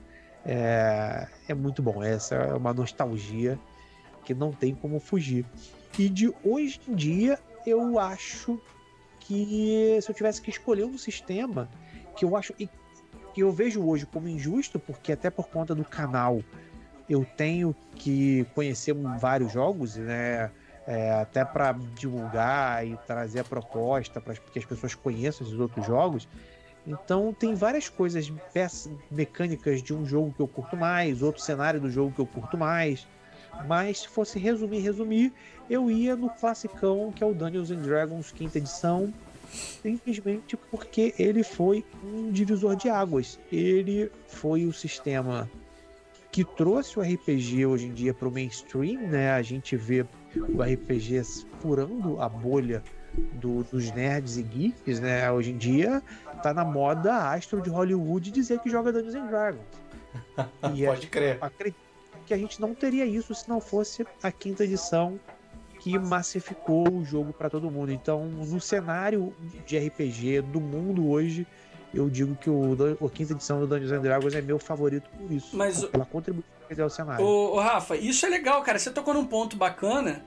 [0.44, 2.02] é, é muito bom.
[2.02, 3.58] Essa é uma nostalgia
[4.24, 5.44] que não tem como fugir.
[5.98, 8.60] E de hoje em dia, eu acho
[9.20, 11.68] que se eu tivesse que escolher um sistema
[12.16, 16.42] que eu acho que eu vejo hoje como injusto, porque até por conta do canal
[17.08, 20.50] eu tenho que conhecer vários jogos, né?
[20.84, 25.86] É, até para divulgar e trazer a proposta para que as pessoas conheçam esses outros
[25.86, 26.28] jogos.
[26.86, 31.80] Então tem várias coisas, peças mecânicas de um jogo que eu curto mais, outro cenário
[31.80, 33.06] do jogo que eu curto mais.
[33.66, 35.32] Mas se fosse resumir, resumir,
[35.70, 39.12] eu ia no classicão que é o Dungeons and Dragons quinta edição,
[39.50, 43.38] simplesmente porque ele foi um divisor de águas.
[43.50, 45.48] Ele foi o sistema
[46.32, 49.32] que trouxe o RPG hoje em dia para o mainstream, né?
[49.32, 50.04] A gente vê
[50.36, 51.22] o RPG
[51.60, 52.82] furando a bolha
[53.34, 55.30] do, dos nerds e geeks, né?
[55.30, 56.02] Hoje em dia
[56.42, 59.82] tá na moda astro de Hollywood dizer que joga Dungeons and Dragons.
[60.74, 61.38] E Pode crer.
[61.40, 61.80] Acredito
[62.26, 65.18] que a gente não teria isso se não fosse a quinta edição
[65.80, 67.90] que massificou o jogo para todo mundo.
[67.90, 69.34] Então, no cenário
[69.66, 71.46] de RPG do mundo hoje,
[71.94, 75.30] eu digo que o, a quinta edição do Dungeons and Dragons é meu favorito por
[75.30, 75.56] isso.
[75.56, 77.24] Mas pela contribuição que deu ao cenário.
[77.24, 78.78] Ô, ô, Rafa, isso é legal, cara.
[78.78, 80.24] Você tocou num ponto bacana,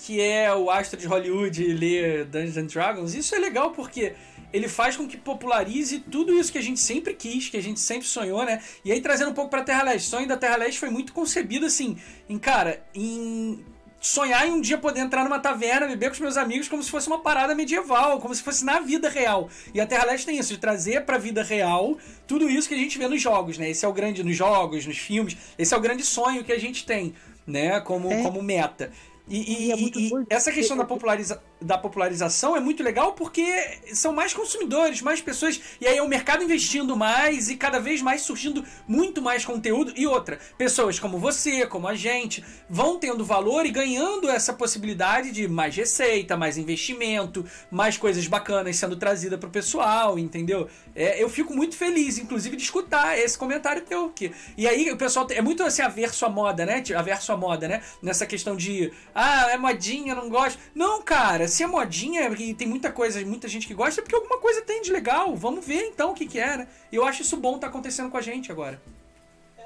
[0.00, 3.14] que é o astro de Hollywood ler Dungeons and Dragons.
[3.14, 4.14] Isso é legal porque
[4.52, 7.80] ele faz com que popularize tudo isso que a gente sempre quis, que a gente
[7.80, 8.62] sempre sonhou, né?
[8.84, 10.06] E aí trazendo um pouco pra Terra Leste.
[10.06, 11.96] O sonho da Terra Leste foi muito concebido assim,
[12.28, 13.64] em cara, em
[14.06, 16.88] sonhar em um dia poder entrar numa taverna, beber com os meus amigos como se
[16.88, 19.50] fosse uma parada medieval, como se fosse na vida real.
[19.74, 22.78] E a Terra Leste tem isso, de trazer pra vida real tudo isso que a
[22.78, 23.68] gente vê nos jogos, né?
[23.68, 26.58] Esse é o grande, nos jogos, nos filmes, esse é o grande sonho que a
[26.58, 27.14] gente tem,
[27.44, 27.80] né?
[27.80, 28.22] Como, é.
[28.22, 28.92] como meta.
[29.28, 33.44] E, e, e, é e essa questão da, populariza da popularização é muito legal porque
[33.92, 38.02] são mais consumidores, mais pessoas, e aí é o mercado investindo mais e cada vez
[38.02, 39.92] mais surgindo muito mais conteúdo.
[39.96, 45.32] E outra, pessoas como você, como a gente, vão tendo valor e ganhando essa possibilidade
[45.32, 50.68] de mais receita, mais investimento, mais coisas bacanas sendo trazida para o pessoal, entendeu?
[50.94, 54.10] É, eu fico muito feliz, inclusive, de escutar esse comentário teu.
[54.10, 56.82] Que, e aí o pessoal é muito assim, averso à moda, né?
[56.96, 57.82] Averso à moda, né?
[58.02, 60.58] Nessa questão de ah, é modinha, não gosto.
[60.74, 64.14] Não, cara, se é modinha e tem muita coisa, muita gente que gosta, é porque
[64.14, 65.34] alguma coisa tem de legal.
[65.34, 66.68] Vamos ver então o que, que é, né?
[66.92, 68.80] Eu acho isso bom tá acontecendo com a gente agora.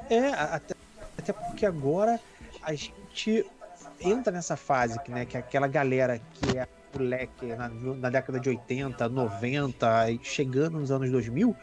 [0.09, 0.75] É, até,
[1.19, 2.21] até porque agora
[2.63, 3.47] a gente
[4.01, 8.41] entra nessa fase, que, né, que é aquela galera que é moleque na, na década
[8.41, 11.55] de 80, 90 e chegando nos anos 2000,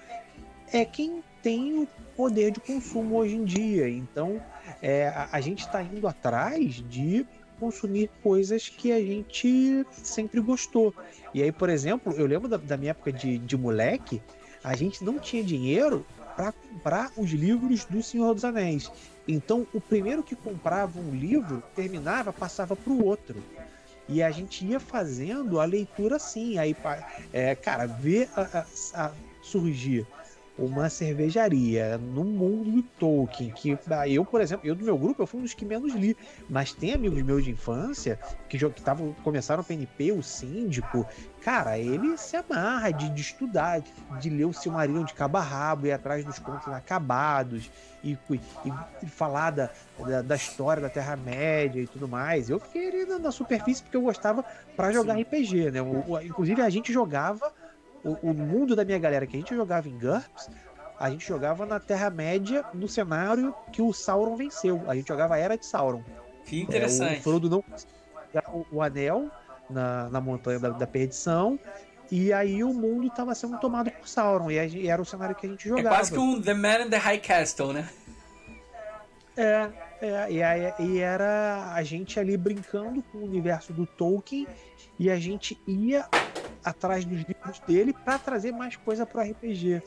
[0.72, 3.90] é quem tem o poder de consumo hoje em dia.
[3.90, 4.42] Então,
[4.82, 7.26] é, a, a gente está indo atrás de
[7.60, 10.94] consumir coisas que a gente sempre gostou.
[11.34, 14.22] E aí, por exemplo, eu lembro da, da minha época de, de moleque,
[14.64, 16.06] a gente não tinha dinheiro
[16.36, 18.92] para comprar os livros do Senhor dos Anéis.
[19.28, 23.44] Então, o primeiro que comprava um livro, terminava, passava para o outro.
[24.08, 26.58] E a gente ia fazendo a leitura assim.
[26.58, 26.76] Aí,
[27.34, 29.12] é, cara, ver a, a, a
[29.42, 30.08] surgir
[30.58, 33.78] uma cervejaria no mundo do Tolkien, que
[34.08, 36.18] eu, por exemplo, eu do meu grupo, eu fui um dos que menos li,
[36.50, 38.20] mas tem amigos meus de infância
[38.50, 41.06] que, que tavam, começaram o PNP, o Síndico,
[41.42, 43.84] cara, ele se amarra de, de estudar,
[44.20, 47.70] de, ler o Silmarillion de cabo a rabo, ir atrás dos contos inacabados,
[48.04, 48.74] e, e,
[49.04, 49.70] e falar da,
[50.00, 52.50] da, da, história da Terra-média e tudo mais.
[52.50, 55.22] Eu fiquei ali na, na superfície porque eu gostava para jogar Sim.
[55.22, 55.82] RPG, né?
[55.82, 57.52] O, o, inclusive a gente jogava
[58.04, 60.50] o, o, mundo da minha galera que a gente jogava em GURPS,
[61.00, 64.82] a gente jogava na Terra-média no cenário que o Sauron venceu.
[64.88, 66.04] A gente jogava a Era de Sauron.
[66.46, 67.20] Que É, interessante.
[67.20, 67.64] o Frodo não
[68.54, 69.30] o, o anel
[69.70, 71.60] na, na montanha da, da perdição.
[72.10, 74.50] E aí o mundo estava sendo tomado por Sauron.
[74.50, 75.90] E aí era o cenário que a gente É jogava.
[75.96, 77.90] quase que um The Man in the High Castle, né?
[79.36, 79.70] É,
[80.02, 84.48] é, e, aí- e era a gente ali brincando com o universo do Tolkien
[85.00, 86.08] e a gente ia
[86.64, 89.82] atrás dos livros dele para trazer mais coisa pro RPG.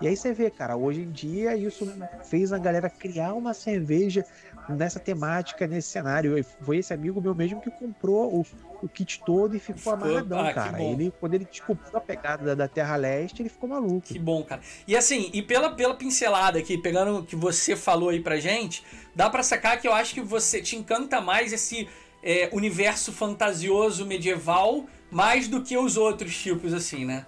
[0.00, 1.86] E aí você vê, cara, hoje em dia isso
[2.24, 4.24] fez a galera criar uma cerveja
[4.68, 6.36] nessa temática, nesse cenário.
[6.36, 8.46] E Foi esse amigo meu mesmo que comprou o,
[8.82, 10.82] o kit todo e ficou, Ficou- amarradão, ah, cara.
[10.82, 14.00] Ele, quando ele descobriu a pegada da, da Terra Leste, ele ficou maluco.
[14.00, 14.62] Que bom, cara.
[14.88, 18.82] E assim, e pela, pela pincelada aqui, pegando o que você falou aí pra gente,
[19.14, 21.88] dá pra sacar que eu acho que você te encanta mais esse
[22.22, 27.26] é, universo fantasioso medieval mais do que os outros tipos, assim, né?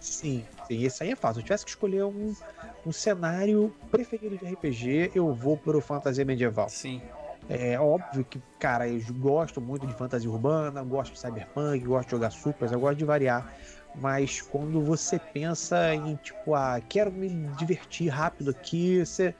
[0.00, 1.36] Sim, sim, esse aí é fácil.
[1.36, 2.34] Se eu tivesse que escolher um,
[2.84, 6.68] um cenário preferido de RPG, eu vou pro fantasia medieval.
[6.68, 7.00] Sim.
[7.48, 12.10] É óbvio que, cara, eu gosto muito de fantasia urbana, gosto de cyberpunk, gosto de
[12.12, 13.52] jogar supers, eu gosto de variar.
[13.94, 19.34] Mas quando você pensa em, tipo, ah, quero me divertir rápido aqui, você.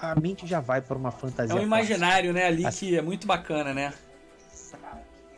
[0.00, 1.52] A mente já vai para uma fantasia.
[1.52, 1.66] É um fácil.
[1.66, 3.92] imaginário, né, ali Assim- que é muito bacana, né?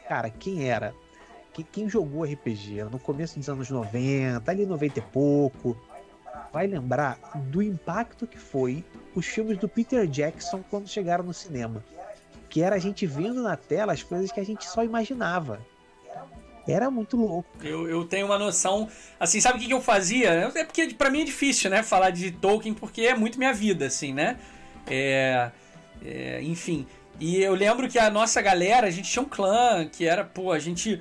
[0.08, 0.94] Cara, quem era?
[1.52, 5.76] Quem, quem jogou RPG no começo dos anos 90, ali 90 e pouco,
[6.52, 8.84] vai lembrar do impacto que foi
[9.14, 11.84] os filmes do Peter Jackson quando chegaram no cinema.
[12.48, 15.60] Que era a gente vendo na tela as coisas que a gente só imaginava.
[16.66, 17.48] Era muito louco.
[17.62, 18.88] Eu, eu tenho uma noção.
[19.20, 20.50] Assim, sabe o que, que eu fazia?
[20.54, 21.82] É porque pra mim é difícil, né?
[21.82, 24.38] Falar de Tolkien, porque é muito minha vida, assim, né?
[24.86, 25.50] É,
[26.04, 26.86] é, enfim.
[27.20, 30.52] E eu lembro que a nossa galera, a gente tinha um clã, que era, pô,
[30.52, 31.00] a gente.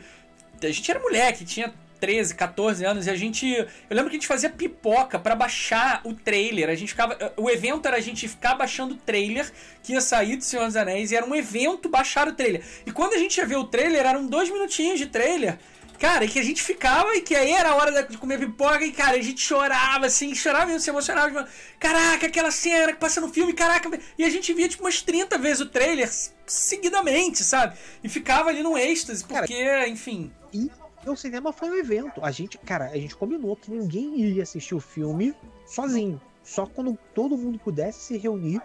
[0.62, 3.48] A gente era moleque, tinha 13, 14 anos, e a gente.
[3.48, 6.70] Eu lembro que a gente fazia pipoca pra baixar o trailer.
[6.70, 7.34] A gente ficava.
[7.38, 9.52] O evento era a gente ficar baixando o trailer
[9.82, 12.64] que ia sair do Senhor dos Anéis, e era um evento baixar o trailer.
[12.86, 15.58] E quando a gente ia ver o trailer, eram dois minutinhos de trailer.
[16.00, 18.84] Cara, e que a gente ficava e que aí era a hora de comer pipoca
[18.84, 21.30] e, cara, a gente chorava, assim, chorava mesmo, se emocionava.
[21.32, 21.50] Tipo,
[21.80, 23.90] caraca, aquela cena que passa no filme, caraca.
[24.18, 26.10] E a gente via, tipo, umas 30 vezes o trailer
[26.46, 27.78] seguidamente, sabe?
[28.04, 30.30] E ficava ali num êxtase, porque, enfim.
[30.52, 30.70] E
[31.10, 32.24] o cinema foi um evento.
[32.24, 35.34] A gente, cara, a gente combinou que ninguém iria assistir o filme
[35.66, 36.20] sozinho.
[36.44, 38.62] Só quando todo mundo pudesse se reunir,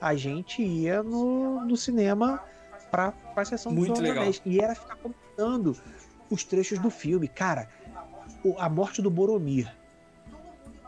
[0.00, 2.42] a gente ia no, no cinema
[2.90, 4.22] pra, pra sessão do Muito dos legal.
[4.22, 4.40] Anéis.
[4.44, 5.76] E era ficar comentando
[6.30, 7.26] os trechos do filme.
[7.28, 7.68] Cara,
[8.44, 9.72] o- a morte do Boromir.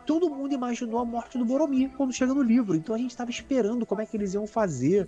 [0.07, 2.75] Todo mundo imaginou a morte do Boromir quando chega no livro.
[2.75, 5.07] Então a gente tava esperando como é que eles iam fazer.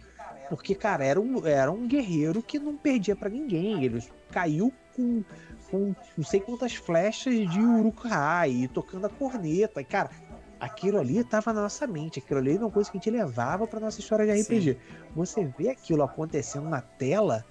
[0.48, 3.82] Porque, cara, era um, era um guerreiro que não perdia pra ninguém.
[3.84, 5.22] Ele caiu com,
[5.70, 9.80] com não sei quantas flechas de Uruk-hai, tocando a corneta.
[9.80, 10.10] E, cara,
[10.58, 12.18] aquilo ali tava na nossa mente.
[12.18, 14.78] Aquilo ali era uma coisa que a gente levava pra nossa história de RPG.
[15.14, 17.44] Você vê aquilo acontecendo na tela,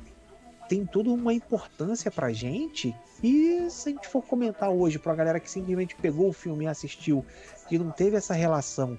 [0.67, 2.95] tem toda uma importância pra gente.
[3.23, 6.67] E se a gente for comentar hoje pra galera que simplesmente pegou o filme e
[6.67, 7.25] assistiu,
[7.67, 8.97] que não teve essa relação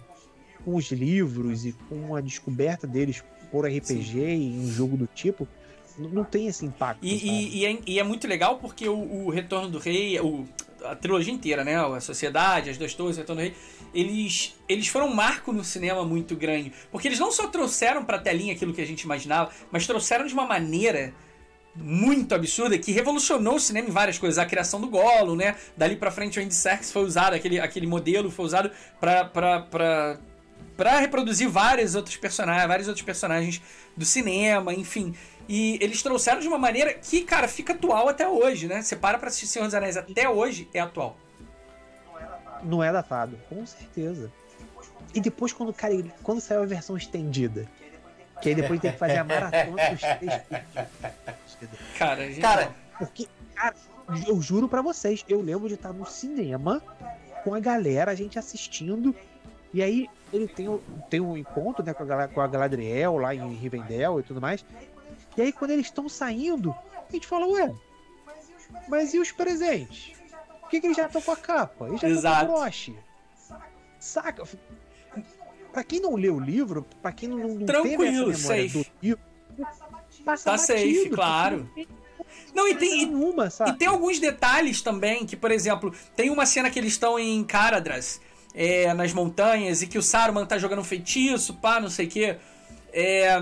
[0.64, 5.48] com os livros e com a descoberta deles por RPG e um jogo do tipo,
[5.98, 7.04] não tem esse impacto.
[7.04, 10.46] E, e- e é, e é muito legal porque o, o Retorno do Rei, o,
[10.84, 11.76] a trilogia inteira, né?
[11.76, 13.54] A Sociedade, as duas torres, o Retorno do Rei,
[13.92, 16.72] eles, eles foram um marco no cinema muito grande.
[16.92, 20.32] Porque eles não só trouxeram pra telinha aquilo que a gente imaginava, mas trouxeram de
[20.32, 21.12] uma maneira
[21.76, 24.38] muito absurda que revolucionou o cinema em várias coisas.
[24.38, 25.56] A criação do Gollum, né?
[25.76, 29.60] Dali pra frente o Andy Serkis foi usado, aquele, aquele modelo foi usado pra, pra,
[29.60, 30.18] pra,
[30.80, 33.60] pra reproduzir vários outros personagens, vários outros personagens
[33.94, 35.14] do cinema, enfim.
[35.46, 38.80] E eles trouxeram de uma maneira que, cara, fica atual até hoje, né?
[38.80, 41.18] Você para pra assistir Senhor dos Anéis até hoje, é atual.
[42.62, 44.32] Não é datado, com certeza.
[45.14, 45.92] E depois, quando, cara,
[46.22, 47.68] quando saiu a versão estendida,
[48.40, 50.42] que aí depois tem que fazer a maratona dos três.
[51.98, 53.74] Cara, gente, Cara, Porque, cara,
[54.26, 56.82] eu juro pra vocês, eu lembro de estar no cinema
[57.44, 59.14] com a galera, a gente assistindo,
[59.72, 63.54] e aí ele tem, tem um encontro né, com, a, com a Galadriel lá em
[63.54, 64.64] Rivendell e tudo mais.
[65.36, 66.74] E aí quando eles estão saindo,
[67.08, 67.72] a gente fala, ué,
[68.88, 70.12] mas e os presentes?
[70.60, 71.88] Por que, que eles já estão com a capa?
[71.88, 72.96] Eles já estão com o broche.
[73.98, 74.44] Saca?
[75.72, 78.78] Pra quem não leu o livro, pra quem não, não Tranquilo, teve essa memória safe.
[78.78, 79.20] do livro,
[80.24, 81.70] passa Tá safe, batido, porque claro.
[82.54, 83.48] não e tem, nenhuma?
[83.68, 87.44] E tem alguns detalhes também, que, por exemplo, tem uma cena que eles estão em
[87.44, 88.20] Caradras,
[88.54, 92.08] é, nas montanhas, e que o Saruman tá jogando um feitiço, pá, não sei o
[92.08, 92.36] quê.
[92.92, 93.40] É,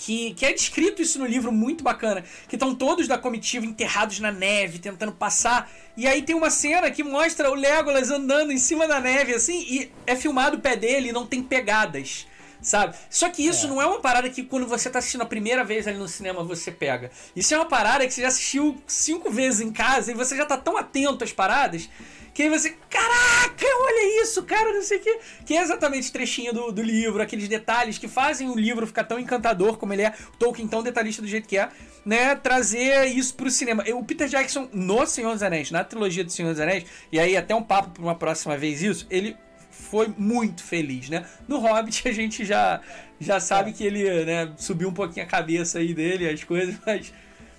[0.00, 2.24] que, que é descrito isso no livro muito bacana.
[2.48, 5.70] Que estão todos da comitiva enterrados na neve, tentando passar.
[5.96, 9.60] E aí tem uma cena que mostra o Legolas andando em cima da neve, assim,
[9.68, 12.26] e é filmado o pé dele e não tem pegadas.
[12.62, 12.94] Sabe?
[13.08, 13.68] Só que isso É.
[13.68, 16.44] não é uma parada que quando você tá assistindo a primeira vez ali no cinema
[16.44, 17.10] você pega.
[17.34, 20.44] Isso é uma parada que você já assistiu cinco vezes em casa e você já
[20.44, 21.88] tá tão atento às paradas
[22.32, 25.18] que aí você, caraca, olha isso, cara, não sei o que.
[25.44, 29.04] Que é exatamente o trechinho do, do livro, aqueles detalhes que fazem o livro ficar
[29.04, 31.68] tão encantador como ele é, o Tolkien tão detalhista do jeito que é,
[32.04, 32.34] né?
[32.36, 33.84] Trazer isso pro cinema.
[33.94, 37.36] O Peter Jackson, no Senhor dos Anéis, na trilogia do Senhor dos Anéis, e aí
[37.36, 39.36] até um papo pra uma próxima vez isso, ele
[39.70, 41.26] foi muito feliz, né?
[41.48, 42.80] No Hobbit a gente já,
[43.18, 47.12] já sabe que ele né, subiu um pouquinho a cabeça aí dele, as coisas, mas.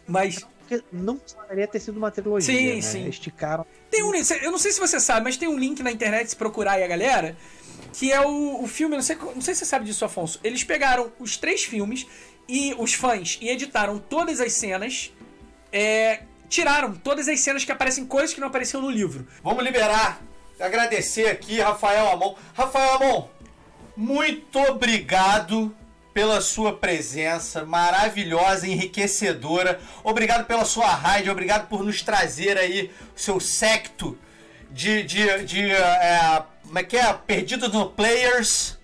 [0.07, 2.57] Mas Porque não precisaria ter sido uma trilogia.
[2.57, 2.81] Sim, né?
[2.81, 3.07] sim.
[3.09, 3.65] Esticaram.
[3.89, 6.35] Tem um, eu não sei se você sabe, mas tem um link na internet se
[6.35, 7.35] procurar aí a galera,
[7.91, 10.39] que é o, o filme, não sei, não sei se você sabe disso, Afonso.
[10.41, 12.07] Eles pegaram os três filmes
[12.47, 15.11] e os fãs e editaram todas as cenas,
[15.73, 19.27] é, tiraram todas as cenas que aparecem coisas que não apareciam no livro.
[19.43, 20.21] Vamos liberar.
[20.57, 22.35] Agradecer aqui, Rafael Amon.
[22.53, 23.27] Rafael Amon,
[23.97, 25.75] muito obrigado
[26.13, 29.79] pela sua presença maravilhosa, enriquecedora.
[30.03, 34.17] Obrigado pela sua rádio, obrigado por nos trazer aí o seu secto
[34.69, 35.03] de.
[35.03, 37.13] de, de é, como é que é?
[37.13, 38.77] Perdido no Players.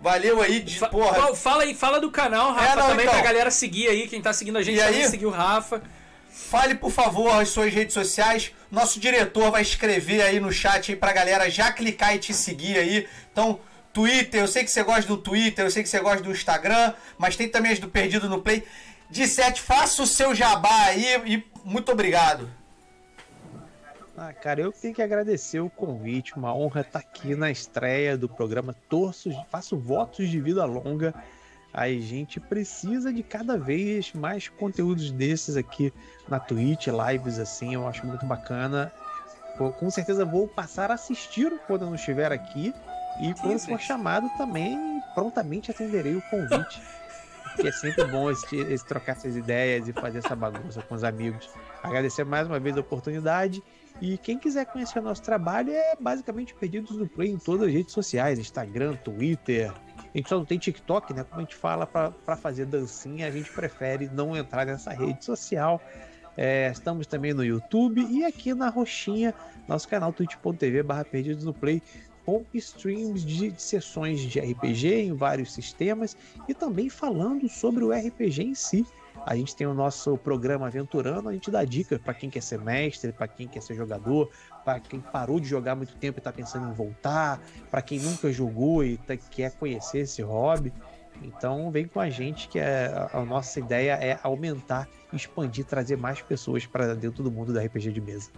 [0.00, 1.34] Valeu aí, de, Fa- porra.
[1.36, 3.14] Fala aí, fala do canal, Rafa, É, não, também então.
[3.14, 5.08] pra galera seguir aí, quem tá seguindo a gente E também aí?
[5.08, 5.80] seguir o Rafa.
[6.28, 8.50] Fale, por favor, as suas redes sociais.
[8.70, 12.78] Nosso diretor vai escrever aí no chat aí pra galera já clicar e te seguir
[12.78, 13.06] aí.
[13.30, 13.60] Então,
[13.92, 16.94] Twitter, eu sei que você gosta do Twitter, eu sei que você gosta do Instagram,
[17.18, 18.64] mas tem também as do Perdido no Play.
[19.10, 22.48] De sete, faça o seu jabá aí e muito obrigado.
[24.16, 28.28] Ah, cara, eu tenho que agradecer o convite, uma honra estar aqui na estreia do
[28.28, 31.14] programa Torço, faço votos de vida longa.
[31.72, 35.92] A gente precisa de cada vez mais conteúdos desses aqui
[36.28, 38.92] na Twitch, lives assim, eu acho muito bacana.
[39.78, 42.74] Com certeza vou passar a assistir quando eu não estiver aqui
[43.20, 43.84] e quando for gente.
[43.84, 46.80] chamado também prontamente atenderei o convite.
[47.54, 51.04] Porque é sempre bom esse, esse trocar essas ideias e fazer essa bagunça com os
[51.04, 51.50] amigos.
[51.82, 53.62] Agradecer mais uma vez a oportunidade.
[54.00, 57.74] E quem quiser conhecer o nosso trabalho é basicamente Perdidos no Play em todas as
[57.74, 59.70] redes sociais: Instagram, Twitter.
[59.96, 61.24] A gente só não tem TikTok, né?
[61.24, 65.80] Como a gente fala para fazer dancinha, a gente prefere não entrar nessa rede social.
[66.36, 69.34] É, estamos também no YouTube e aqui na Roxinha,
[69.68, 71.82] nosso canal twitch.tv barra Perdidos no Play,
[72.24, 76.16] com streams de sessões de RPG em vários sistemas
[76.48, 78.86] e também falando sobre o RPG em si.
[79.24, 82.58] A gente tem o nosso programa Aventurando, a gente dá dicas para quem quer ser
[82.58, 84.30] mestre, para quem quer ser jogador,
[84.64, 87.40] para quem parou de jogar muito tempo e está pensando em voltar,
[87.70, 90.72] para quem nunca jogou e tá- quer conhecer esse hobby.
[91.22, 95.96] Então vem com a gente que é, a, a nossa ideia é aumentar, expandir, trazer
[95.96, 98.30] mais pessoas para dentro do mundo do RPG de mesa.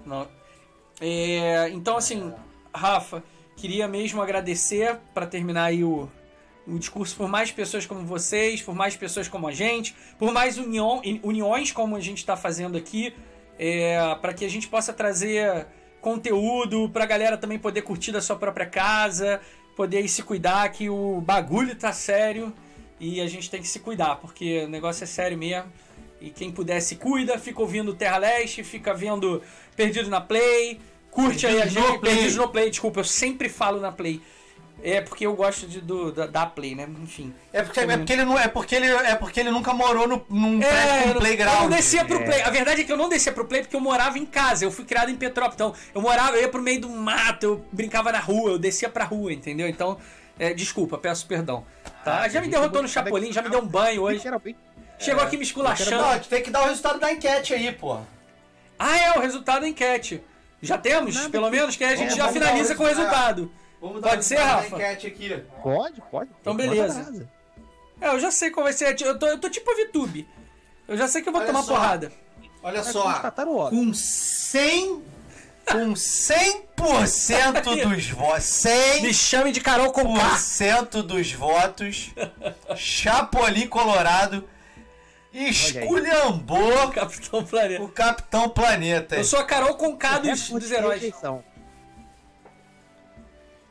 [1.01, 2.33] É, então, assim,
[2.75, 3.23] Rafa,
[3.57, 6.09] queria mesmo agradecer para terminar aí o,
[6.67, 10.59] o discurso por mais pessoas como vocês, por mais pessoas como a gente, por mais
[10.59, 13.15] união, uniões como a gente está fazendo aqui,
[13.59, 15.67] é, para que a gente possa trazer
[16.01, 19.41] conteúdo para a galera também poder curtir da sua própria casa,
[19.75, 22.53] poder se cuidar, que o bagulho tá sério
[23.01, 25.71] e a gente tem que se cuidar, porque o negócio é sério mesmo.
[26.21, 29.43] E quem puder se cuida, fica ouvindo Terra Leste, fica vendo
[29.77, 30.81] Perdido na Play,
[31.15, 32.01] curte aí a Perdido no gente.
[32.01, 32.31] Play.
[32.33, 34.21] No Play, desculpa, eu sempre falo na Play.
[34.83, 36.87] É porque eu gosto de, do, da, da Play, né?
[37.03, 37.33] Enfim.
[37.53, 40.27] É porque, é porque ele não é porque ele é porque ele nunca morou no,
[40.29, 41.55] num prédio É, com eu não- playground.
[41.57, 42.25] eu não descia pro É.
[42.25, 42.43] Play.
[42.43, 44.65] A verdade é que eu não descia pro Play porque eu morava em casa.
[44.65, 45.55] Eu fui criado em Petrópolis.
[45.55, 48.89] Então, eu morava, eu ia pro meio do mato, eu brincava na rua, eu descia
[48.91, 49.69] pra rua, entendeu?
[49.69, 49.97] Então,
[50.39, 51.65] é, desculpa, peço perdão.
[52.05, 52.23] Tá?
[52.23, 54.23] Ah, já me gente derrotou no Chapolin, já me deu um banho hoje.
[54.99, 56.03] Chegou aqui me esculachando.
[56.03, 57.99] Não, gente tem que dar o resultado da enquete aí, pô.
[58.79, 60.21] Ah, é, o resultado da enquete.
[60.67, 62.83] Já temos, Nada pelo que- menos, que aí a gente É, já dar finaliza com
[62.85, 63.51] o resultado.
[63.81, 64.67] Vamos Pode o ser, Rafa?
[64.69, 65.43] enquete aqui.
[65.63, 66.31] pode, pode.
[66.41, 67.29] Então, beleza.
[68.01, 68.97] É, eu já sei qual vai ser.
[69.03, 70.27] Eu tô, eu tô tipo a VTube.
[70.89, 71.75] Eu já sei que eu vou Olha tomar só.
[71.75, 72.13] porrada.
[72.63, 73.05] Olha Mas só,
[73.59, 73.79] óbvio.
[73.79, 75.03] com 100
[75.67, 80.37] com 100% dos votos, 100 Me chame de Carol com K.
[80.37, 82.11] 100% dos votos,
[82.77, 84.49] Chapolin Colorado
[85.35, 87.83] esculhambou Capitão Planeta.
[87.83, 89.17] o Capitão Planeta.
[89.17, 91.01] Eu sou a Carol com K dos, dos de heróis.
[91.03, 91.43] rejeição.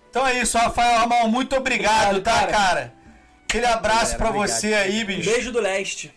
[0.09, 2.51] Então é isso, Rafael Amon, muito obrigado, Obrigado, tá, cara.
[2.51, 2.93] cara?
[3.47, 4.35] Aquele abraço obrigado.
[4.35, 5.29] você aí, Um bicho.
[5.31, 6.13] beijo do leste.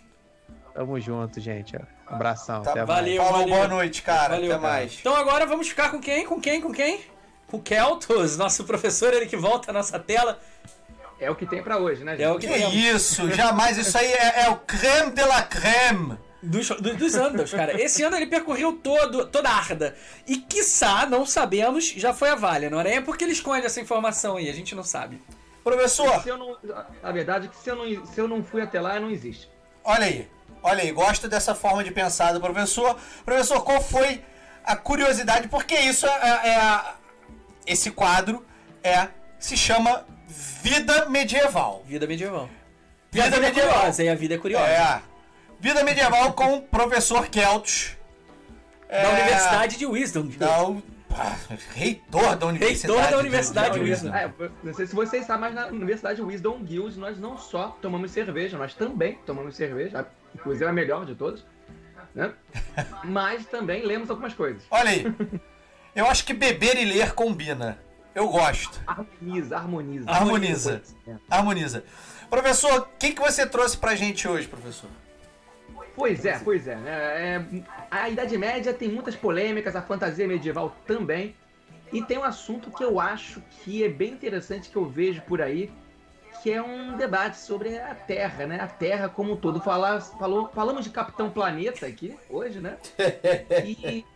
[0.74, 1.74] Tamo junto, gente.
[2.06, 2.62] Abração.
[2.62, 2.88] Tá, até mais.
[3.00, 3.24] valeu.
[3.24, 4.34] Falou, boa noite, cara.
[4.34, 4.72] Valeu, Até cara.
[4.74, 4.98] mais.
[5.00, 6.26] Então agora vamos ficar com quem?
[6.26, 6.60] Com quem?
[6.60, 7.00] Com quem?
[7.46, 10.38] Com o Keltos, nosso professor, ele que volta à nossa tela.
[11.18, 12.22] É o que tem pra hoje, né, gente?
[12.22, 12.76] É o que Que tem.
[12.78, 13.78] isso, jamais.
[13.78, 16.18] Isso aí é, é o creme de la creme.
[16.42, 17.80] Dos, do- dos Andals, cara.
[17.80, 19.96] Esse ano ele percorreu todo, toda a Arda.
[20.26, 22.86] E, quiçá, não sabemos, já foi a Valinor.
[22.86, 25.20] É porque ele esconde essa informação aí, a gente não sabe.
[25.64, 26.56] Professor, Se eu não,
[27.02, 29.48] a verdade é que se eu, não, se eu não fui até lá, não existe.
[29.82, 30.28] olha aí.
[30.62, 32.96] Olha aí, gosto dessa forma de pensar do professor.
[33.24, 34.22] Professor, qual foi
[34.64, 35.48] a curiosidade?
[35.48, 36.10] Porque isso é,
[36.50, 36.94] é a-
[37.66, 38.44] esse quadro
[38.84, 41.82] é se chama Vida Medieval.
[41.86, 42.48] Vida medieval.
[43.12, 43.74] Vida vida é medieval.
[43.74, 44.66] curiosa, e a vida é curiosa.
[44.66, 45.00] É.
[45.60, 47.96] Vida Medieval com o professor Keltos.
[48.88, 50.26] Da É, Universidade de Wisdom.
[50.36, 51.34] da u- ah,
[51.74, 52.92] reitor da Universidade.
[52.92, 54.12] Reitor da de- Universidade de de Wisdom.
[54.38, 58.10] Eu não sei se vocês sabem, mas na Universidade Wisdom Guild nós não só tomamos
[58.10, 61.44] cerveja, nós também tomamos cerveja, inclusive é a melhor de todas,
[62.14, 62.32] né?
[63.04, 64.62] Mas também lemos algumas coisas.
[64.70, 65.06] Olha aí.
[65.94, 67.78] Eu acho que beber e ler combina.
[68.16, 68.80] Eu gosto.
[68.86, 70.10] Harmoniza, harmoniza.
[70.10, 70.82] Harmoniza.
[71.06, 71.16] É.
[71.28, 71.84] Harmoniza.
[72.30, 74.88] Professor, o que, que você trouxe pra gente hoje, professor?
[75.94, 76.90] Pois é, pois é, né?
[76.90, 81.36] É, A Idade Média tem muitas polêmicas, a fantasia medieval também.
[81.92, 85.42] E tem um assunto que eu acho que é bem interessante que eu vejo por
[85.42, 85.70] aí,
[86.42, 88.58] que é um debate sobre a Terra, né?
[88.58, 89.60] A Terra como um todo.
[89.60, 92.78] Falar, falou, falamos de Capitão Planeta aqui hoje, né?
[93.62, 94.06] E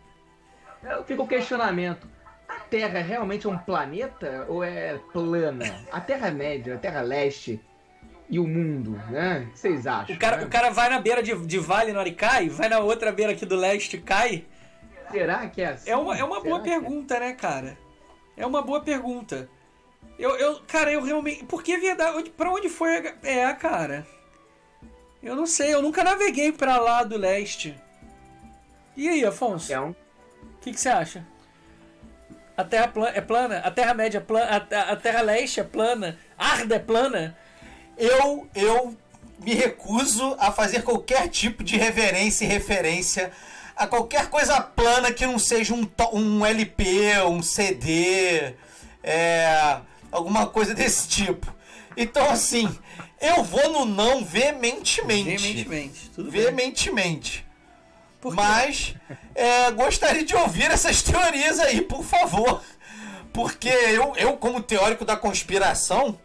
[0.82, 2.08] eu fico o questionamento.
[2.50, 5.64] A Terra realmente é um planeta ou é plana?
[5.92, 7.60] A Terra Média, a Terra Leste
[8.28, 9.46] e o mundo, né?
[9.48, 10.16] O que vocês acham?
[10.16, 10.44] O cara, né?
[10.44, 13.46] o cara vai na beira de, de Valinor e cai, vai na outra beira aqui
[13.46, 14.44] do leste e cai.
[15.10, 15.90] Será que é assim?
[15.90, 16.62] É uma, é uma Será boa é?
[16.62, 17.78] pergunta, né, cara?
[18.36, 19.48] É uma boa pergunta.
[20.18, 21.44] Eu, eu cara, eu realmente.
[21.44, 22.30] Por que verdade?
[22.30, 23.14] Pra onde foi a.
[23.22, 24.06] É, cara.
[25.22, 27.76] Eu não sei, eu nunca naveguei pra lá do leste.
[28.96, 29.72] E aí, Afonso?
[29.72, 29.96] É um O
[30.60, 31.26] que, que você acha?
[32.60, 33.58] A Terra pla- é plana?
[33.58, 34.66] A Terra Média é plana?
[34.70, 36.18] A, a- Terra Leste é plana?
[36.38, 37.36] Arda é plana?
[37.96, 38.96] Eu, eu
[39.42, 43.30] me recuso a fazer qualquer tipo de reverência e referência
[43.76, 48.54] a qualquer coisa plana que não seja um, um LP, um CD,
[49.02, 49.78] é,
[50.12, 51.52] alguma coisa desse tipo.
[51.96, 52.68] Então, assim,
[53.20, 55.36] eu vou no não veementemente.
[55.38, 56.10] Veementemente.
[56.14, 56.42] Tudo bem.
[56.42, 57.38] Veementemente.
[57.42, 57.49] Quê?
[58.24, 58.94] Mas
[59.34, 62.62] é, gostaria de ouvir essas teorias aí, por favor.
[63.32, 66.18] Porque eu, eu como teórico da conspiração,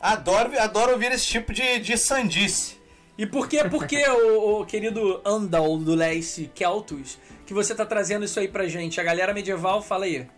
[0.00, 2.76] adoro, adoro ouvir esse tipo de, de sandice.
[3.16, 7.84] E por que, por que o, o querido Andal do Leste Keltus, que você tá
[7.84, 9.00] trazendo isso aí pra gente?
[9.00, 10.28] A galera medieval, fala aí.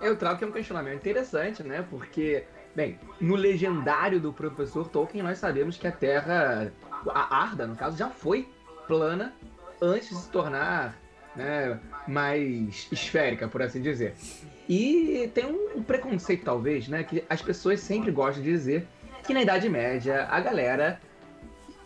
[0.00, 1.84] Eu trago que é um questionamento interessante, né?
[1.88, 2.44] Porque,
[2.74, 6.72] bem, no legendário do professor Tolkien, nós sabemos que a Terra,
[7.14, 8.48] a Arda, no caso, já foi
[8.88, 9.32] plana
[9.80, 10.96] antes de se tornar
[11.36, 14.14] né, mais esférica, por assim dizer.
[14.68, 17.02] E tem um, preconceito, talvez, né?
[17.02, 18.86] Que as pessoas sempre gostam de dizer
[19.24, 21.00] que na Idade Média a galera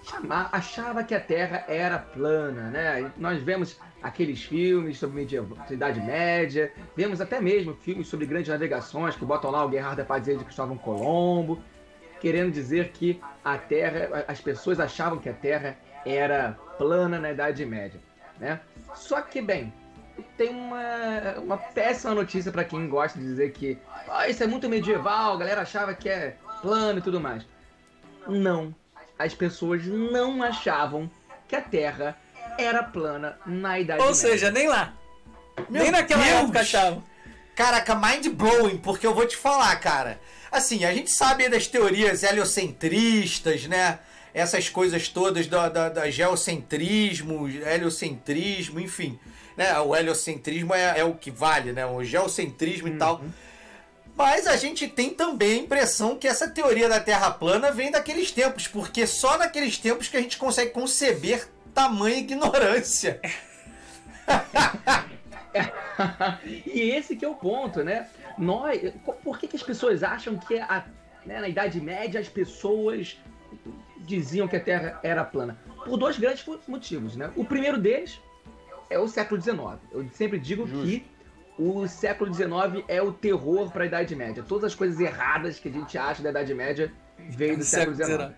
[0.03, 3.11] chama- achava que a Terra era plana, né?
[3.17, 9.17] Nós vemos aqueles filmes sobre medieval, Idade Média, vemos até mesmo filmes sobre grandes navegações
[9.17, 11.59] que botam lá o Gerhard da Padilha de Cristóvão Colombo,
[12.21, 17.65] querendo dizer que a Terra, as pessoas achavam que a Terra era plana na Idade
[17.65, 18.01] Média,
[18.39, 18.61] né?
[18.95, 19.73] Só que, bem,
[20.37, 23.79] tem uma, uma péssima notícia para quem gosta de dizer que
[24.09, 27.45] "Ah, isso é muito medieval, a galera achava que é plano e tudo mais.
[28.27, 28.75] Não,
[29.19, 31.11] as pessoas não achavam
[31.49, 32.17] que a Terra
[32.59, 34.21] era plana na Idade Ou Média.
[34.21, 34.93] seja, nem lá.
[35.69, 36.37] Meu nem naquela Deus!
[36.43, 37.03] época achavam.
[37.55, 40.19] Caraca, mind blowing, porque eu vou te falar, cara.
[40.51, 43.99] Assim, a gente sabe das teorias heliocentristas, né?
[44.35, 49.19] Essas coisas todas da, da, da geocentrismo, heliocentrismo, enfim.
[49.57, 49.79] Né?
[49.79, 51.87] O heliocentrismo é, é o que vale, né?
[51.87, 53.23] O geocentrismo e tal.
[54.17, 58.31] Mas a gente tem também a impressão que essa teoria da Terra plana vem daqueles
[58.31, 63.21] tempos, porque só naqueles tempos que a gente consegue conceber tamanha ignorância.
[66.67, 68.09] e esse que é o ponto, né?
[68.39, 68.93] Nós,
[69.23, 70.85] por que, que as pessoas acham que a,
[71.27, 73.19] né, na Idade Média as pessoas
[74.05, 75.59] diziam que a Terra era plana?
[75.85, 77.31] Por dois grandes motivos, né?
[77.37, 78.21] O primeiro deles
[78.91, 79.79] é o século XIX.
[79.93, 81.05] Eu sempre digo que
[81.59, 84.45] o século XIX é o terror para a Idade Média.
[84.47, 88.33] Todas as coisas erradas que a gente acha da Idade Média veio do século XIX.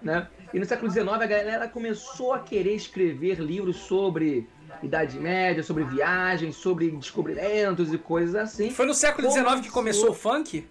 [0.00, 0.26] Né?
[0.52, 4.48] E no século XIX a galera começou a querer escrever livros sobre
[4.82, 8.70] Idade Média, sobre viagens, sobre descobrimentos e coisas assim.
[8.70, 10.66] Foi no século XIX que começou o funk?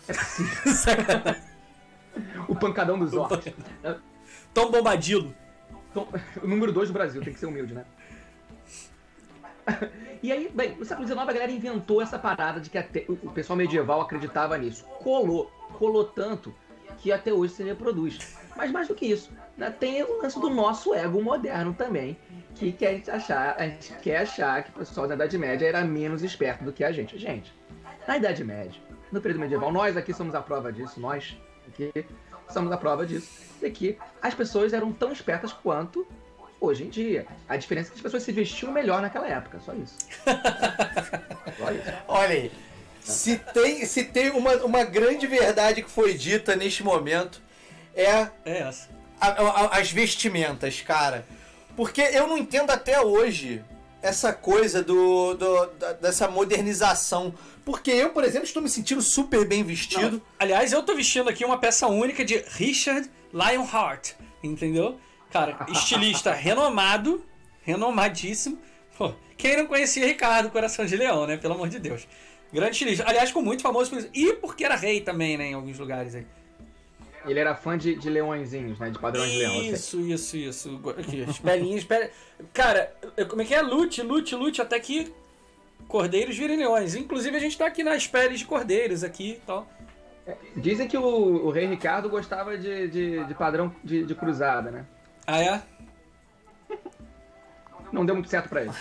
[0.00, 1.42] Sacanagem.
[2.48, 3.52] O pancadão dos orcs.
[4.52, 5.34] Tom Bombadilo.
[5.90, 6.08] Então,
[6.42, 7.84] o número 2 do Brasil, tem que ser humilde, né?
[10.22, 13.30] E aí, bem, no século XIX a galera inventou essa parada de que até, o
[13.30, 14.84] pessoal medieval acreditava nisso.
[15.02, 16.54] Colou, colou tanto
[16.98, 18.36] que até hoje se reproduz.
[18.56, 22.18] Mas mais do que isso, né, tem o lance do nosso ego moderno também,
[22.56, 25.66] que quer a gente achar, a gente quer achar que o pessoal da Idade Média
[25.66, 27.16] era menos esperto do que a gente.
[27.16, 27.54] Gente,
[28.06, 28.80] na Idade Média,
[29.12, 31.38] no período medieval, nós aqui somos a prova disso, nós
[31.68, 32.04] aqui
[32.52, 33.28] somos a prova disso,
[33.60, 36.06] de que as pessoas eram tão espertas quanto
[36.60, 37.26] hoje em dia.
[37.48, 39.96] A diferença é que as pessoas se vestiam melhor naquela época, só isso.
[41.58, 41.92] só isso.
[42.06, 42.52] Olha aí.
[43.02, 47.40] Se tem, se tem uma, uma grande verdade que foi dita neste momento,
[47.94, 48.88] é É essa.
[49.20, 51.24] a- a- as vestimentas, cara.
[51.76, 53.64] Porque eu não entendo até hoje
[54.02, 57.32] essa coisa do, do- da- dessa modernização.
[57.68, 60.12] Porque eu, por exemplo, estou me sentindo super bem vestido.
[60.12, 64.12] Não, aliás, eu tô vestindo aqui uma peça única de Richard Lionheart,
[64.42, 64.98] entendeu?
[65.30, 67.22] Cara, estilista renomado,
[67.60, 68.58] renomadíssimo.
[68.96, 71.36] Pô, quem não conhecia Ricardo Coração de Leão, né?
[71.36, 72.08] Pelo amor de Deus.
[72.50, 73.04] Grande estilista.
[73.06, 74.08] Aliás, ficou muito famoso por isso.
[74.14, 75.48] E porque era rei também, né?
[75.48, 76.26] Em alguns lugares aí.
[77.26, 78.88] Ele era fã de, de leõezinhos, né?
[78.88, 79.62] De padrões de leão.
[79.62, 80.80] Isso, isso, isso.
[80.98, 82.08] Aqui, as pelinhas, pele...
[82.54, 83.60] Cara, eu- como é que é?
[83.60, 85.12] Lute, lute, lute, até que
[85.88, 86.94] cordeiros virem leões.
[86.94, 89.66] Inclusive, a gente tá aqui nas peles de cordeiros aqui e tal.
[90.54, 91.02] Dizem que o,
[91.46, 94.84] o rei Ricardo gostava de, de, de padrão de, de cruzada, né?
[95.26, 95.62] Ah, é?
[97.90, 98.70] Não deu muito certo pra ele.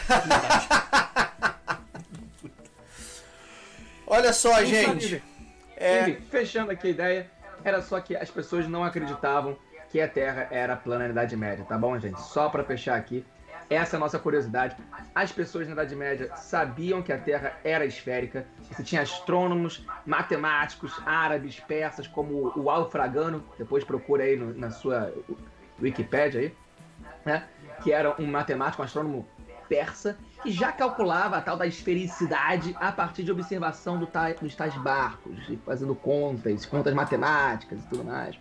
[4.06, 5.24] Olha só, gente.
[5.76, 7.32] É, Enfim, fechando aqui a ideia,
[7.64, 9.58] era só que as pessoas não acreditavam
[9.90, 12.22] que a Terra era plana na Idade Média, tá bom, gente?
[12.22, 13.26] Só pra fechar aqui,
[13.69, 14.76] essa é a nossa curiosidade.
[15.14, 18.45] As pessoas na Idade Média sabiam que a Terra era esférica.
[18.72, 25.14] Você tinha astrônomos, matemáticos, árabes, persas, como o Alfragano, depois procura aí no- na sua
[25.81, 26.56] Wikipédia aí,
[27.26, 27.44] né?
[27.84, 29.27] Que era um matemático, um astrônomo
[29.68, 34.07] persa, que já calculava a tal da esfericidade a partir de observação do
[34.41, 38.39] dos tais barcos, fazendo contas, contas matemáticas e tudo mais.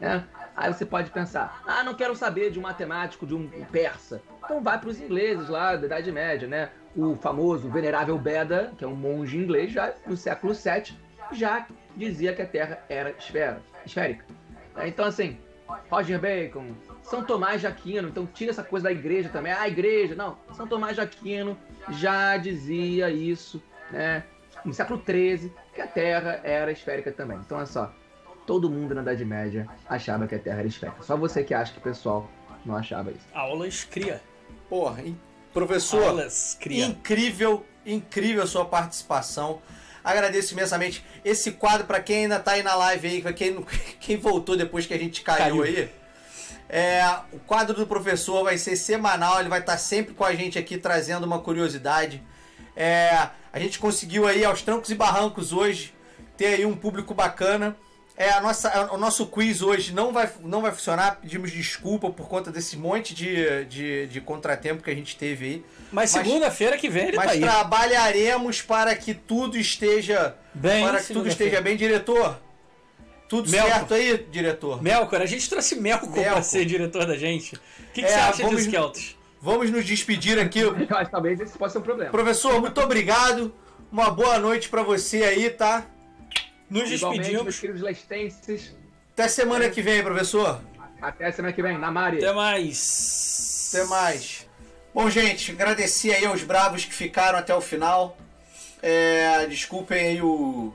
[0.00, 0.24] né?
[0.56, 4.22] Aí você pode pensar, ah, não quero saber de um matemático, de um persa.
[4.48, 6.70] Então vai para os ingleses lá da Idade Média, né?
[6.96, 10.96] O famoso Venerável Beda, que é um monge inglês, já no século VII,
[11.32, 14.24] já dizia que a Terra era esfera, esférica.
[14.74, 14.88] né?
[14.88, 15.36] Então, assim,
[15.90, 16.72] Roger Bacon,
[17.02, 19.52] São Tomás de Aquino, então tira essa coisa da igreja também.
[19.52, 20.38] Ah, igreja, não.
[20.54, 21.54] São Tomás de Aquino
[21.90, 24.24] já dizia isso, né?
[24.64, 27.36] No século XIII, que a Terra era esférica também.
[27.36, 27.92] Então, olha só,
[28.46, 31.02] todo mundo na Idade Média achava que a Terra era esférica.
[31.02, 32.26] Só você que acha que o pessoal
[32.64, 33.28] não achava isso.
[33.34, 34.22] Aulas cria.
[34.68, 35.04] Porra,
[35.52, 39.60] professor, Aulas incrível, incrível a sua participação.
[40.04, 41.04] Agradeço imensamente.
[41.24, 43.64] Esse quadro, pra quem ainda tá aí na live aí, pra quem,
[44.00, 45.62] quem voltou depois que a gente caiu, Caiu.
[45.62, 45.90] aí,
[46.68, 50.58] é, o quadro do professor vai ser semanal, ele vai estar sempre com a gente
[50.58, 52.22] aqui trazendo uma curiosidade.
[52.76, 55.94] É, a gente conseguiu aí aos trancos e barrancos hoje
[56.36, 57.76] ter aí um público bacana.
[58.20, 62.28] É, a nossa, o nosso quiz hoje não vai, não vai funcionar, pedimos desculpa por
[62.28, 65.64] conta desse monte de, de, de contratempo que a gente teve aí.
[65.92, 67.40] Mas Mas- segunda-feira que vem ele tá Mas aí.
[67.40, 72.40] trabalharemos para que tudo esteja Bem, para que tudo esteja bem, diretor.
[73.28, 73.68] Tudo Melco.
[73.68, 74.82] certo aí, diretor?
[74.82, 76.42] Melkor, a gente trouxe Melkor pra Melkor.
[76.42, 77.54] ser diretor da gente.
[77.54, 77.60] O
[77.92, 79.16] que, que É, você acha vamos- disso, Keltos?
[79.40, 80.58] Vamos nos despedir aqui.
[80.58, 82.10] Eu acho que talvez esse possa ser um problema.
[82.10, 83.54] Professor, muito obrigado.
[83.92, 85.86] Uma boa noite para você aí, tá?
[86.70, 87.58] Nos Igualmente, meus despedimos.
[87.60, 88.74] queridos lestenses,
[89.12, 90.60] Até semana que vem, professor.
[91.00, 92.18] até semana que vem, na Mari.
[92.18, 93.70] Até mais.
[93.72, 94.46] Até mais.
[94.94, 98.16] Bom, gente, agradecer aí aos bravos que ficaram até o final.
[98.82, 100.72] É, desculpem aí o.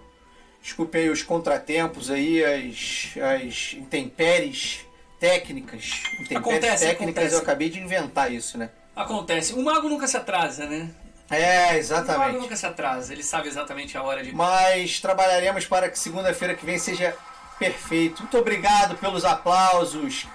[0.62, 4.80] Desculpem aí os contratempos aí, as, as intempéries
[5.20, 5.84] técnicas.
[6.22, 7.36] Intempéries Acontece, técnicas, acontece.
[7.36, 8.70] eu acabei de inventar isso, né?
[8.96, 9.54] Acontece.
[9.54, 10.90] O mago nunca se atrasa, né?
[11.30, 12.38] É, O mago exatamente.
[12.40, 13.12] nunca se atrasa.
[13.14, 14.34] Ele sabe exatamente a hora de.
[14.36, 17.16] Mas trabalharemos para que segunda-feira que vem seja
[17.58, 18.22] perfeito.
[18.22, 20.28] Muito obrigado pelos aplausos.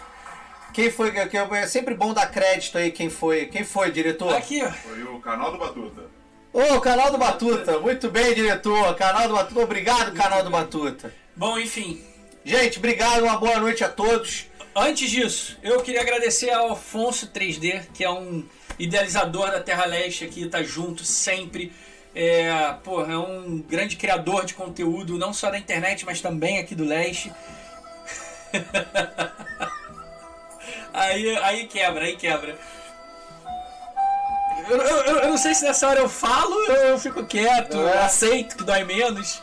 [0.73, 1.10] Quem foi?
[1.12, 3.47] que- É sempre bom dar crédito aí quem foi.
[3.47, 4.35] Quem foi, diretor?
[4.35, 4.70] Aqui, ó.
[4.70, 6.02] Foi o canal do Batuta.
[6.52, 7.78] Ô, canal do Batuta.
[7.78, 8.94] Muito bem, diretor.
[8.97, 9.60] Canal do Batuta.
[9.60, 11.12] Obrigado, canal do Batuta.
[11.36, 12.02] Bom, enfim.
[12.44, 13.23] Gente, obrigado.
[13.23, 14.47] Uma boa noite a todos.
[14.74, 18.44] Antes disso, eu queria agradecer ao Afonso 3D, que é um
[18.79, 21.73] idealizador da Terra Leste aqui, tá junto sempre.
[22.15, 26.75] É, pô, é um grande criador de conteúdo, não só da internet, mas também aqui
[26.75, 27.33] do Leste.
[30.93, 32.59] aí, aí quebra, aí quebra.
[34.69, 37.99] Eu, eu- eu- não sei se nessa hora eu falo eu fico quieto, É.
[38.01, 39.43] aceito que dói menos,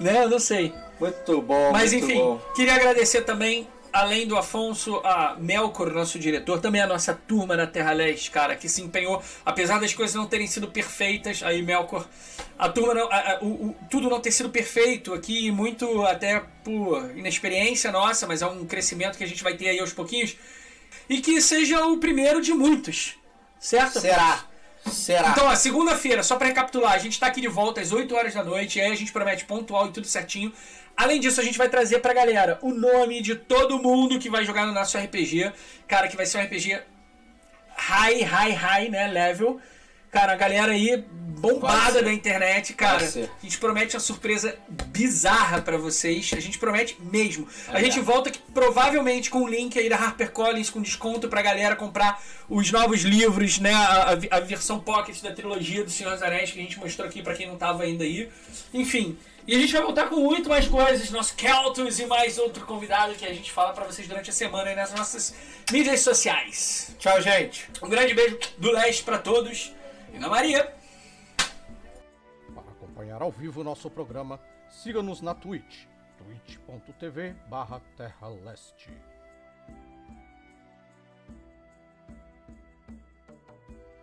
[0.00, 0.24] né?
[0.24, 0.74] Eu não sei.
[0.98, 2.38] Muito bom, Mas muito enfim, bom.
[2.56, 7.64] queria agradecer também além do Afonso, a Melkor, nosso diretor, também a nossa turma da
[7.64, 12.04] Terra Leste, cara, que se empenhou, apesar das coisas não terem sido perfeitas, aí Melkor,
[12.58, 17.08] a turma, não, a, a, o, tudo não ter sido perfeito aqui, muito até por
[17.16, 20.36] inexperiência nossa, mas é um crescimento que a gente vai ter aí aos pouquinhos,
[21.08, 23.14] e que seja o primeiro de muitos,
[23.60, 24.00] certo?
[24.00, 24.44] Será?
[24.90, 25.30] Será?
[25.30, 28.42] Então, segunda-feira, só pra recapitular, a gente tá aqui de volta às 8 horas da
[28.42, 30.52] noite, e aí a gente promete pontual e tudo certinho.
[30.96, 34.44] Além disso, a gente vai trazer pra galera o nome de todo mundo que vai
[34.44, 35.52] jogar no nosso RPG.
[35.88, 36.80] Cara, que vai ser um RPG
[37.76, 39.08] high, high, high, né?
[39.08, 39.60] Level.
[40.10, 43.04] Cara, a galera aí bombada da internet, cara.
[43.04, 46.30] A gente promete uma surpresa bizarra pra vocês.
[46.36, 47.48] A gente promete mesmo.
[47.68, 51.74] A gente volta aqui, provavelmente com o link aí da HarperCollins com desconto pra galera
[51.74, 53.74] comprar os novos livros, né?
[53.74, 57.08] A, a- a versão pocket da trilogia do Senhor dos Anéis que a gente mostrou
[57.08, 58.28] aqui pra quem não tava ainda aí.
[58.72, 59.18] Enfim.
[59.46, 63.14] E a gente vai voltar com muito mais coisas, nosso Keltos e mais outro convidado
[63.14, 65.34] que a gente fala pra vocês durante a semana aí nas nossas
[65.70, 66.96] mídias sociais.
[66.98, 67.68] Tchau, gente.
[67.82, 69.74] Um grande beijo do leste pra todos.
[70.14, 70.72] E na Maria.
[72.54, 74.40] Para acompanhar ao vivo o nosso programa,
[74.70, 75.84] siga-nos na Twitch,
[76.16, 78.90] twitch.tv barra Terra Leste.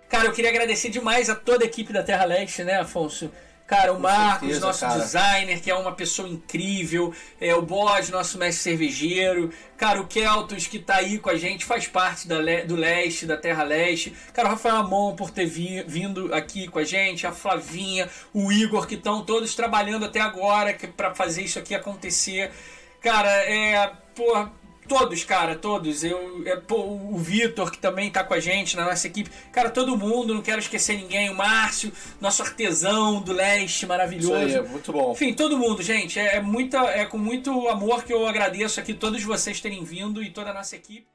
[0.07, 3.31] Cara, eu queria agradecer demais a toda a equipe da Terra Leste, né, Afonso?
[3.71, 4.99] Cara, o Marcos, certeza, nosso cara.
[4.99, 10.67] designer, que é uma pessoa incrível, é o Bod, nosso mestre cervejeiro, cara, o Keltos,
[10.67, 12.35] que tá aí com a gente, faz parte da
[12.65, 16.79] do Leste, da Terra Leste, cara, o Rafael Amon por ter vi- vindo aqui com
[16.79, 21.57] a gente, a Flavinha, o Igor, que estão todos trabalhando até agora pra fazer isso
[21.57, 22.51] aqui acontecer.
[22.99, 23.89] Cara, é.
[24.13, 24.51] Porra,
[24.91, 26.03] todos, cara, todos.
[26.03, 29.31] Eu, é, pô, o Vitor, que também tá com a gente na nossa equipe.
[29.49, 31.29] Cara, todo mundo, não quero esquecer ninguém.
[31.29, 34.33] O Márcio, nosso artesão do leste, Isso maravilhoso.
[34.33, 35.13] aí, é muito bom.
[35.13, 36.19] Enfim, todo mundo, gente.
[36.19, 40.21] É, é, muita, é com muito amor que eu agradeço aqui todos vocês terem vindo
[40.21, 41.07] e toda a nossa equipe.